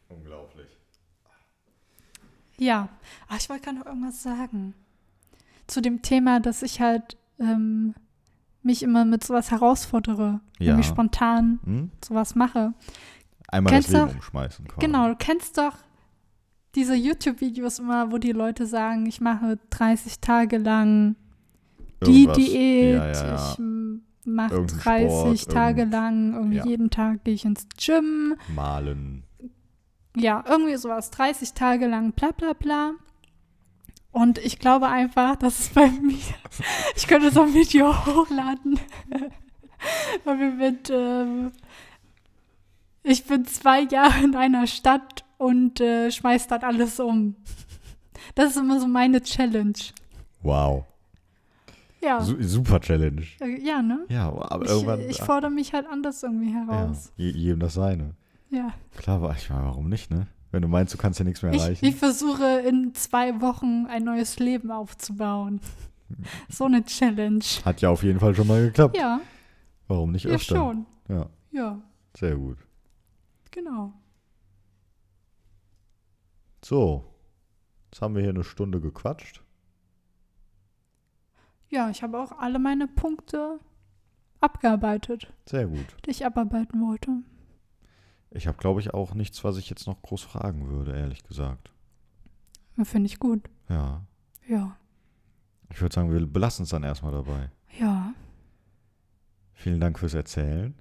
Unglaublich. 0.10 0.68
Ja, 2.58 2.90
Ach, 3.28 3.38
ich 3.38 3.50
wollte 3.50 3.64
gerade 3.64 3.80
noch 3.80 3.86
irgendwas 3.88 4.22
sagen. 4.22 4.74
Zu 5.72 5.82
dem 5.82 6.02
Thema, 6.02 6.40
dass 6.40 6.62
ich 6.64 6.82
halt 6.82 7.18
ähm, 7.40 7.96
mich 8.62 8.84
immer 8.84 9.06
mit 9.06 9.24
sowas 9.24 9.52
herausfordere. 9.52 10.42
Ja. 10.60 10.74
Irgendwie 10.74 10.88
spontan 10.88 11.60
Hm? 11.64 11.92
sowas 12.04 12.36
mache. 12.36 12.74
Einmal 13.48 13.74
Kennst 13.74 13.90
das 13.90 13.94
Leben 14.02 14.08
du- 14.10 14.16
umschmeißen. 14.16 14.68
Quasi. 14.68 14.86
Genau, 14.86 15.08
du 15.08 15.16
kennst 15.16 15.58
doch 15.58 15.76
diese 16.76 16.94
YouTube-Videos 16.96 17.80
immer, 17.80 18.12
wo 18.12 18.18
die 18.18 18.32
Leute 18.34 18.66
sagen, 18.66 19.06
ich 19.06 19.20
mache 19.22 19.58
30 19.72 20.20
Tage 20.20 20.58
lang 20.58 21.16
die 22.06 22.24
Irgendwas. 22.24 22.38
Diät, 22.38 22.96
Ja, 22.96 23.08
ja, 23.08 23.28
ja. 23.28 23.36
ich 23.54 23.60
mache 24.26 24.54
Irgendein 24.56 24.80
30 24.80 25.42
Sport, 25.42 25.54
Tage 25.56 25.82
irgend- 25.82 25.94
lang, 25.94 26.34
irgendwie 26.34 26.70
jeden 26.70 26.90
Tag 26.90 27.24
gehe 27.24 27.34
ich 27.34 27.46
ins 27.46 27.68
Gym. 27.78 28.36
Malen. 28.56 29.24
Ja, 30.18 30.44
irgendwie 30.48 30.76
sowas, 30.76 31.12
30 31.12 31.54
Tage 31.54 31.88
lang, 31.88 32.12
bla 32.12 32.32
bla 32.32 32.54
bla. 32.54 32.92
Und 34.12 34.38
ich 34.40 34.60
glaube 34.60 34.88
einfach, 34.88 35.36
dass 35.38 35.60
es 35.60 35.70
bei 35.70 35.88
mir, 35.90 36.18
ich 36.96 37.08
könnte 37.08 37.32
so 37.32 37.44
ein 37.44 37.54
Video 37.54 37.94
hochladen, 38.06 38.80
weil 40.26 40.40
wir 40.40 40.52
mit, 40.52 40.90
ähm, 40.90 41.52
ich 43.04 43.26
bin 43.26 43.46
zwei 43.46 43.82
Jahre 43.84 44.24
in 44.24 44.36
einer 44.36 44.68
Stadt 44.68 45.24
und 45.38 45.80
äh, 45.80 46.12
schmeiß 46.12 46.48
dann 46.48 46.62
alles 46.64 47.00
um. 47.00 47.36
Das 48.36 48.52
ist 48.52 48.58
immer 48.58 48.80
so 48.80 48.88
meine 48.88 49.22
Challenge. 49.22 49.74
Wow. 50.44 50.86
Ja, 52.04 52.20
Su 52.22 52.36
super 52.42 52.80
Challenge. 52.82 53.24
äh, 53.40 53.60
ja, 53.66 53.82
ne? 53.82 54.06
Ja, 54.10 54.28
aber 54.28 54.66
Ich, 54.66 54.72
irgendwann. 54.72 55.00
ich 55.02 55.22
fordere 55.22 55.52
mich 55.52 55.74
halt 55.74 55.88
anders 55.88 56.22
irgendwie 56.24 56.52
ja, 56.52 56.66
heraus. 56.66 57.12
je- 57.16 57.30
jedem 57.32 57.60
das 57.60 57.76
seine. 57.76 58.16
Ja. 58.50 58.74
Klar, 58.98 59.18
aber 59.18 59.36
ich 59.38 59.50
meine, 59.50 59.66
warum 59.66 59.88
nicht, 59.88 60.12
ne? 60.12 60.28
Wenn 60.52 60.62
du 60.62 60.68
meinst, 60.68 60.94
du 60.94 60.98
kannst 60.98 61.18
ja 61.20 61.26
nichts 61.26 61.42
mehr 61.42 61.54
Ich, 61.54 61.62
erreichen. 61.62 61.86
ich 61.86 61.96
versuche 61.96 62.60
in 62.60 62.94
zwei 62.94 63.40
Wochen 63.42 63.86
ein 63.88 64.04
neues 64.04 64.40
Leben 64.40 64.72
aufzubauen. 64.72 65.60
So 66.50 66.66
eine 66.66 66.84
Challenge. 66.84 67.40
Hat 67.64 67.80
ja 67.80 67.90
auf 67.90 68.04
jeden 68.04 68.20
Fall 68.20 68.36
schon 68.36 68.46
mal 68.46 68.62
geklappt. 68.66 68.98
Ja, 68.98 69.22
Warum 69.88 70.12
nicht 70.12 70.26
ja 70.26 70.32
öfter? 70.32 70.56
schon. 70.58 70.86
Ja, 71.08 71.30
Ja, 71.52 71.82
sehr 72.18 72.36
gut. 72.36 72.58
genau. 73.50 73.94
So, 76.66 77.06
jetzt 77.90 78.02
haben 78.02 78.14
wir 78.16 78.22
hier 78.22 78.32
eine 78.32 78.44
Stunde 78.44 78.82
gequatscht. 78.82 79.42
Ja, 81.70 81.90
ich 81.90 82.04
habe 82.04 82.20
auch 82.20 82.34
alle 82.38 82.60
meine 82.60 82.88
Punkte 82.90 83.60
abgearbeitet, 84.42 85.32
Sehr 85.46 85.66
gut. 85.68 85.86
die 86.06 86.10
ich 86.12 86.26
abarbeiten 86.26 86.82
wollte. 86.86 87.24
Ich 88.32 88.48
habe, 88.48 88.58
glaube 88.58 88.80
ich, 88.80 88.94
auch 88.94 89.14
nichts, 89.14 89.44
was 89.44 89.58
ich 89.58 89.70
jetzt 89.70 89.88
noch 89.88 90.02
groß 90.02 90.22
fragen 90.22 90.70
würde, 90.70 90.96
ehrlich 90.98 91.24
gesagt. 91.24 91.72
Finde 92.84 93.08
ich 93.08 93.20
gut. 93.20 93.50
Ja. 93.70 94.02
Ja, 94.48 94.76
Ich 95.70 95.80
würde 95.82 95.94
sagen, 95.94 96.12
wir 96.12 96.26
belassen 96.26 96.64
es 96.64 96.70
dann 96.70 96.84
erstmal 96.84 97.12
dabei. 97.12 97.50
ja, 97.80 98.14
Vielen 99.54 99.80
Dank 99.80 100.00
fürs 100.00 100.14
Erzählen. 100.16 100.74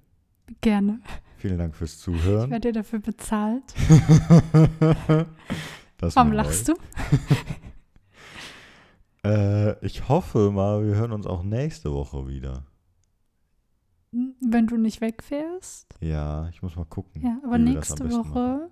gerne. 0.61 0.99
Vielen 1.37 1.57
Dank 1.59 1.75
fürs 1.75 1.93
Ich 1.95 1.99
Zuhören. 1.99 2.49
werde 2.49 2.69
dir 2.69 2.73
dafür 2.73 2.99
bezahlt. 2.99 3.63
Das 5.97 6.15
Warum 6.15 6.31
lachst 6.31 6.67
du? 6.67 6.73
Äh, 9.23 9.85
ich 9.85 10.09
hoffe 10.09 10.49
mal, 10.51 10.83
wir 10.83 10.95
hören 10.95 11.11
uns 11.11 11.27
auch 11.27 11.43
nächste 11.43 11.93
Woche 11.93 12.27
wieder. 12.27 12.65
Wenn 14.41 14.67
du 14.67 14.77
nicht 14.77 15.01
wegfährst? 15.01 15.95
Ja, 15.99 16.49
ich 16.49 16.61
muss 16.63 16.75
mal 16.75 16.85
gucken. 16.85 17.21
Ja, 17.21 17.39
aber 17.43 17.59
nächste 17.59 18.03
besten 18.03 18.17
machen. 18.19 18.33
Woche. 18.33 18.69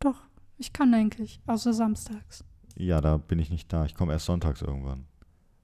Doch, 0.00 0.22
ich 0.56 0.72
kann 0.72 0.92
eigentlich, 0.94 1.40
außer 1.46 1.74
samstags. 1.74 2.44
Ja, 2.74 3.00
da 3.00 3.18
bin 3.18 3.38
ich 3.38 3.50
nicht 3.50 3.70
da. 3.72 3.84
Ich 3.84 3.94
komme 3.94 4.12
erst 4.12 4.24
sonntags 4.26 4.62
irgendwann. 4.62 5.04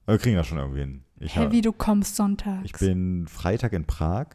Aber 0.05 0.15
wir 0.15 0.19
kriegen 0.19 0.37
das 0.37 0.47
schon 0.47 0.59
irgendwie 0.59 0.81
hin. 0.81 1.05
Ich, 1.19 1.35
Hä, 1.37 1.47
hab- 1.47 1.53
wie 1.53 1.63
du 1.63 1.73
kommst 1.73 2.17
sonntags? 2.17 2.65
ich 2.65 2.73
bin 2.73 3.27
Freitag 3.27 3.73
in 3.73 3.85
Prag, 3.85 4.27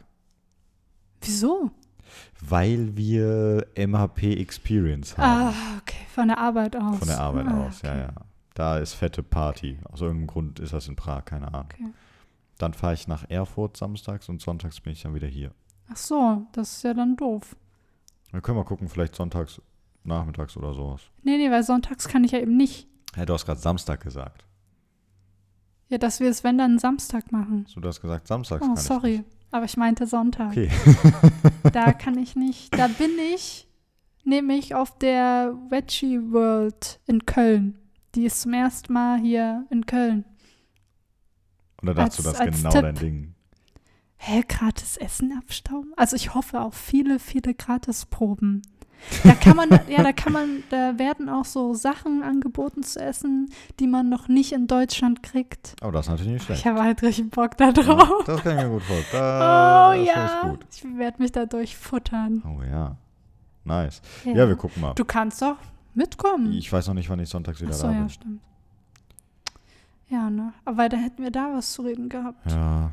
Wieso? 1.22 1.72
weil 2.41 2.97
wir 2.97 3.68
MHP 3.77 4.34
Experience 4.39 5.18
haben. 5.18 5.53
Ah, 5.53 5.77
okay, 5.80 6.05
von 6.14 6.27
der 6.27 6.39
Arbeit 6.39 6.76
aus. 6.76 6.97
Von 6.97 7.07
der 7.07 7.19
Arbeit 7.19 7.47
ah, 7.47 7.68
aus, 7.68 7.81
ja, 7.84 7.91
okay. 7.91 8.01
ja. 8.01 8.14
Da 8.55 8.77
ist 8.77 8.93
fette 8.93 9.23
Party. 9.23 9.80
Aus 9.85 10.01
irgendeinem 10.01 10.27
Grund 10.27 10.60
ist 10.60 10.73
das 10.73 10.88
in 10.88 10.95
Prag, 10.95 11.26
keine 11.26 11.47
Ahnung. 11.47 11.68
Okay. 11.72 11.85
Dann 12.64 12.73
fahre 12.73 12.94
ich 12.94 13.07
nach 13.07 13.30
Erfurt 13.30 13.77
samstags 13.77 14.30
und 14.30 14.41
sonntags 14.41 14.80
bin 14.81 14.94
ich 14.94 15.02
dann 15.03 15.14
wieder 15.14 15.27
hier. 15.27 15.52
Ach 15.91 15.98
so, 15.98 16.48
das 16.53 16.77
ist 16.77 16.84
ja 16.84 16.94
dann 16.94 17.15
doof. 17.15 17.56
Dann 18.31 18.41
können 18.41 18.57
wir 18.57 18.64
gucken, 18.65 18.88
vielleicht 18.88 19.15
sonntags, 19.15 19.61
nachmittags 20.03 20.57
oder 20.57 20.73
sowas. 20.73 21.02
Nee, 21.22 21.38
nee, 21.38 21.52
weil 21.52 21.64
sonntags 21.64 22.07
kann 22.07 22.23
ich 22.23 22.31
ja 22.31 22.40
eben 22.40 22.57
nicht. 22.57 22.88
Hey, 23.14 23.26
du 23.26 23.34
hast 23.34 23.45
gerade 23.45 23.60
Samstag 23.60 24.02
gesagt. 24.02 24.45
Ja, 25.90 25.98
dass 25.99 26.19
wir 26.19 26.30
es, 26.30 26.44
wenn 26.44 26.57
dann 26.57 26.80
Samstag 26.80 27.31
machen. 27.31 27.65
So, 27.68 27.80
du 27.80 27.88
hast 27.88 28.02
gesagt, 28.02 28.27
samstags 28.27 28.64
Oh, 28.64 28.68
kann 28.68 28.76
ich 28.76 28.81
sorry. 28.81 29.18
nicht. 29.19 29.30
Aber 29.52 29.65
ich 29.65 29.77
meinte 29.77 30.07
Sonntag. 30.07 30.49
Okay. 30.52 30.69
Da 31.72 31.94
kann 31.94 32.18
ich 32.18 32.35
nicht. 32.35 32.76
Da 32.76 32.88
bin 32.88 33.11
ich 33.35 33.68
nämlich 34.23 34.73
auf 34.73 34.98
der 34.98 35.53
Veggie 35.69 36.19
World 36.31 36.99
in 37.06 37.26
Köln. 37.27 37.77
Die 38.15 38.26
ist 38.26 38.41
zum 38.41 38.53
ersten 38.53 38.91
Mal 38.94 39.19
hier 39.19 39.65
in 39.69 39.85
Köln. 39.85 40.26
Und 41.84 41.88
da 41.88 41.93
dachtest 41.93 42.26
du, 42.26 42.30
Als- 42.30 42.38
das 42.39 42.47
ist 42.47 42.47
als 42.47 42.57
genau 42.57 42.69
Tipp. 42.72 42.81
dein 42.81 42.95
Ding. 42.95 43.34
Hä, 44.18 44.43
gratis 44.47 44.95
Essen 44.97 45.38
abstauben? 45.38 45.91
Also 45.97 46.15
ich 46.15 46.34
hoffe 46.34 46.61
auf 46.61 46.76
viele, 46.76 47.19
viele 47.19 47.53
Gratisproben. 47.53 48.61
Da 49.26 49.34
kann 49.34 49.57
man, 49.57 49.69
ja, 49.89 50.01
da 50.01 50.14
kann 50.14 50.31
man, 50.31 50.64
da 50.69 50.97
werden 50.97 51.27
auch 51.27 51.43
so 51.43 51.73
Sachen 51.73 52.23
angeboten 52.23 52.84
zu 52.84 53.01
essen, 53.01 53.49
die 53.81 53.88
man 53.88 54.07
noch 54.07 54.30
nicht 54.30 54.53
in 54.53 54.65
Deutschland 54.68 55.23
kriegt. 55.23 55.76
Aber 55.81 55.91
das 55.91 56.05
ist 56.05 56.10
natürlich 56.11 56.31
nicht 56.31 56.41
Ich 56.41 56.45
schlecht. 56.45 56.65
habe 56.65 56.81
halt 56.81 57.01
richtig 57.03 57.30
Bock 57.31 57.57
da 57.57 57.65
Ja, 57.65 57.72
drauf. 57.73 58.23
das 58.26 58.41
kann 58.43 58.57
ich 58.57 58.64
mir 58.64 58.69
gut 58.69 58.84
vorstellen. 58.84 59.23
Oh 59.23 59.93
Das 59.93 60.05
ja, 60.07 60.57
ich 60.72 60.97
werde 60.97 61.22
mich 61.22 61.34
dadurch 61.34 61.76
futtern. 61.76 62.41
Oh 62.47 62.64
ja. 62.64 62.95
Nice. 63.65 64.01
Ja, 64.23 64.47
wir 64.47 64.55
gucken 64.55 64.81
mal. 64.81 64.93
Du 64.93 65.03
kannst 65.03 65.41
doch 65.41 65.57
mitkommen. 65.93 66.53
Ich 66.53 66.72
weiß 66.72 66.88
noch 66.88 66.93
nicht, 66.93 67.10
wann 67.10 67.19
ich 67.19 67.27
sonntags 67.27 67.60
wieder 67.60 67.72
Achso, 67.72 67.88
da 67.88 67.91
ja, 67.93 67.99
bin. 67.99 68.10
stimmt. 68.10 68.41
Ja, 70.14 70.30
ne? 70.30 70.53
Aber 70.64 70.90
da 70.90 70.98
hätten 70.98 71.23
wir 71.23 71.31
da 71.31 71.53
was 71.56 71.73
zu 71.73 71.81
reden 71.81 72.07
gehabt. 72.07 72.52
Ja, 72.52 72.91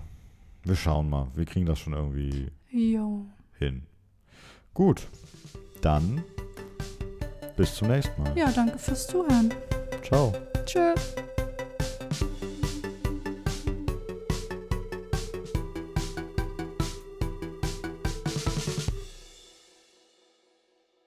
wir 0.65 0.75
schauen 0.75 1.11
mal. 1.11 1.27
Wir 1.35 1.45
kriegen 1.45 1.67
das 1.67 1.79
schon 1.79 1.93
irgendwie 1.93 2.51
Jo. 2.71 3.27
hin. 3.59 3.83
Gut, 4.73 5.07
dann 5.83 6.25
bis 7.59 7.75
zum 7.75 7.89
nächsten 7.89 8.23
Mal. 8.23 8.39
Ja, 8.39 8.51
danke 8.51 8.79
fürs 8.79 9.07
Zuhören. 9.07 9.53
Ciao. 10.03 10.33
Tschö. 10.65 10.95